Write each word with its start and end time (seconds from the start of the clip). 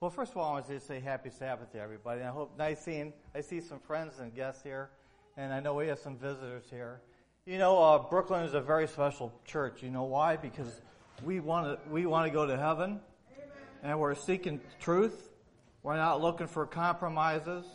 Well, 0.00 0.08
first 0.08 0.32
of 0.32 0.38
all, 0.38 0.48
I 0.48 0.52
want 0.52 0.66
to 0.68 0.80
say 0.80 0.98
happy 0.98 1.28
Sabbath 1.28 1.72
to 1.72 1.78
everybody. 1.78 2.22
I 2.22 2.28
hope 2.28 2.56
nice 2.56 2.80
seeing. 2.80 3.12
I 3.34 3.42
see 3.42 3.60
some 3.60 3.78
friends 3.78 4.18
and 4.18 4.34
guests 4.34 4.62
here, 4.62 4.88
and 5.36 5.52
I 5.52 5.60
know 5.60 5.74
we 5.74 5.88
have 5.88 5.98
some 5.98 6.16
visitors 6.16 6.64
here. 6.70 7.02
You 7.44 7.58
know, 7.58 7.78
uh, 7.78 7.98
Brooklyn 7.98 8.42
is 8.44 8.54
a 8.54 8.62
very 8.62 8.88
special 8.88 9.30
church. 9.44 9.82
You 9.82 9.90
know 9.90 10.04
why? 10.04 10.36
Because 10.36 10.80
we 11.22 11.38
want 11.40 11.66
to 11.66 11.90
we 11.90 12.06
want 12.06 12.26
to 12.26 12.32
go 12.32 12.46
to 12.46 12.56
heaven, 12.56 12.98
and 13.82 14.00
we're 14.00 14.14
seeking 14.14 14.62
truth. 14.80 15.32
We're 15.82 15.98
not 15.98 16.22
looking 16.22 16.46
for 16.46 16.64
compromises. 16.64 17.66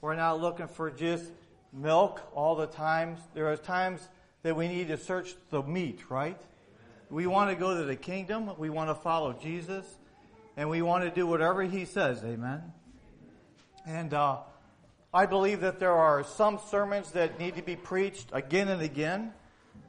We're 0.00 0.16
not 0.16 0.40
looking 0.40 0.66
for 0.66 0.90
just 0.90 1.30
milk 1.72 2.20
all 2.34 2.56
the 2.56 2.66
times. 2.66 3.20
There 3.34 3.52
are 3.52 3.56
times 3.56 4.08
that 4.42 4.56
we 4.56 4.66
need 4.66 4.88
to 4.88 4.96
search 4.96 5.36
the 5.50 5.62
meat, 5.62 6.10
right? 6.10 6.40
We 7.08 7.28
want 7.28 7.50
to 7.50 7.54
go 7.54 7.78
to 7.78 7.84
the 7.84 7.94
kingdom. 7.94 8.50
We 8.58 8.68
want 8.68 8.90
to 8.90 8.96
follow 8.96 9.32
Jesus 9.32 9.97
and 10.58 10.68
we 10.68 10.82
want 10.82 11.04
to 11.04 11.10
do 11.10 11.24
whatever 11.24 11.62
He 11.62 11.84
says. 11.84 12.24
Amen. 12.24 12.60
And 13.86 14.12
uh, 14.12 14.38
I 15.14 15.24
believe 15.24 15.60
that 15.60 15.78
there 15.78 15.92
are 15.92 16.24
some 16.24 16.58
sermons 16.68 17.12
that 17.12 17.38
need 17.38 17.54
to 17.54 17.62
be 17.62 17.76
preached 17.76 18.30
again 18.32 18.66
and 18.66 18.82
again. 18.82 19.32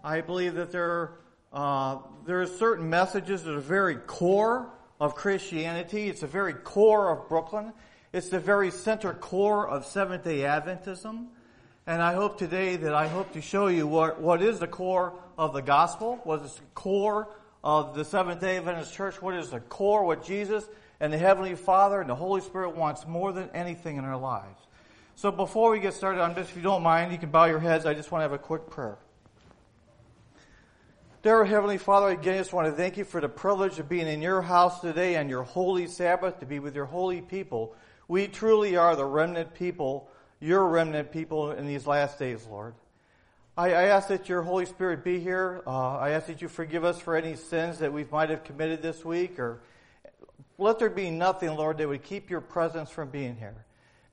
I 0.04 0.22
believe 0.22 0.54
that 0.54 0.72
there 0.72 1.16
uh, 1.52 1.98
there 2.28 2.44
are 2.44 2.46
certain 2.46 2.88
messages 2.88 3.44
that 3.44 3.56
are 3.56 3.60
very 3.60 3.96
core 3.96 4.70
of 5.00 5.16
Christianity. 5.16 6.08
It's 6.08 6.22
the 6.22 6.28
very 6.28 6.54
core 6.54 7.12
of 7.12 7.28
Brooklyn. 7.28 7.74
It's 8.14 8.30
the 8.30 8.40
very 8.40 8.70
center 8.70 9.16
core 9.16 9.68
of 9.68 9.88
Seventh 9.88 10.24
Day 10.24 10.42
Adventism. 10.42 11.30
And 11.88 12.04
I 12.04 12.14
hope 12.14 12.38
today 12.38 12.76
that 12.76 12.94
I 12.94 13.08
hope 13.08 13.34
to 13.34 13.42
show 13.42 13.68
you 13.68 13.88
what, 13.88 14.22
what 14.22 14.44
is 14.44 14.60
the 14.60 14.68
core 14.68 15.14
of 15.36 15.54
the 15.54 15.64
gospel, 15.64 16.20
what 16.24 16.44
is 16.44 16.54
the 16.54 16.62
core 16.76 17.28
of 17.64 17.96
the 17.96 18.06
Seventh 18.06 18.42
day 18.42 18.58
Adventist 18.58 18.94
Church, 18.94 19.22
what 19.22 19.36
is 19.36 19.50
the 19.50 19.60
core, 19.60 20.06
what 20.06 20.26
Jesus 20.26 20.66
and 21.00 21.12
the 21.12 21.18
Heavenly 21.18 21.56
Father 21.56 22.02
and 22.02 22.10
the 22.10 22.16
Holy 22.16 22.42
Spirit 22.42 22.76
wants 22.76 23.08
more 23.08 23.32
than 23.32 23.50
anything 23.54 23.98
in 23.98 24.06
our 24.06 24.18
lives. 24.18 24.60
So 25.16 25.32
before 25.32 25.72
we 25.72 25.80
get 25.80 25.94
started 25.94 26.22
on 26.22 26.34
this, 26.34 26.50
if 26.50 26.56
you 26.56 26.62
don't 26.62 26.84
mind, 26.84 27.12
you 27.12 27.18
can 27.18 27.30
bow 27.30 27.46
your 27.46 27.60
heads. 27.60 27.86
I 27.86 27.94
just 27.94 28.12
want 28.12 28.22
to 28.22 28.24
have 28.24 28.34
a 28.34 28.38
quick 28.38 28.70
prayer. 28.70 28.98
Dear 31.22 31.44
Heavenly 31.44 31.78
Father, 31.78 32.08
again, 32.08 32.36
I 32.36 32.38
just 32.38 32.54
want 32.54 32.68
to 32.68 32.72
thank 32.72 32.96
you 32.96 33.04
for 33.04 33.20
the 33.20 33.28
privilege 33.28 33.78
of 33.80 33.90
being 33.90 34.08
in 34.08 34.22
your 34.22 34.42
house 34.42 34.80
today 34.80 35.18
on 35.18 35.28
your 35.28 35.44
holy 35.44 35.88
Sabbath 35.88 36.40
to 36.40 36.46
be 36.46 36.60
with 36.60 36.74
your 36.74 36.86
holy 36.86 37.20
people. 37.20 37.76
We 38.08 38.28
truly 38.28 38.78
are 38.78 38.96
the 38.96 39.04
remnant 39.04 39.54
people, 39.54 40.10
your 40.40 40.66
remnant 40.70 41.12
people 41.12 41.52
in 41.52 41.68
these 41.68 41.86
last 41.86 42.18
days, 42.18 42.48
Lord. 42.50 42.74
I, 43.60 43.72
I 43.72 43.84
ask 43.88 44.08
that 44.08 44.30
your 44.30 44.42
Holy 44.42 44.66
Spirit 44.66 45.04
be 45.04 45.20
here. 45.20 45.62
Uh, 45.68 45.98
I 45.98 46.12
ask 46.12 46.28
that 46.28 46.42
you 46.42 46.48
forgive 46.48 46.86
us 46.86 46.98
for 46.98 47.18
any 47.18 47.36
sins 47.36 47.80
that 47.80 47.92
we 47.92 48.06
might 48.10 48.30
have 48.30 48.46
committed 48.46 48.82
this 48.82 49.04
week, 49.04 49.38
or 49.38 49.60
let 50.58 50.80
there 50.80 50.90
be 50.90 51.12
nothing, 51.12 51.54
Lord, 51.58 51.78
that 51.80 51.90
would 51.90 52.04
keep 52.04 52.30
your 52.30 52.40
presence 52.40 52.90
from 52.90 53.10
being 53.10 53.36
here. 53.36 53.66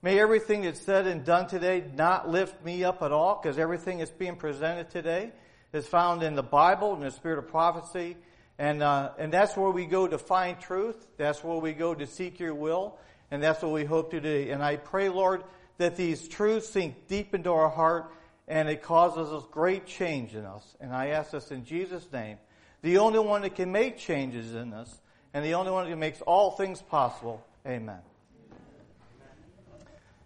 May 0.02 0.18
everything 0.18 0.62
that's 0.62 0.80
said 0.80 1.06
and 1.06 1.24
done 1.24 1.46
today 1.46 1.84
not 1.94 2.28
lift 2.28 2.64
me 2.64 2.82
up 2.82 3.02
at 3.02 3.12
all, 3.12 3.38
because 3.40 3.56
everything 3.56 3.98
that's 3.98 4.10
being 4.10 4.34
presented 4.34 4.90
today 4.90 5.30
is 5.72 5.86
found 5.86 6.24
in 6.24 6.34
the 6.34 6.42
Bible 6.42 6.94
and 6.94 7.02
the 7.04 7.12
spirit 7.12 7.38
of 7.38 7.46
prophecy. 7.46 8.16
And, 8.58 8.82
uh, 8.82 9.12
and 9.16 9.32
that's 9.32 9.56
where 9.56 9.70
we 9.70 9.86
go 9.86 10.08
to 10.08 10.18
find 10.18 10.58
truth. 10.58 11.06
That's 11.18 11.44
where 11.44 11.58
we 11.58 11.72
go 11.72 11.94
to 11.94 12.08
seek 12.08 12.40
your 12.40 12.54
will. 12.54 12.98
And 13.30 13.40
that's 13.40 13.62
what 13.62 13.70
we 13.70 13.84
hope 13.84 14.10
to 14.10 14.20
do. 14.20 14.48
And 14.50 14.60
I 14.60 14.74
pray, 14.74 15.08
Lord, 15.08 15.44
that 15.78 15.94
these 15.94 16.26
truths 16.26 16.68
sink 16.68 17.06
deep 17.06 17.32
into 17.32 17.52
our 17.52 17.68
heart 17.68 18.10
and 18.48 18.68
it 18.68 18.82
causes 18.82 19.32
a 19.32 19.42
great 19.50 19.86
change 19.86 20.34
in 20.34 20.44
us. 20.44 20.76
And 20.80 20.92
I 20.92 21.08
ask 21.08 21.32
this 21.32 21.50
in 21.50 21.64
Jesus' 21.64 22.06
name, 22.12 22.38
the 22.82 22.98
only 22.98 23.18
one 23.18 23.42
that 23.42 23.54
can 23.54 23.72
make 23.72 23.98
changes 23.98 24.54
in 24.54 24.72
us, 24.72 25.00
and 25.34 25.44
the 25.44 25.54
only 25.54 25.72
one 25.72 25.88
that 25.88 25.96
makes 25.96 26.20
all 26.22 26.52
things 26.52 26.80
possible. 26.80 27.44
Amen. 27.66 27.98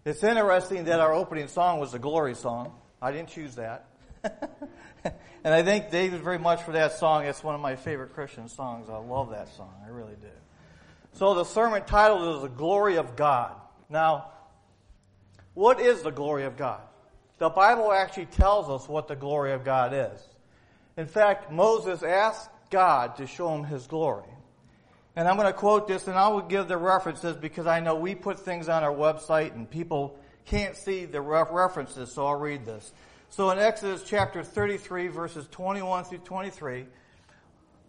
It's 0.05 0.23
interesting 0.23 0.85
that 0.85 0.99
our 0.99 1.13
opening 1.13 1.47
song 1.47 1.79
was 1.79 1.93
a 1.93 1.99
glory 1.99 2.35
song. 2.35 2.73
I 3.01 3.11
didn't 3.11 3.29
choose 3.29 3.55
that. 3.55 3.87
and 4.23 5.53
I 5.53 5.63
thank 5.63 5.91
David 5.91 6.21
very 6.21 6.39
much 6.39 6.63
for 6.63 6.71
that 6.73 6.93
song. 6.93 7.25
It's 7.25 7.43
one 7.43 7.55
of 7.55 7.61
my 7.61 7.75
favorite 7.75 8.13
Christian 8.13 8.47
songs. 8.47 8.89
I 8.89 8.97
love 8.97 9.31
that 9.31 9.49
song. 9.55 9.73
I 9.85 9.89
really 9.89 10.15
do. 10.21 10.27
So 11.13 11.33
the 11.33 11.43
sermon 11.43 11.83
title 11.85 12.35
is 12.35 12.43
The 12.43 12.49
Glory 12.49 12.97
of 12.97 13.15
God. 13.15 13.53
Now, 13.89 14.31
what 15.53 15.79
is 15.79 16.01
the 16.01 16.11
glory 16.11 16.45
of 16.45 16.57
God? 16.57 16.81
The 17.41 17.49
Bible 17.49 17.91
actually 17.91 18.27
tells 18.27 18.69
us 18.69 18.87
what 18.87 19.07
the 19.07 19.15
glory 19.15 19.53
of 19.53 19.65
God 19.65 19.93
is. 19.95 20.21
In 20.95 21.07
fact, 21.07 21.51
Moses 21.51 22.03
asked 22.03 22.51
God 22.69 23.15
to 23.15 23.25
show 23.25 23.55
him 23.55 23.63
his 23.63 23.87
glory. 23.87 24.29
And 25.15 25.27
I'm 25.27 25.37
going 25.37 25.47
to 25.47 25.53
quote 25.53 25.87
this 25.87 26.07
and 26.07 26.15
I 26.15 26.27
will 26.27 26.43
give 26.43 26.67
the 26.67 26.77
references 26.77 27.35
because 27.35 27.65
I 27.65 27.79
know 27.79 27.95
we 27.95 28.13
put 28.13 28.39
things 28.39 28.69
on 28.69 28.83
our 28.83 28.93
website 28.93 29.55
and 29.55 29.67
people 29.67 30.19
can't 30.45 30.77
see 30.77 31.05
the 31.05 31.19
references, 31.19 32.11
so 32.11 32.27
I'll 32.27 32.35
read 32.35 32.63
this. 32.63 32.93
So 33.31 33.49
in 33.49 33.57
Exodus 33.57 34.03
chapter 34.05 34.43
33 34.43 35.07
verses 35.07 35.47
21 35.49 36.03
through 36.03 36.19
23, 36.19 36.85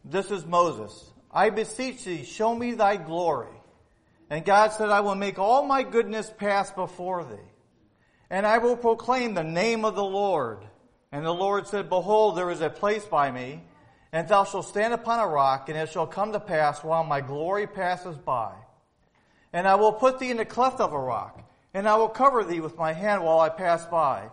this 0.06 0.30
is 0.30 0.46
Moses. 0.46 1.12
I 1.30 1.50
beseech 1.50 2.04
thee, 2.04 2.24
show 2.24 2.54
me 2.54 2.72
thy 2.72 2.96
glory. 2.96 3.52
And 4.30 4.46
God 4.46 4.72
said, 4.72 4.88
I 4.88 5.00
will 5.00 5.14
make 5.14 5.38
all 5.38 5.66
my 5.66 5.82
goodness 5.82 6.32
pass 6.38 6.72
before 6.72 7.24
thee 7.24 7.51
and 8.32 8.46
I 8.46 8.56
will 8.58 8.78
proclaim 8.78 9.34
the 9.34 9.44
name 9.44 9.84
of 9.84 9.94
the 9.94 10.02
Lord. 10.02 10.64
And 11.12 11.24
the 11.24 11.34
Lord 11.34 11.66
said, 11.66 11.90
Behold, 11.90 12.34
there 12.34 12.50
is 12.50 12.62
a 12.62 12.70
place 12.70 13.04
by 13.04 13.30
me, 13.30 13.62
and 14.10 14.26
thou 14.26 14.44
shalt 14.44 14.66
stand 14.66 14.94
upon 14.94 15.20
a 15.20 15.26
rock, 15.26 15.68
and 15.68 15.76
it 15.76 15.90
shall 15.90 16.06
come 16.06 16.32
to 16.32 16.40
pass 16.40 16.82
while 16.82 17.04
my 17.04 17.20
glory 17.20 17.66
passes 17.66 18.16
by. 18.16 18.54
And 19.52 19.68
I 19.68 19.74
will 19.74 19.92
put 19.92 20.18
thee 20.18 20.30
in 20.30 20.38
the 20.38 20.46
cleft 20.46 20.80
of 20.80 20.94
a 20.94 20.98
rock, 20.98 21.46
and 21.74 21.86
I 21.86 21.96
will 21.96 22.08
cover 22.08 22.42
thee 22.42 22.60
with 22.60 22.78
my 22.78 22.94
hand 22.94 23.22
while 23.22 23.38
I 23.38 23.50
pass 23.50 23.84
by. 23.84 24.30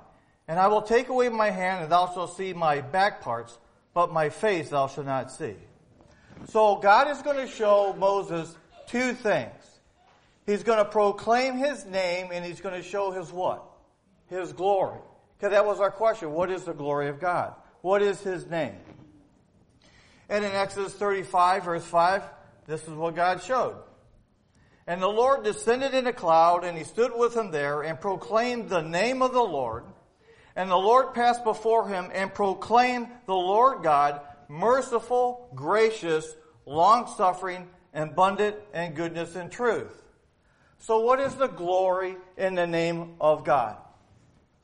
And 0.48 0.58
I 0.58 0.68
will 0.68 0.82
take 0.82 1.10
away 1.10 1.28
my 1.28 1.50
hand, 1.50 1.84
and 1.84 1.92
thou 1.92 2.10
shalt 2.14 2.38
see 2.38 2.54
my 2.54 2.80
back 2.80 3.20
parts, 3.20 3.58
but 3.94 4.14
my 4.14 4.30
face 4.30 4.70
thou 4.70 4.88
shalt 4.88 5.08
not 5.08 5.30
see. 5.30 5.56
So 6.48 6.78
God 6.78 7.10
is 7.10 7.22
going 7.22 7.46
to 7.46 7.52
show 7.52 7.94
Moses 8.00 8.56
two 8.88 9.14
things. 9.14 9.52
He's 10.46 10.64
going 10.64 10.78
to 10.78 10.86
proclaim 10.86 11.58
his 11.58 11.86
name, 11.86 12.30
and 12.32 12.46
he's 12.46 12.62
going 12.62 12.82
to 12.82 12.88
show 12.88 13.12
his 13.12 13.30
what? 13.30 13.69
His 14.30 14.54
glory. 14.54 15.00
Because 15.38 15.52
that 15.52 15.66
was 15.66 15.80
our 15.80 15.92
question. 15.92 16.32
What 16.32 16.52
is 16.52 16.64
the 16.64 16.74
glory 16.74 17.10
of 17.10 17.20
God? 17.20 17.54
What 17.82 18.02
is 18.02 18.22
His 18.22 18.46
name? 18.48 18.76
And 20.30 20.46
in 20.46 20.52
Exodus 20.52 20.94
35 20.94 21.64
verse 21.66 21.86
5, 21.86 22.24
this 22.68 22.84
is 22.84 22.90
what 22.90 23.16
God 23.16 23.42
showed. 23.42 23.76
And 24.86 25.02
the 25.02 25.08
Lord 25.08 25.44
descended 25.44 25.94
in 25.94 26.08
a 26.08 26.14
cloud 26.14 26.64
and 26.64 26.78
he 26.78 26.84
stood 26.84 27.12
with 27.16 27.36
him 27.36 27.52
there 27.52 27.82
and 27.82 28.00
proclaimed 28.00 28.70
the 28.70 28.82
name 28.82 29.22
of 29.22 29.34
the 29.34 29.42
Lord. 29.42 29.84
And 30.56 30.70
the 30.70 30.76
Lord 30.76 31.14
passed 31.14 31.44
before 31.44 31.88
him 31.88 32.10
and 32.14 32.34
proclaimed 32.34 33.08
the 33.28 33.36
Lord 33.36 33.84
God 33.84 34.22
merciful, 34.48 35.48
gracious, 35.54 36.36
long 36.66 37.08
suffering, 37.16 37.68
abundant 37.94 38.56
in 38.74 38.94
goodness 38.94 39.36
and 39.36 39.52
truth. 39.52 40.04
So 40.80 41.00
what 41.00 41.20
is 41.20 41.36
the 41.36 41.48
glory 41.48 42.18
in 42.38 42.56
the 42.56 42.68
name 42.68 43.16
of 43.22 43.44
God? 43.44 43.78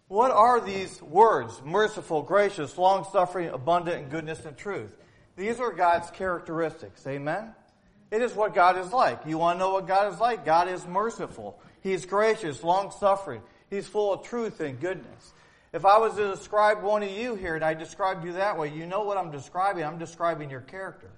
What 0.07 0.31
are 0.31 0.61
these 0.61 1.01
words? 1.01 1.61
Merciful, 1.63 2.21
gracious, 2.21 2.77
long 2.77 3.07
suffering, 3.11 3.49
abundant 3.49 4.03
in 4.03 4.09
goodness 4.09 4.45
and 4.45 4.55
truth. 4.55 4.95
These 5.35 5.59
are 5.59 5.71
God's 5.71 6.11
characteristics. 6.11 7.05
Amen? 7.07 7.53
It 8.11 8.21
is 8.21 8.33
what 8.33 8.53
God 8.53 8.77
is 8.77 8.94
like. 8.94 9.21
You 9.25 9.38
want 9.38 9.57
to 9.57 9.59
know 9.59 9.73
what 9.73 9.88
God 9.88 10.13
is 10.13 10.19
like? 10.19 10.45
God 10.45 10.67
is 10.67 10.85
merciful. 10.85 11.59
He's 11.81 12.05
gracious, 12.05 12.63
long 12.63 12.91
suffering. 12.91 13.41
He's 13.69 13.88
full 13.88 14.13
of 14.13 14.23
truth 14.23 14.59
and 14.59 14.79
goodness. 14.79 15.33
If 15.73 15.85
I 15.85 15.97
was 15.97 16.15
to 16.15 16.33
describe 16.33 16.83
one 16.83 17.03
of 17.03 17.09
you 17.09 17.35
here 17.35 17.55
and 17.55 17.63
I 17.63 17.73
described 17.73 18.23
you 18.23 18.33
that 18.33 18.57
way, 18.57 18.71
you 18.71 18.85
know 18.85 19.03
what 19.03 19.17
I'm 19.17 19.31
describing. 19.31 19.83
I'm 19.83 19.97
describing 19.97 20.49
your 20.49 20.61
character. 20.61 21.09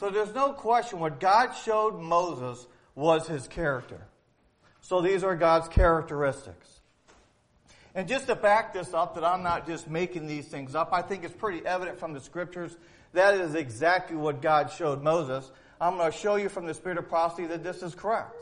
So 0.00 0.10
there's 0.10 0.34
no 0.34 0.52
question 0.52 0.98
what 0.98 1.20
God 1.20 1.52
showed 1.52 2.00
Moses 2.00 2.66
was 2.94 3.28
his 3.28 3.46
character. 3.46 4.00
So 4.80 5.02
these 5.02 5.22
are 5.22 5.36
God's 5.36 5.68
characteristics. 5.68 6.71
And 7.94 8.08
just 8.08 8.26
to 8.26 8.34
back 8.34 8.72
this 8.72 8.94
up, 8.94 9.14
that 9.14 9.24
I'm 9.24 9.42
not 9.42 9.66
just 9.66 9.88
making 9.88 10.26
these 10.26 10.46
things 10.46 10.74
up, 10.74 10.90
I 10.92 11.02
think 11.02 11.24
it's 11.24 11.34
pretty 11.34 11.64
evident 11.66 11.98
from 11.98 12.14
the 12.14 12.20
scriptures 12.20 12.76
that 13.12 13.34
is 13.34 13.54
exactly 13.54 14.16
what 14.16 14.40
God 14.40 14.70
showed 14.70 15.02
Moses. 15.02 15.50
I'm 15.80 15.96
going 15.96 16.10
to 16.10 16.16
show 16.16 16.36
you 16.36 16.48
from 16.48 16.66
the 16.66 16.74
spirit 16.74 16.98
of 16.98 17.08
prophecy 17.08 17.46
that 17.46 17.62
this 17.62 17.82
is 17.82 17.94
correct. 17.94 18.36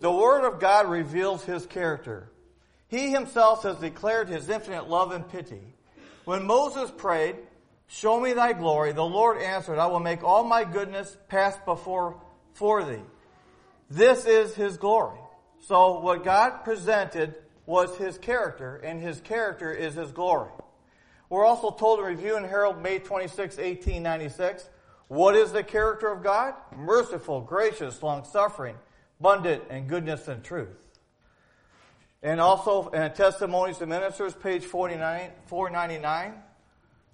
The 0.00 0.12
Word 0.12 0.46
of 0.46 0.60
God 0.60 0.88
reveals 0.88 1.44
His 1.44 1.66
character. 1.66 2.28
He 2.88 3.10
Himself 3.10 3.64
has 3.64 3.76
declared 3.78 4.28
His 4.28 4.48
infinite 4.48 4.88
love 4.88 5.10
and 5.10 5.28
pity. 5.28 5.62
When 6.24 6.46
Moses 6.46 6.90
prayed, 6.96 7.36
Show 7.88 8.18
me 8.18 8.32
thy 8.32 8.52
glory, 8.52 8.92
the 8.92 9.04
Lord 9.04 9.40
answered, 9.40 9.78
I 9.78 9.86
will 9.86 10.00
make 10.00 10.24
all 10.24 10.42
my 10.42 10.64
goodness 10.64 11.16
pass 11.28 11.56
before 11.64 12.20
for 12.54 12.82
thee. 12.84 13.02
This 13.88 14.26
is 14.26 14.54
His 14.54 14.76
glory. 14.76 15.20
So 15.60 16.00
what 16.00 16.24
God 16.24 16.64
presented 16.64 17.36
was 17.66 17.96
his 17.96 18.16
character, 18.16 18.76
and 18.76 19.00
his 19.00 19.20
character 19.20 19.72
is 19.72 19.94
his 19.94 20.12
glory. 20.12 20.50
We're 21.28 21.44
also 21.44 21.70
told 21.70 21.98
in 21.98 22.04
Review 22.04 22.36
and 22.36 22.46
Herald, 22.46 22.80
May 22.80 23.00
26, 23.00 23.56
1896, 23.56 24.68
what 25.08 25.34
is 25.36 25.52
the 25.52 25.62
character 25.62 26.08
of 26.08 26.22
God? 26.22 26.54
Merciful, 26.76 27.40
gracious, 27.40 28.02
long 28.02 28.24
suffering, 28.24 28.76
abundant 29.20 29.64
in 29.70 29.86
goodness 29.86 30.28
and 30.28 30.42
truth. 30.42 30.68
And 32.22 32.40
also 32.40 32.88
in 32.88 33.12
Testimonies 33.12 33.78
to 33.78 33.86
Ministers, 33.86 34.34
page 34.34 34.64
49, 34.64 35.30
499. 35.46 36.34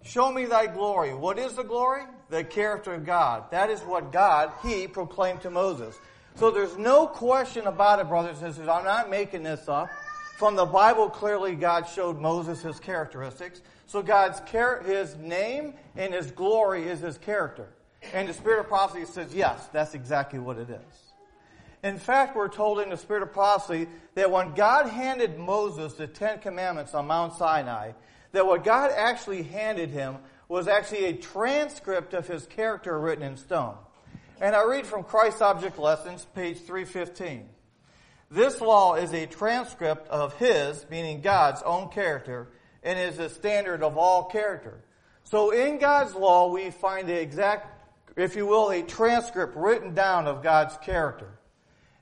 Show 0.05 0.33
me 0.33 0.47
thy 0.47 0.67
glory. 0.67 1.15
What 1.15 1.39
is 1.39 1.55
the 1.55 1.63
glory? 1.63 2.03
The 2.31 2.45
character 2.45 2.95
of 2.95 3.05
God. 3.05 3.51
That 3.51 3.71
is 3.71 3.81
what 3.81 4.11
God, 4.13 4.53
He 4.63 4.87
proclaimed 4.87 5.43
to 5.43 5.51
Moses. 5.51 5.99
So 6.37 6.51
there's 6.51 6.77
no 6.79 7.07
question 7.07 7.67
about 7.67 8.01
it, 8.01 8.09
brothers 8.09 8.41
and 8.43 8.53
sisters. 8.53 8.69
I'm 8.69 8.85
not 8.85 9.11
making 9.11 9.43
this 9.43 9.69
up. 9.69 9.91
From 10.43 10.57
the 10.57 10.67
Bible, 10.67 11.09
clearly 11.09 11.55
God 11.55 11.89
showed 11.89 12.21
Moses 12.21 12.63
his 12.63 12.81
characteristics. 12.81 13.61
So 13.87 14.03
God's 14.03 14.41
his 14.85 15.15
name 15.15 15.75
and 15.95 16.13
his 16.13 16.33
glory 16.33 16.89
is 16.89 16.99
his 16.99 17.17
character. 17.17 17.69
And 18.13 18.29
the 18.29 18.35
Spirit 18.35 18.59
of 18.59 18.67
prophecy 18.67 19.05
says, 19.05 19.33
yes, 19.33 19.69
that's 19.73 19.95
exactly 19.95 20.41
what 20.41 20.59
it 20.59 20.69
is. 20.69 21.13
In 21.85 21.97
fact, 21.97 22.35
we're 22.35 22.49
told 22.49 22.81
in 22.81 22.91
the 22.91 22.97
Spirit 22.97 23.23
of 23.23 23.33
prophecy 23.33 23.87
that 24.17 24.33
when 24.33 24.53
God 24.55 24.89
handed 24.89 25.39
Moses 25.39 25.93
the 25.93 26.09
Ten 26.09 26.41
Commandments 26.41 26.93
on 26.93 27.07
Mount 27.07 27.35
Sinai, 27.35 27.93
that 28.33 28.45
what 28.45 28.65
God 28.65 28.91
actually 28.91 29.45
handed 29.45 29.91
him 29.91 30.17
was 30.49 30.67
actually 30.67 31.05
a 31.05 31.13
transcript 31.13 32.15
of 32.15 32.27
his 32.27 32.47
character 32.47 32.99
written 32.99 33.23
in 33.23 33.37
stone. 33.37 33.77
And 34.41 34.57
I 34.57 34.65
read 34.65 34.87
from 34.87 35.05
Christ 35.05 35.41
Object 35.41 35.79
Lessons, 35.79 36.27
page 36.35 36.59
315. 36.63 37.49
This 38.33 38.63
law 38.63 38.95
is 38.95 39.13
a 39.13 39.27
transcript 39.27 40.09
of 40.09 40.33
his, 40.39 40.87
meaning 40.91 41.21
God's 41.21 41.61
own 41.63 41.91
character, 41.91 42.49
and 42.83 42.99
is 42.99 43.19
a 43.19 43.29
standard 43.29 43.83
of 43.83 43.99
all 43.99 44.25
character. 44.25 44.81
So 45.25 45.51
in 45.51 45.79
God's 45.79 46.15
law, 46.15 46.51
we 46.51 46.71
find 46.71 47.07
the 47.07 47.21
exact, 47.21 47.69
if 48.17 48.35
you 48.35 48.47
will, 48.47 48.71
a 48.71 48.81
transcript 48.81 49.55
written 49.55 49.93
down 49.93 50.27
of 50.27 50.43
God's 50.43 50.79
character. 50.79 51.29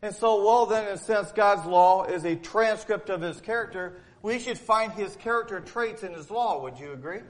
And 0.02 0.14
so, 0.14 0.44
well 0.44 0.66
then, 0.66 0.86
in 0.86 0.98
sense, 0.98 1.32
God's 1.32 1.66
law 1.66 2.04
is 2.04 2.24
a 2.24 2.36
transcript 2.36 3.10
of 3.10 3.20
his 3.20 3.40
character. 3.40 3.94
We 4.22 4.38
should 4.38 4.56
find 4.56 4.92
his 4.92 5.16
character 5.16 5.58
traits 5.58 6.04
in 6.04 6.12
his 6.12 6.30
law. 6.30 6.62
Would 6.62 6.78
you 6.78 6.92
agree? 6.92 7.22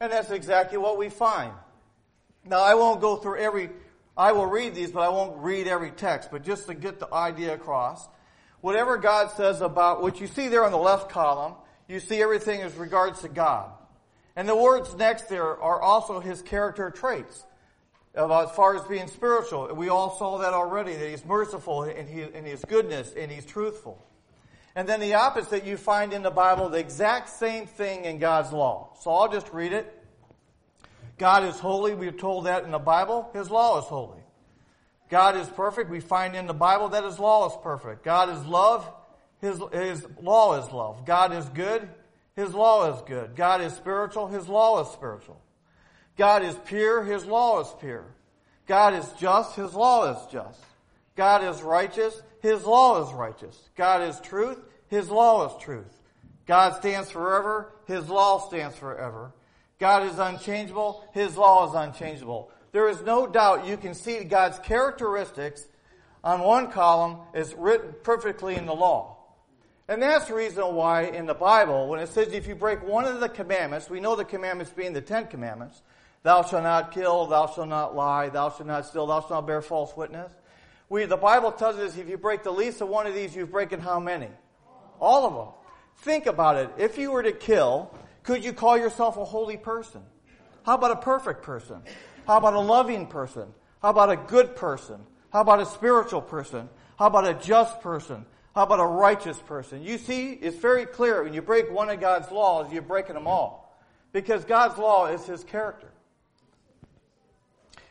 And 0.00 0.12
that's 0.12 0.30
exactly 0.30 0.76
what 0.76 0.98
we 0.98 1.08
find. 1.08 1.54
Now, 2.44 2.60
I 2.60 2.74
won't 2.74 3.00
go 3.00 3.16
through 3.16 3.38
every, 3.38 3.70
I 4.16 4.32
will 4.32 4.46
read 4.46 4.74
these, 4.74 4.92
but 4.92 5.00
I 5.00 5.08
won't 5.08 5.38
read 5.38 5.66
every 5.66 5.90
text, 5.90 6.30
but 6.30 6.44
just 6.44 6.66
to 6.66 6.74
get 6.74 6.98
the 6.98 7.12
idea 7.12 7.54
across. 7.54 8.06
Whatever 8.60 8.96
God 8.96 9.30
says 9.32 9.60
about, 9.60 10.02
what 10.02 10.20
you 10.20 10.26
see 10.26 10.48
there 10.48 10.64
on 10.64 10.72
the 10.72 10.78
left 10.78 11.10
column, 11.10 11.54
you 11.88 11.98
see 11.98 12.22
everything 12.22 12.60
as 12.60 12.74
regards 12.76 13.22
to 13.22 13.28
God. 13.28 13.70
And 14.36 14.48
the 14.48 14.56
words 14.56 14.94
next 14.96 15.28
there 15.28 15.60
are 15.60 15.80
also 15.80 16.20
his 16.20 16.42
character 16.42 16.90
traits. 16.90 17.44
About 18.14 18.50
as 18.50 18.56
far 18.56 18.76
as 18.76 18.82
being 18.82 19.08
spiritual. 19.08 19.74
We 19.74 19.88
all 19.88 20.18
saw 20.18 20.38
that 20.38 20.52
already, 20.52 20.94
that 20.94 21.08
he's 21.10 21.24
merciful 21.24 21.84
and, 21.84 22.06
his, 22.06 22.28
in 22.34 22.44
his 22.44 22.62
goodness 22.66 23.14
and 23.16 23.30
he's 23.30 23.46
truthful. 23.46 24.04
And 24.74 24.86
then 24.86 25.00
the 25.00 25.14
opposite 25.14 25.64
you 25.64 25.78
find 25.78 26.12
in 26.12 26.22
the 26.22 26.30
Bible, 26.30 26.68
the 26.68 26.78
exact 26.78 27.30
same 27.30 27.66
thing 27.66 28.04
in 28.04 28.18
God's 28.18 28.52
law. 28.52 28.90
So 29.00 29.10
I'll 29.10 29.32
just 29.32 29.50
read 29.52 29.72
it. 29.72 30.01
God 31.22 31.44
is 31.44 31.60
holy. 31.60 31.94
We're 31.94 32.10
told 32.10 32.46
that 32.46 32.64
in 32.64 32.72
the 32.72 32.80
Bible. 32.80 33.30
His 33.32 33.48
law 33.48 33.78
is 33.78 33.84
holy. 33.84 34.24
God 35.08 35.36
is 35.36 35.46
perfect. 35.46 35.88
We 35.88 36.00
find 36.00 36.34
in 36.34 36.48
the 36.48 36.52
Bible 36.52 36.88
that 36.88 37.04
His 37.04 37.16
law 37.16 37.46
is 37.46 37.52
perfect. 37.62 38.02
God 38.02 38.28
is 38.28 38.44
love. 38.44 38.92
His, 39.40 39.62
His 39.72 40.04
law 40.20 40.60
is 40.60 40.72
love. 40.72 41.06
God 41.06 41.32
is 41.32 41.44
good. 41.50 41.88
His 42.34 42.52
law 42.52 42.92
is 42.92 43.02
good. 43.02 43.36
God 43.36 43.60
is 43.60 43.72
spiritual. 43.72 44.26
His 44.26 44.48
law 44.48 44.82
is 44.82 44.88
spiritual. 44.88 45.40
God 46.16 46.42
is 46.42 46.56
pure. 46.64 47.04
His 47.04 47.24
law 47.24 47.60
is 47.60 47.68
pure. 47.78 48.16
God 48.66 48.94
is 48.94 49.08
just. 49.12 49.54
His 49.54 49.74
law 49.74 50.12
is 50.12 50.32
just. 50.32 50.60
God 51.14 51.44
is 51.44 51.62
righteous. 51.62 52.20
His 52.40 52.64
law 52.64 53.00
is 53.06 53.14
righteous. 53.14 53.56
God 53.76 54.02
is 54.02 54.18
truth. 54.18 54.58
His 54.88 55.08
law 55.08 55.46
is 55.46 55.62
truth. 55.62 56.00
God 56.46 56.74
stands 56.78 57.12
forever. 57.12 57.74
His 57.86 58.08
law 58.08 58.40
stands 58.48 58.74
forever. 58.74 59.32
God 59.82 60.06
is 60.06 60.16
unchangeable. 60.16 61.04
His 61.12 61.36
law 61.36 61.68
is 61.68 61.74
unchangeable. 61.74 62.52
There 62.70 62.88
is 62.88 63.02
no 63.02 63.26
doubt 63.26 63.66
you 63.66 63.76
can 63.76 63.94
see 63.94 64.22
God's 64.22 64.60
characteristics 64.60 65.66
on 66.22 66.38
one 66.38 66.70
column 66.70 67.18
is 67.34 67.52
written 67.54 67.92
perfectly 68.04 68.54
in 68.54 68.66
the 68.66 68.76
law. 68.76 69.16
And 69.88 70.00
that's 70.00 70.26
the 70.26 70.34
reason 70.34 70.76
why 70.76 71.06
in 71.06 71.26
the 71.26 71.34
Bible, 71.34 71.88
when 71.88 71.98
it 71.98 72.10
says 72.10 72.32
if 72.32 72.46
you 72.46 72.54
break 72.54 72.86
one 72.86 73.06
of 73.06 73.18
the 73.18 73.28
commandments, 73.28 73.90
we 73.90 73.98
know 73.98 74.14
the 74.14 74.24
commandments 74.24 74.70
being 74.70 74.92
the 74.92 75.00
Ten 75.00 75.26
Commandments, 75.26 75.82
thou 76.22 76.44
shalt 76.44 76.62
not 76.62 76.92
kill, 76.92 77.26
thou 77.26 77.48
shalt 77.48 77.68
not 77.68 77.96
lie, 77.96 78.28
thou 78.28 78.50
shalt 78.50 78.68
not 78.68 78.86
steal, 78.86 79.08
thou 79.08 79.18
shalt 79.18 79.32
not 79.32 79.48
bear 79.48 79.62
false 79.62 79.96
witness. 79.96 80.32
We, 80.90 81.06
the 81.06 81.16
Bible 81.16 81.50
tells 81.50 81.74
us 81.78 81.96
if 81.96 82.08
you 82.08 82.18
break 82.18 82.44
the 82.44 82.52
least 82.52 82.82
of 82.82 82.88
one 82.88 83.08
of 83.08 83.14
these, 83.14 83.34
you've 83.34 83.50
broken 83.50 83.80
how 83.80 83.98
many? 83.98 84.28
All 85.00 85.26
of 85.26 85.34
them. 85.34 85.48
Think 86.04 86.26
about 86.26 86.56
it. 86.56 86.70
If 86.78 86.98
you 86.98 87.10
were 87.10 87.24
to 87.24 87.32
kill, 87.32 87.92
could 88.22 88.44
you 88.44 88.52
call 88.52 88.78
yourself 88.78 89.16
a 89.16 89.24
holy 89.24 89.56
person? 89.56 90.02
How 90.64 90.74
about 90.74 90.92
a 90.92 90.96
perfect 90.96 91.42
person? 91.42 91.82
How 92.26 92.38
about 92.38 92.54
a 92.54 92.60
loving 92.60 93.06
person? 93.06 93.48
How 93.80 93.90
about 93.90 94.10
a 94.10 94.16
good 94.16 94.54
person? 94.54 95.00
How 95.32 95.40
about 95.40 95.60
a 95.60 95.66
spiritual 95.66 96.22
person? 96.22 96.68
How 96.98 97.06
about 97.06 97.26
a 97.26 97.34
just 97.34 97.80
person? 97.80 98.24
How 98.54 98.64
about 98.64 98.80
a 98.80 98.86
righteous 98.86 99.38
person? 99.38 99.82
You 99.82 99.98
see, 99.98 100.32
it's 100.32 100.58
very 100.58 100.84
clear 100.86 101.24
when 101.24 101.32
you 101.32 101.42
break 101.42 101.70
one 101.70 101.88
of 101.88 102.00
God's 102.00 102.30
laws, 102.30 102.72
you're 102.72 102.82
breaking 102.82 103.14
them 103.14 103.26
all. 103.26 103.76
Because 104.12 104.44
God's 104.44 104.78
law 104.78 105.06
is 105.06 105.24
His 105.24 105.42
character. 105.42 105.90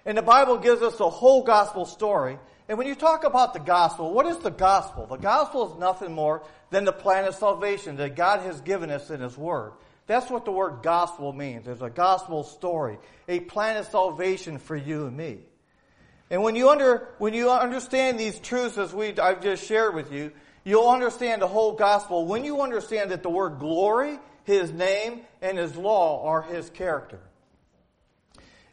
And 0.06 0.18
the 0.18 0.22
Bible 0.22 0.58
gives 0.58 0.82
us 0.82 1.00
a 1.00 1.10
whole 1.10 1.44
gospel 1.44 1.86
story. 1.86 2.38
And 2.70 2.78
when 2.78 2.88
you 2.88 2.96
talk 2.96 3.24
about 3.24 3.54
the 3.54 3.60
gospel, 3.60 4.14
what 4.14 4.26
is 4.28 4.38
the 4.38 4.52
gospel? 4.52 5.08
The 5.08 5.18
gospel 5.18 5.74
is 5.74 5.80
nothing 5.80 6.14
more 6.14 6.44
than 6.70 6.86
the 6.86 6.94
plan 6.94 7.26
of 7.26 7.36
salvation 7.36 7.98
that 7.98 8.16
God 8.16 8.42
has 8.42 8.62
given 8.62 8.92
us 8.92 9.10
in 9.10 9.20
His 9.20 9.38
Word. 9.38 9.74
That's 10.12 10.30
what 10.30 10.44
the 10.44 10.52
word 10.52 10.84
gospel 10.84 11.32
means. 11.32 11.64
There's 11.64 11.82
a 11.82 11.90
gospel 11.90 12.44
story, 12.44 12.98
a 13.30 13.40
plan 13.40 13.78
of 13.78 13.86
salvation 13.86 14.58
for 14.58 14.76
you 14.76 15.06
and 15.06 15.16
me. 15.16 15.38
And 16.30 16.44
when 16.44 16.58
you 16.58 16.70
under, 16.70 17.08
when 17.18 17.34
you 17.34 17.50
understand 17.50 18.20
these 18.20 18.38
truths 18.38 18.78
as 18.78 18.94
we, 18.94 19.18
I've 19.18 19.42
just 19.42 19.66
shared 19.66 19.96
with 19.96 20.12
you, 20.12 20.34
you'll 20.66 20.90
understand 20.90 21.42
the 21.42 21.48
whole 21.48 21.76
gospel 21.76 22.26
when 22.26 22.44
you 22.44 22.62
understand 22.62 23.12
that 23.12 23.24
the 23.24 23.30
word 23.30 23.60
glory, 23.60 24.20
His 24.44 24.74
name, 24.74 25.22
and 25.42 25.58
His 25.58 25.78
law 25.78 26.28
are 26.28 26.42
His 26.42 26.70
character. 26.70 27.22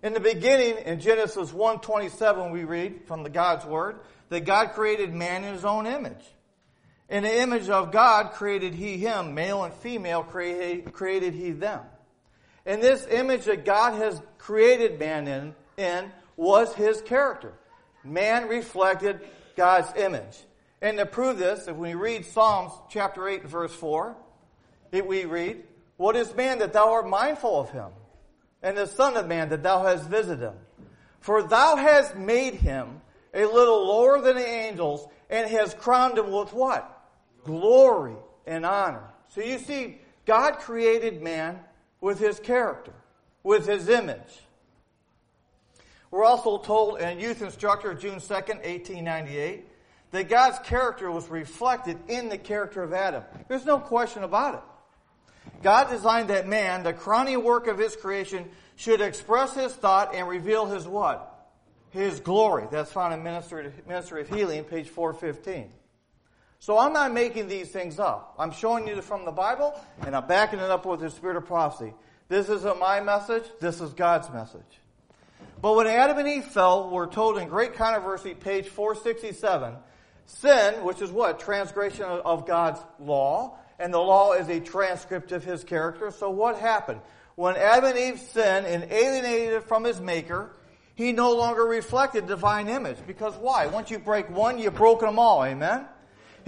In 0.02 0.14
the 0.14 0.20
beginning, 0.20 0.78
in 0.86 0.98
Genesis 0.98 1.52
1.27, 1.52 2.50
we 2.50 2.64
read 2.64 3.06
from 3.06 3.22
the 3.22 3.30
God's 3.30 3.64
Word 3.64 4.00
that 4.28 4.44
God 4.44 4.72
created 4.72 5.14
man 5.14 5.44
in 5.44 5.54
His 5.54 5.64
own 5.64 5.86
image. 5.86 6.24
In 7.08 7.22
the 7.22 7.40
image 7.40 7.68
of 7.70 7.90
God 7.90 8.32
created 8.32 8.74
He 8.74 8.98
him, 8.98 9.34
male 9.34 9.64
and 9.64 9.72
female 9.72 10.22
created, 10.22 11.34
He 11.34 11.52
them. 11.52 11.80
And 12.66 12.82
this 12.82 13.06
image 13.10 13.44
that 13.46 13.64
God 13.64 13.94
has 13.94 14.20
created 14.36 14.98
man 14.98 15.26
in, 15.26 15.54
in 15.78 16.12
was 16.36 16.74
His 16.74 17.00
character. 17.00 17.54
Man 18.04 18.48
reflected 18.48 19.20
God's 19.56 19.94
image. 19.96 20.36
And 20.80 20.98
to 20.98 21.06
prove 21.06 21.38
this, 21.38 21.66
if 21.66 21.76
we 21.76 21.94
read 21.94 22.26
Psalms 22.26 22.72
chapter 22.90 23.26
8 23.26 23.44
verse 23.44 23.72
4, 23.72 24.16
it, 24.92 25.06
we 25.06 25.24
read, 25.24 25.62
What 25.96 26.14
is 26.14 26.34
man 26.34 26.58
that 26.58 26.72
thou 26.72 26.92
art 26.92 27.08
mindful 27.08 27.58
of 27.58 27.70
him? 27.70 27.90
And 28.62 28.76
the 28.76 28.86
son 28.86 29.16
of 29.16 29.26
man 29.26 29.48
that 29.48 29.62
thou 29.62 29.84
hast 29.84 30.08
visited 30.08 30.44
him? 30.44 30.54
For 31.20 31.42
thou 31.42 31.76
hast 31.76 32.16
made 32.16 32.54
him 32.54 33.00
a 33.34 33.44
little 33.44 33.86
lower 33.86 34.20
than 34.20 34.36
the 34.36 34.46
angels 34.46 35.06
and 35.28 35.50
has 35.50 35.74
crowned 35.74 36.16
him 36.16 36.30
with 36.30 36.52
what? 36.52 36.97
Glory 37.48 38.14
and 38.46 38.66
honor. 38.66 39.04
So 39.28 39.40
you 39.40 39.58
see, 39.58 40.02
God 40.26 40.58
created 40.58 41.22
man 41.22 41.58
with 41.98 42.18
his 42.18 42.38
character, 42.38 42.92
with 43.42 43.66
his 43.66 43.88
image. 43.88 44.42
We're 46.10 46.24
also 46.24 46.58
told 46.58 47.00
in 47.00 47.18
Youth 47.18 47.40
Instructor, 47.40 47.94
June 47.94 48.16
2nd, 48.16 48.56
1898, 48.66 49.64
that 50.10 50.28
God's 50.28 50.58
character 50.58 51.10
was 51.10 51.30
reflected 51.30 51.96
in 52.08 52.28
the 52.28 52.36
character 52.36 52.82
of 52.82 52.92
Adam. 52.92 53.22
There's 53.48 53.64
no 53.64 53.78
question 53.78 54.24
about 54.24 54.56
it. 54.56 55.62
God 55.62 55.88
designed 55.88 56.28
that 56.28 56.46
man, 56.46 56.82
the 56.82 56.92
crowning 56.92 57.42
work 57.42 57.66
of 57.66 57.78
his 57.78 57.96
creation, 57.96 58.44
should 58.76 59.00
express 59.00 59.54
his 59.54 59.72
thought 59.72 60.14
and 60.14 60.28
reveal 60.28 60.66
his 60.66 60.86
what? 60.86 61.48
His 61.92 62.20
glory. 62.20 62.66
That's 62.70 62.92
found 62.92 63.14
in 63.14 63.22
Ministry, 63.22 63.72
Ministry 63.88 64.20
of 64.20 64.28
Healing, 64.28 64.64
page 64.64 64.90
415. 64.90 65.77
So 66.60 66.78
I'm 66.78 66.92
not 66.92 67.12
making 67.12 67.48
these 67.48 67.68
things 67.68 67.98
up. 67.98 68.34
I'm 68.38 68.50
showing 68.50 68.86
you 68.86 69.00
from 69.00 69.24
the 69.24 69.32
Bible, 69.32 69.78
and 70.04 70.14
I'm 70.16 70.26
backing 70.26 70.58
it 70.58 70.70
up 70.70 70.86
with 70.86 71.00
the 71.00 71.10
spirit 71.10 71.36
of 71.36 71.46
prophecy. 71.46 71.94
This 72.28 72.48
isn't 72.48 72.78
my 72.78 73.00
message, 73.00 73.44
this 73.60 73.80
is 73.80 73.92
God's 73.94 74.30
message. 74.30 74.80
But 75.62 75.74
when 75.74 75.86
Adam 75.86 76.18
and 76.18 76.28
Eve 76.28 76.44
fell, 76.44 76.90
we're 76.90 77.06
told 77.06 77.38
in 77.38 77.48
Great 77.48 77.74
Controversy, 77.74 78.34
page 78.34 78.68
467, 78.68 79.74
sin, 80.26 80.84
which 80.84 81.00
is 81.00 81.10
what? 81.10 81.40
Transgression 81.40 82.04
of 82.04 82.46
God's 82.46 82.80
law, 83.00 83.58
and 83.78 83.94
the 83.94 83.98
law 83.98 84.34
is 84.34 84.48
a 84.48 84.60
transcript 84.60 85.32
of 85.32 85.44
his 85.44 85.64
character. 85.64 86.10
So 86.10 86.30
what 86.30 86.58
happened? 86.58 87.00
When 87.36 87.56
Adam 87.56 87.90
and 87.90 87.98
Eve 87.98 88.18
sinned 88.18 88.66
and 88.66 88.90
alienated 88.90 89.62
from 89.62 89.84
his 89.84 90.00
maker, 90.00 90.50
He 90.96 91.12
no 91.12 91.32
longer 91.32 91.62
reflected 91.62 92.26
divine 92.26 92.68
image. 92.68 92.98
Because 93.06 93.34
why? 93.36 93.68
Once 93.68 93.88
you 93.88 94.00
break 94.00 94.28
one, 94.28 94.58
you've 94.58 94.74
broken 94.74 95.06
them 95.06 95.20
all. 95.20 95.44
Amen? 95.44 95.86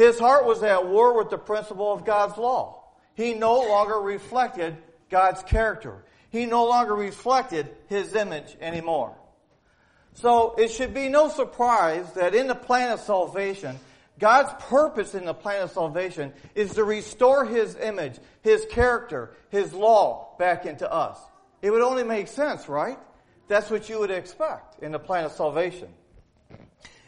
His 0.00 0.18
heart 0.18 0.46
was 0.46 0.62
at 0.62 0.86
war 0.88 1.14
with 1.14 1.28
the 1.28 1.36
principle 1.36 1.92
of 1.92 2.06
God's 2.06 2.38
law. 2.38 2.84
He 3.12 3.34
no 3.34 3.58
longer 3.58 3.96
reflected 3.96 4.78
God's 5.10 5.42
character. 5.42 6.06
He 6.30 6.46
no 6.46 6.64
longer 6.64 6.94
reflected 6.94 7.68
His 7.88 8.14
image 8.14 8.56
anymore. 8.62 9.14
So 10.14 10.54
it 10.56 10.70
should 10.70 10.94
be 10.94 11.10
no 11.10 11.28
surprise 11.28 12.10
that 12.14 12.34
in 12.34 12.46
the 12.46 12.54
plan 12.54 12.92
of 12.92 13.00
salvation, 13.00 13.78
God's 14.18 14.50
purpose 14.70 15.14
in 15.14 15.26
the 15.26 15.34
plan 15.34 15.64
of 15.64 15.70
salvation 15.70 16.32
is 16.54 16.72
to 16.76 16.84
restore 16.84 17.44
His 17.44 17.76
image, 17.76 18.18
His 18.40 18.64
character, 18.70 19.36
His 19.50 19.74
law 19.74 20.34
back 20.38 20.64
into 20.64 20.90
us. 20.90 21.18
It 21.60 21.72
would 21.72 21.82
only 21.82 22.04
make 22.04 22.28
sense, 22.28 22.70
right? 22.70 22.98
That's 23.48 23.68
what 23.68 23.90
you 23.90 23.98
would 23.98 24.10
expect 24.10 24.82
in 24.82 24.92
the 24.92 24.98
plan 24.98 25.26
of 25.26 25.32
salvation. 25.32 25.88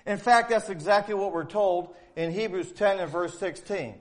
In 0.05 0.19
fact, 0.19 0.51
that's 0.51 0.69
exactly 0.69 1.15
what 1.15 1.33
we're 1.33 1.45
told 1.45 1.95
in 2.17 2.33
Hebrews 2.33 2.73
10 2.73 2.99
and 2.99 3.11
verse 3.11 3.39
16. 3.39 3.95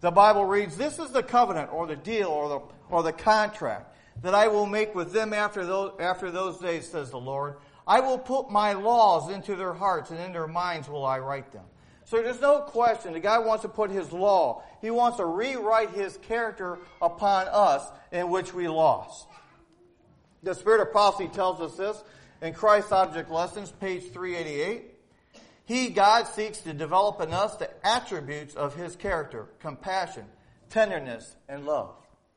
The 0.00 0.10
Bible 0.10 0.44
reads, 0.44 0.76
This 0.76 0.98
is 0.98 1.10
the 1.10 1.22
covenant 1.22 1.72
or 1.72 1.86
the 1.86 1.96
deal 1.96 2.28
or 2.28 2.48
the, 2.48 2.60
or 2.94 3.02
the 3.02 3.12
contract 3.12 3.96
that 4.22 4.34
I 4.34 4.48
will 4.48 4.66
make 4.66 4.94
with 4.94 5.12
them 5.12 5.32
after 5.32 5.64
those, 5.64 5.92
after 5.98 6.30
those 6.30 6.58
days, 6.58 6.88
says 6.88 7.10
the 7.10 7.18
Lord. 7.18 7.56
I 7.86 8.00
will 8.00 8.18
put 8.18 8.50
my 8.50 8.74
laws 8.74 9.30
into 9.30 9.56
their 9.56 9.72
hearts 9.72 10.10
and 10.10 10.20
in 10.20 10.32
their 10.32 10.46
minds 10.46 10.88
will 10.88 11.04
I 11.04 11.18
write 11.18 11.52
them. 11.52 11.64
So 12.04 12.22
there's 12.22 12.40
no 12.40 12.60
question. 12.60 13.12
The 13.12 13.20
guy 13.20 13.38
wants 13.38 13.62
to 13.62 13.68
put 13.68 13.90
his 13.90 14.12
law. 14.12 14.62
He 14.80 14.90
wants 14.90 15.18
to 15.18 15.24
rewrite 15.24 15.90
his 15.90 16.16
character 16.18 16.78
upon 17.00 17.46
us 17.48 17.86
in 18.10 18.30
which 18.30 18.52
we 18.52 18.68
lost. 18.68 19.28
The 20.42 20.54
Spirit 20.54 20.80
of 20.80 20.90
Prophecy 20.90 21.28
tells 21.28 21.60
us 21.60 21.76
this 21.76 22.02
in 22.42 22.52
Christ 22.52 22.92
Object 22.92 23.30
Lessons, 23.30 23.70
page 23.70 24.10
388. 24.12 24.89
He, 25.70 25.88
God, 25.90 26.26
seeks 26.26 26.58
to 26.62 26.72
develop 26.72 27.20
in 27.20 27.32
us 27.32 27.54
the 27.54 27.70
attributes 27.86 28.56
of 28.56 28.74
His 28.74 28.96
character, 28.96 29.46
compassion, 29.60 30.24
tenderness, 30.68 31.36
and 31.48 31.64
love. 31.64 31.94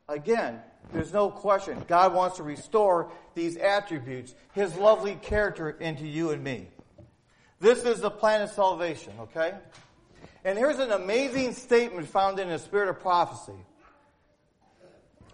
Again, 0.08 0.60
there's 0.92 1.12
no 1.12 1.30
question. 1.30 1.84
God 1.88 2.14
wants 2.14 2.36
to 2.36 2.44
restore 2.44 3.10
these 3.34 3.56
attributes, 3.56 4.36
His 4.52 4.76
lovely 4.76 5.16
character 5.16 5.70
into 5.70 6.06
you 6.06 6.30
and 6.30 6.44
me. 6.44 6.68
This 7.58 7.82
is 7.82 8.00
the 8.00 8.08
plan 8.08 8.42
of 8.42 8.50
salvation, 8.50 9.14
okay? 9.18 9.54
And 10.44 10.56
here's 10.56 10.78
an 10.78 10.92
amazing 10.92 11.54
statement 11.54 12.06
found 12.06 12.38
in 12.38 12.50
the 12.50 12.58
Spirit 12.60 12.88
of 12.88 13.00
Prophecy. 13.00 13.58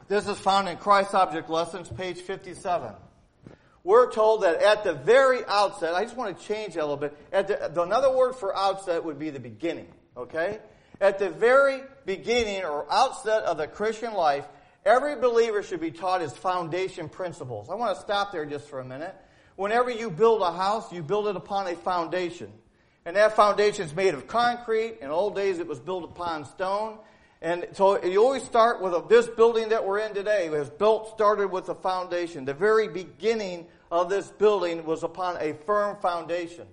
This 0.09 0.27
is 0.27 0.39
found 0.39 0.71
in 0.71 0.79
Christ 0.79 1.15
Object 1.15 1.51
Lessons, 1.51 1.91
page 1.91 2.23
57. 2.23 2.95
We're 3.83 4.13
told 4.13 4.43
that 4.43 4.63
at 4.63 4.85
the 4.85 4.93
very 4.93 5.45
outset, 5.47 5.95
I 5.95 6.05
just 6.05 6.17
want 6.17 6.39
to 6.39 6.45
change 6.45 6.75
that 6.75 6.81
a 6.81 6.87
little 6.87 6.97
bit. 6.97 7.17
At 7.33 7.49
the, 7.49 7.83
another 7.83 8.15
word 8.15 8.35
for 8.35 8.55
outset 8.57 9.05
would 9.05 9.19
be 9.19 9.31
the 9.31 9.41
beginning, 9.41 9.89
okay? 10.17 10.59
At 11.01 11.19
the 11.19 11.31
very 11.31 11.83
beginning 12.05 12.65
or 12.65 12.87
outset 12.93 13.45
of 13.45 13.57
the 13.57 13.67
Christian 13.67 14.13
life, 14.13 14.47
Every 14.85 15.15
believer 15.17 15.63
should 15.63 15.81
be 15.81 15.91
taught 15.91 16.23
his 16.23 16.33
foundation 16.33 17.09
principles. 17.09 17.69
I 17.69 17.75
want 17.75 17.95
to 17.97 18.03
stop 18.03 18.33
there 18.33 18.47
just 18.47 18.69
for 18.69 18.81
a 18.81 18.85
minute. 18.85 19.15
Whenever 19.57 19.91
you 19.91 20.11
build 20.11 20.41
a 20.41 20.53
house, 20.53 20.91
you 20.91 21.03
build 21.03 21.27
it 21.29 21.37
upon 21.37 21.67
a 21.67 21.77
foundation. 21.77 22.51
And 23.05 23.17
that 23.17 23.37
foundation 23.37 23.85
is 23.85 23.95
made 23.95 24.15
of 24.15 24.27
concrete. 24.27 24.99
In 25.03 25.11
old 25.11 25.37
days, 25.37 25.59
it 25.59 25.67
was 25.67 25.79
built 25.79 26.05
upon 26.05 26.47
stone. 26.47 26.99
And 27.43 27.67
so 27.73 28.03
you 28.05 28.23
always 28.23 28.43
start 28.43 28.83
with 28.83 28.93
a, 28.93 29.03
this 29.09 29.27
building 29.27 29.71
that 29.71 29.87
we're 29.87 30.01
in 30.01 30.13
today 30.13 30.51
was 30.51 30.69
built, 30.69 31.11
started 31.15 31.49
with 31.51 31.69
a 31.71 31.75
foundation. 31.75 32.45
The 32.45 32.53
very 32.53 32.89
beginning 32.89 33.67
of 33.91 34.11
this 34.11 34.29
building 34.29 34.85
was 34.85 35.03
upon 35.03 35.39
a 35.41 35.55
firm 35.65 35.97
foundation. 36.01 36.67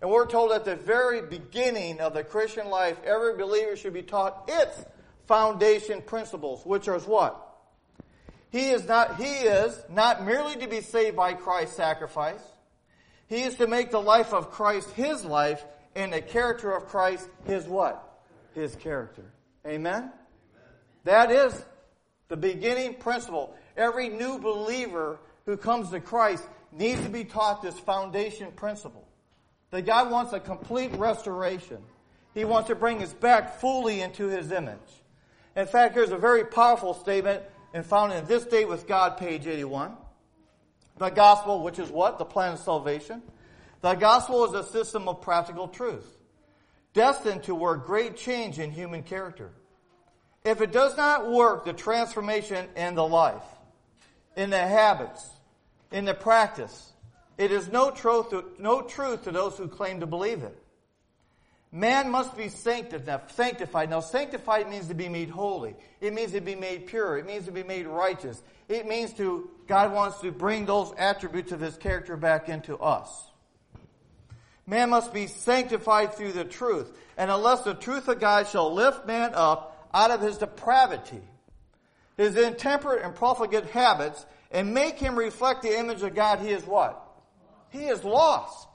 And 0.00 0.10
we're 0.10 0.26
told 0.26 0.52
at 0.52 0.64
the 0.64 0.76
very 0.76 1.22
beginning 1.22 2.00
of 2.00 2.14
the 2.14 2.22
Christian 2.22 2.68
life, 2.68 2.96
every 3.04 3.36
believer 3.36 3.74
should 3.74 3.94
be 3.94 4.02
taught 4.02 4.44
its 4.46 4.84
foundation 5.26 6.02
principles, 6.02 6.64
which 6.64 6.86
are 6.86 6.98
what? 7.00 7.40
He 8.50 8.70
is 8.70 8.86
not, 8.86 9.16
he 9.16 9.24
is 9.24 9.82
not 9.90 10.24
merely 10.24 10.54
to 10.56 10.68
be 10.68 10.80
saved 10.80 11.16
by 11.16 11.34
Christ's 11.34 11.76
sacrifice. 11.76 12.42
He 13.26 13.42
is 13.42 13.56
to 13.56 13.66
make 13.66 13.90
the 13.90 14.00
life 14.00 14.32
of 14.32 14.52
Christ 14.52 14.90
his 14.90 15.24
life 15.24 15.64
and 15.96 16.12
the 16.12 16.20
character 16.20 16.70
of 16.70 16.86
Christ 16.86 17.28
his 17.46 17.66
what? 17.66 18.20
His 18.54 18.76
character. 18.76 19.24
Amen? 19.66 20.12
That 21.04 21.30
is 21.30 21.64
the 22.28 22.36
beginning 22.36 22.94
principle. 22.94 23.54
Every 23.76 24.08
new 24.08 24.38
believer 24.38 25.18
who 25.46 25.56
comes 25.56 25.90
to 25.90 26.00
Christ 26.00 26.44
needs 26.72 27.02
to 27.02 27.08
be 27.08 27.24
taught 27.24 27.62
this 27.62 27.78
foundation 27.78 28.52
principle. 28.52 29.06
That 29.70 29.86
God 29.86 30.10
wants 30.10 30.32
a 30.32 30.40
complete 30.40 30.92
restoration. 30.96 31.78
He 32.34 32.44
wants 32.44 32.68
to 32.68 32.74
bring 32.74 33.02
us 33.02 33.12
back 33.12 33.60
fully 33.60 34.00
into 34.00 34.28
His 34.28 34.50
image. 34.50 34.78
In 35.56 35.66
fact, 35.66 35.94
there's 35.94 36.10
a 36.10 36.18
very 36.18 36.44
powerful 36.44 36.94
statement 36.94 37.42
and 37.72 37.84
found 37.84 38.12
in 38.12 38.26
This 38.26 38.44
Day 38.44 38.64
with 38.64 38.86
God, 38.86 39.16
page 39.16 39.46
81. 39.46 39.96
The 40.98 41.10
gospel, 41.10 41.62
which 41.62 41.78
is 41.78 41.90
what? 41.90 42.18
The 42.18 42.24
plan 42.24 42.54
of 42.54 42.60
salvation. 42.60 43.22
The 43.80 43.94
gospel 43.94 44.44
is 44.44 44.54
a 44.54 44.68
system 44.70 45.08
of 45.08 45.20
practical 45.20 45.68
truth, 45.68 46.06
destined 46.94 47.42
to 47.44 47.54
work 47.54 47.86
great 47.86 48.16
change 48.16 48.58
in 48.58 48.70
human 48.70 49.02
character. 49.02 49.50
If 50.44 50.60
it 50.60 50.72
does 50.72 50.96
not 50.96 51.30
work, 51.30 51.64
the 51.64 51.72
transformation 51.72 52.66
in 52.76 52.94
the 52.94 53.06
life, 53.06 53.42
in 54.36 54.50
the 54.50 54.58
habits, 54.58 55.28
in 55.90 56.04
the 56.04 56.14
practice, 56.14 56.92
it 57.36 57.50
is 57.50 57.70
no 57.70 57.90
truth, 57.90 58.30
to, 58.30 58.44
no 58.58 58.82
truth 58.82 59.24
to 59.24 59.32
those 59.32 59.56
who 59.56 59.68
claim 59.68 60.00
to 60.00 60.06
believe 60.06 60.42
it. 60.42 60.56
Man 61.72 62.08
must 62.08 62.36
be 62.36 62.48
sanctified. 62.50 63.90
Now, 63.90 63.98
sanctified 63.98 64.70
means 64.70 64.86
to 64.86 64.94
be 64.94 65.08
made 65.08 65.28
holy. 65.28 65.74
It 66.00 66.14
means 66.14 66.30
to 66.30 66.40
be 66.40 66.54
made 66.54 66.86
pure. 66.86 67.18
It 67.18 67.26
means 67.26 67.46
to 67.46 67.52
be 67.52 67.64
made 67.64 67.88
righteous. 67.88 68.40
It 68.68 68.86
means 68.86 69.12
to, 69.14 69.50
God 69.66 69.92
wants 69.92 70.20
to 70.20 70.30
bring 70.30 70.66
those 70.66 70.92
attributes 70.96 71.50
of 71.50 71.58
His 71.58 71.76
character 71.76 72.16
back 72.16 72.48
into 72.48 72.76
us. 72.78 73.24
Man 74.66 74.90
must 74.90 75.12
be 75.12 75.26
sanctified 75.26 76.14
through 76.14 76.32
the 76.32 76.44
truth. 76.44 76.90
And 77.16 77.30
unless 77.30 77.62
the 77.62 77.74
truth 77.74 78.08
of 78.08 78.20
God 78.20 78.48
shall 78.48 78.72
lift 78.72 79.06
man 79.06 79.32
up 79.34 79.88
out 79.92 80.10
of 80.10 80.20
his 80.20 80.38
depravity, 80.38 81.20
his 82.16 82.36
intemperate 82.36 83.04
and 83.04 83.14
profligate 83.14 83.66
habits, 83.66 84.24
and 84.50 84.72
make 84.72 84.98
him 84.98 85.16
reflect 85.16 85.62
the 85.62 85.78
image 85.78 86.02
of 86.02 86.14
God, 86.14 86.40
he 86.40 86.50
is 86.50 86.64
what? 86.64 87.00
He 87.70 87.86
is 87.86 88.04
lost. 88.04 88.68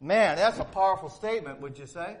Man, 0.00 0.36
that's 0.36 0.58
a 0.58 0.64
powerful 0.64 1.10
statement, 1.10 1.60
would 1.60 1.78
you 1.78 1.86
say? 1.86 2.16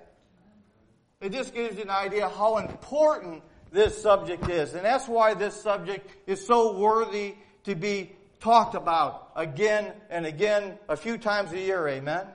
It 1.20 1.32
just 1.32 1.54
gives 1.54 1.76
you 1.76 1.82
an 1.82 1.90
idea 1.90 2.28
how 2.28 2.58
important 2.58 3.42
this 3.70 4.00
subject 4.00 4.48
is. 4.48 4.74
And 4.74 4.84
that's 4.84 5.08
why 5.08 5.34
this 5.34 5.60
subject 5.60 6.08
is 6.26 6.46
so 6.46 6.78
worthy 6.78 7.34
to 7.64 7.74
be 7.74 8.12
talked 8.40 8.74
about 8.74 9.30
again 9.34 9.92
and 10.10 10.26
again 10.26 10.78
a 10.88 10.96
few 10.96 11.16
times 11.16 11.52
a 11.52 11.58
year. 11.58 11.88
Amen? 11.88 12.26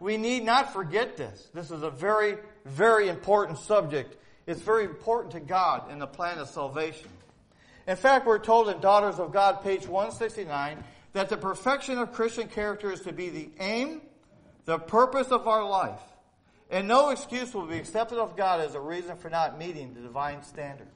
We 0.00 0.16
need 0.16 0.44
not 0.44 0.72
forget 0.72 1.16
this. 1.16 1.48
This 1.52 1.70
is 1.70 1.82
a 1.82 1.90
very, 1.90 2.36
very 2.64 3.08
important 3.08 3.58
subject. 3.58 4.16
It's 4.46 4.60
very 4.60 4.84
important 4.84 5.32
to 5.32 5.40
God 5.40 5.90
in 5.90 5.98
the 5.98 6.06
plan 6.06 6.38
of 6.38 6.48
salvation. 6.48 7.08
In 7.86 7.96
fact, 7.96 8.26
we're 8.26 8.38
told 8.38 8.68
in 8.68 8.80
Daughters 8.80 9.18
of 9.18 9.32
God, 9.32 9.62
page 9.62 9.86
169, 9.86 10.82
that 11.14 11.28
the 11.28 11.36
perfection 11.36 11.98
of 11.98 12.12
Christian 12.12 12.48
character 12.48 12.92
is 12.92 13.00
to 13.00 13.12
be 13.12 13.28
the 13.30 13.50
aim 13.58 14.02
the 14.68 14.78
purpose 14.78 15.28
of 15.28 15.48
our 15.48 15.66
life. 15.66 16.02
And 16.70 16.86
no 16.86 17.08
excuse 17.08 17.54
will 17.54 17.66
be 17.66 17.78
accepted 17.78 18.18
of 18.18 18.36
God 18.36 18.60
as 18.60 18.74
a 18.74 18.80
reason 18.80 19.16
for 19.16 19.30
not 19.30 19.58
meeting 19.58 19.94
the 19.94 20.02
divine 20.02 20.42
standard. 20.42 20.88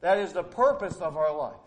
That 0.00 0.16
is 0.16 0.32
the 0.32 0.42
purpose 0.42 0.96
of 0.96 1.18
our 1.18 1.36
life. 1.36 1.60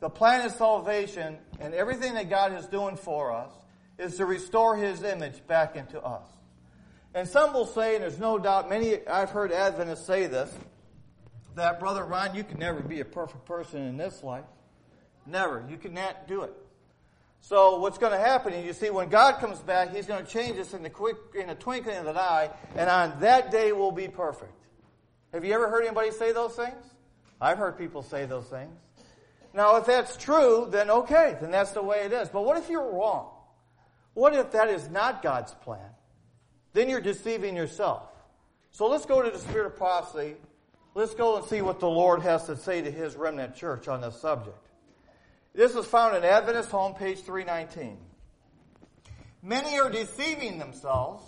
The 0.00 0.08
plan 0.08 0.46
of 0.46 0.52
salvation 0.52 1.36
and 1.60 1.74
everything 1.74 2.14
that 2.14 2.30
God 2.30 2.54
is 2.54 2.64
doing 2.66 2.96
for 2.96 3.30
us 3.30 3.52
is 3.98 4.16
to 4.16 4.26
restore 4.26 4.76
His 4.76 5.02
image 5.02 5.46
back 5.46 5.76
into 5.76 6.00
us. 6.00 6.26
And 7.14 7.26
some 7.26 7.52
will 7.52 7.66
say, 7.66 7.94
and 7.94 8.02
there's 8.02 8.18
no 8.18 8.38
doubt, 8.38 8.68
many, 8.68 9.06
I've 9.06 9.30
heard 9.30 9.50
Adventists 9.50 10.06
say 10.06 10.26
this, 10.26 10.52
that, 11.56 11.80
Brother 11.80 12.04
Ron, 12.04 12.34
you 12.34 12.44
can 12.44 12.58
never 12.58 12.80
be 12.80 13.00
a 13.00 13.04
perfect 13.04 13.44
person 13.44 13.82
in 13.82 13.96
this 13.96 14.22
life. 14.22 14.44
Never. 15.26 15.64
You 15.68 15.76
cannot 15.76 16.28
do 16.28 16.42
it. 16.42 16.52
So 17.40 17.78
what's 17.78 17.98
going 17.98 18.12
to 18.12 18.18
happen 18.18 18.52
is 18.52 18.64
you 18.64 18.72
see 18.72 18.90
when 18.90 19.08
God 19.08 19.40
comes 19.40 19.58
back, 19.60 19.94
He's 19.94 20.06
going 20.06 20.24
to 20.24 20.30
change 20.30 20.58
us 20.58 20.74
in 20.74 20.82
the 20.82 20.90
quick, 20.90 21.16
in 21.38 21.48
the 21.48 21.54
twinkling 21.54 21.96
of 21.96 22.06
an 22.06 22.16
eye, 22.16 22.50
and 22.76 22.88
on 22.88 23.20
that 23.20 23.50
day 23.50 23.72
we'll 23.72 23.92
be 23.92 24.08
perfect. 24.08 24.52
Have 25.32 25.44
you 25.44 25.52
ever 25.52 25.68
heard 25.68 25.84
anybody 25.84 26.10
say 26.10 26.32
those 26.32 26.54
things? 26.54 26.84
I've 27.40 27.58
heard 27.58 27.78
people 27.78 28.02
say 28.02 28.26
those 28.26 28.46
things. 28.46 28.74
Now, 29.54 29.76
if 29.76 29.86
that's 29.86 30.16
true, 30.16 30.68
then 30.70 30.90
okay, 30.90 31.36
then 31.40 31.50
that's 31.50 31.70
the 31.70 31.82
way 31.82 31.98
it 32.04 32.12
is. 32.12 32.28
But 32.28 32.44
what 32.44 32.56
if 32.58 32.68
you're 32.68 32.92
wrong? 32.92 33.30
What 34.14 34.34
if 34.34 34.52
that 34.52 34.68
is 34.68 34.88
not 34.90 35.22
God's 35.22 35.52
plan? 35.54 35.90
Then 36.72 36.88
you're 36.88 37.00
deceiving 37.00 37.56
yourself. 37.56 38.02
So 38.70 38.86
let's 38.86 39.06
go 39.06 39.22
to 39.22 39.30
the 39.30 39.38
spirit 39.38 39.66
of 39.66 39.76
prophecy. 39.76 40.36
Let's 40.94 41.14
go 41.14 41.36
and 41.36 41.46
see 41.46 41.62
what 41.62 41.80
the 41.80 41.88
Lord 41.88 42.22
has 42.22 42.46
to 42.46 42.56
say 42.56 42.82
to 42.82 42.90
His 42.90 43.16
remnant 43.16 43.54
church 43.54 43.88
on 43.88 44.00
this 44.00 44.20
subject. 44.20 44.58
This 45.54 45.74
is 45.74 45.86
found 45.86 46.16
in 46.16 46.24
Adventist 46.24 46.70
Home, 46.70 46.94
page 46.94 47.20
319. 47.20 47.98
Many 49.42 49.78
are 49.78 49.90
deceiving 49.90 50.58
themselves 50.58 51.24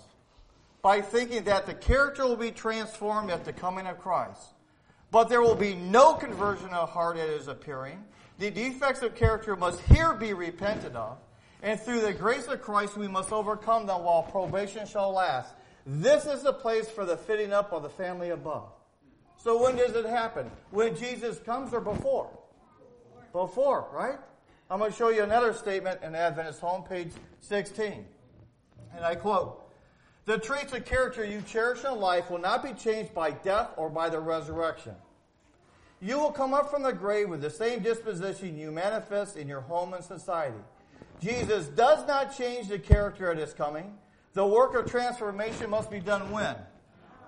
by 0.82 1.00
thinking 1.00 1.44
that 1.44 1.66
the 1.66 1.74
character 1.74 2.24
will 2.26 2.36
be 2.36 2.50
transformed 2.50 3.30
at 3.30 3.44
the 3.44 3.52
coming 3.52 3.86
of 3.86 3.98
Christ. 3.98 4.40
But 5.10 5.28
there 5.28 5.42
will 5.42 5.56
be 5.56 5.74
no 5.74 6.14
conversion 6.14 6.70
of 6.70 6.90
heart 6.90 7.16
at 7.16 7.28
his 7.28 7.48
appearing. 7.48 8.04
The 8.38 8.50
defects 8.50 9.02
of 9.02 9.14
character 9.14 9.56
must 9.56 9.80
here 9.82 10.14
be 10.14 10.32
repented 10.32 10.96
of. 10.96 11.18
And 11.62 11.78
through 11.78 12.00
the 12.00 12.12
grace 12.12 12.46
of 12.46 12.62
Christ, 12.62 12.96
we 12.96 13.08
must 13.08 13.32
overcome 13.32 13.86
them 13.86 14.04
while 14.04 14.22
probation 14.22 14.86
shall 14.86 15.12
last. 15.12 15.54
This 15.86 16.26
is 16.26 16.42
the 16.42 16.52
place 16.52 16.88
for 16.88 17.04
the 17.04 17.16
fitting 17.16 17.52
up 17.52 17.72
of 17.72 17.82
the 17.82 17.90
family 17.90 18.30
above. 18.30 18.70
So 19.36 19.62
when 19.62 19.76
does 19.76 19.94
it 19.94 20.06
happen? 20.06 20.50
When 20.70 20.96
Jesus 20.96 21.38
comes 21.38 21.72
or 21.72 21.80
before? 21.80 22.30
Before, 23.32 23.88
right? 23.92 24.18
I'm 24.70 24.78
going 24.78 24.90
to 24.90 24.96
show 24.96 25.08
you 25.08 25.22
another 25.22 25.52
statement 25.52 26.00
in 26.02 26.14
Adventist 26.14 26.60
home, 26.60 26.82
page 26.82 27.10
16. 27.40 28.04
And 28.94 29.04
I 29.04 29.14
quote, 29.14 29.62
The 30.26 30.38
traits 30.38 30.72
of 30.72 30.84
character 30.84 31.24
you 31.24 31.42
cherish 31.42 31.84
in 31.84 31.98
life 31.98 32.30
will 32.30 32.38
not 32.38 32.62
be 32.62 32.72
changed 32.72 33.14
by 33.14 33.32
death 33.32 33.70
or 33.76 33.88
by 33.90 34.08
the 34.08 34.20
resurrection. 34.20 34.94
You 36.00 36.18
will 36.18 36.32
come 36.32 36.54
up 36.54 36.70
from 36.70 36.82
the 36.82 36.92
grave 36.92 37.28
with 37.28 37.42
the 37.42 37.50
same 37.50 37.80
disposition 37.80 38.58
you 38.58 38.70
manifest 38.70 39.36
in 39.36 39.48
your 39.48 39.60
home 39.60 39.92
and 39.92 40.04
society. 40.04 40.56
Jesus 41.20 41.66
does 41.68 42.06
not 42.06 42.36
change 42.36 42.68
the 42.68 42.78
character 42.78 43.30
at 43.30 43.38
his 43.38 43.52
coming. 43.52 43.96
The 44.32 44.46
work 44.46 44.74
of 44.74 44.90
transformation 44.90 45.70
must 45.70 45.90
be 45.90 46.00
done 46.00 46.30
when? 46.30 46.56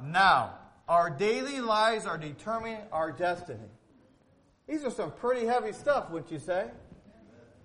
Now. 0.03 0.59
Our 0.89 1.11
daily 1.11 1.61
lives 1.61 2.07
are 2.07 2.19
determining 2.19 2.81
our 2.91 3.13
destiny. 3.13 3.71
These 4.69 4.85
are 4.85 4.91
some 4.91 5.13
pretty 5.13 5.47
heavy 5.47 5.73
stuff, 5.73 6.11
wouldn't 6.11 6.31
you 6.31 6.39
say? 6.39 6.67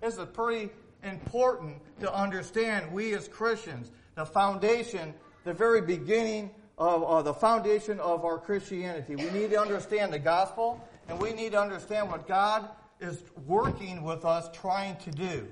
This 0.00 0.16
is 0.16 0.24
pretty 0.26 0.70
important 1.02 1.76
to 2.00 2.14
understand. 2.14 2.92
We 2.92 3.14
as 3.14 3.28
Christians, 3.28 3.90
the 4.14 4.24
foundation, 4.24 5.12
the 5.44 5.52
very 5.52 5.80
beginning 5.80 6.50
of 6.78 7.02
uh, 7.02 7.22
the 7.22 7.34
foundation 7.34 7.98
of 8.00 8.24
our 8.24 8.38
Christianity. 8.38 9.16
We 9.16 9.30
need 9.30 9.50
to 9.50 9.60
understand 9.60 10.12
the 10.12 10.18
gospel, 10.18 10.82
and 11.08 11.20
we 11.20 11.32
need 11.32 11.52
to 11.52 11.60
understand 11.60 12.10
what 12.10 12.28
God 12.28 12.68
is 13.00 13.24
working 13.46 14.02
with 14.02 14.24
us, 14.24 14.48
trying 14.52 14.96
to 14.98 15.10
do. 15.10 15.48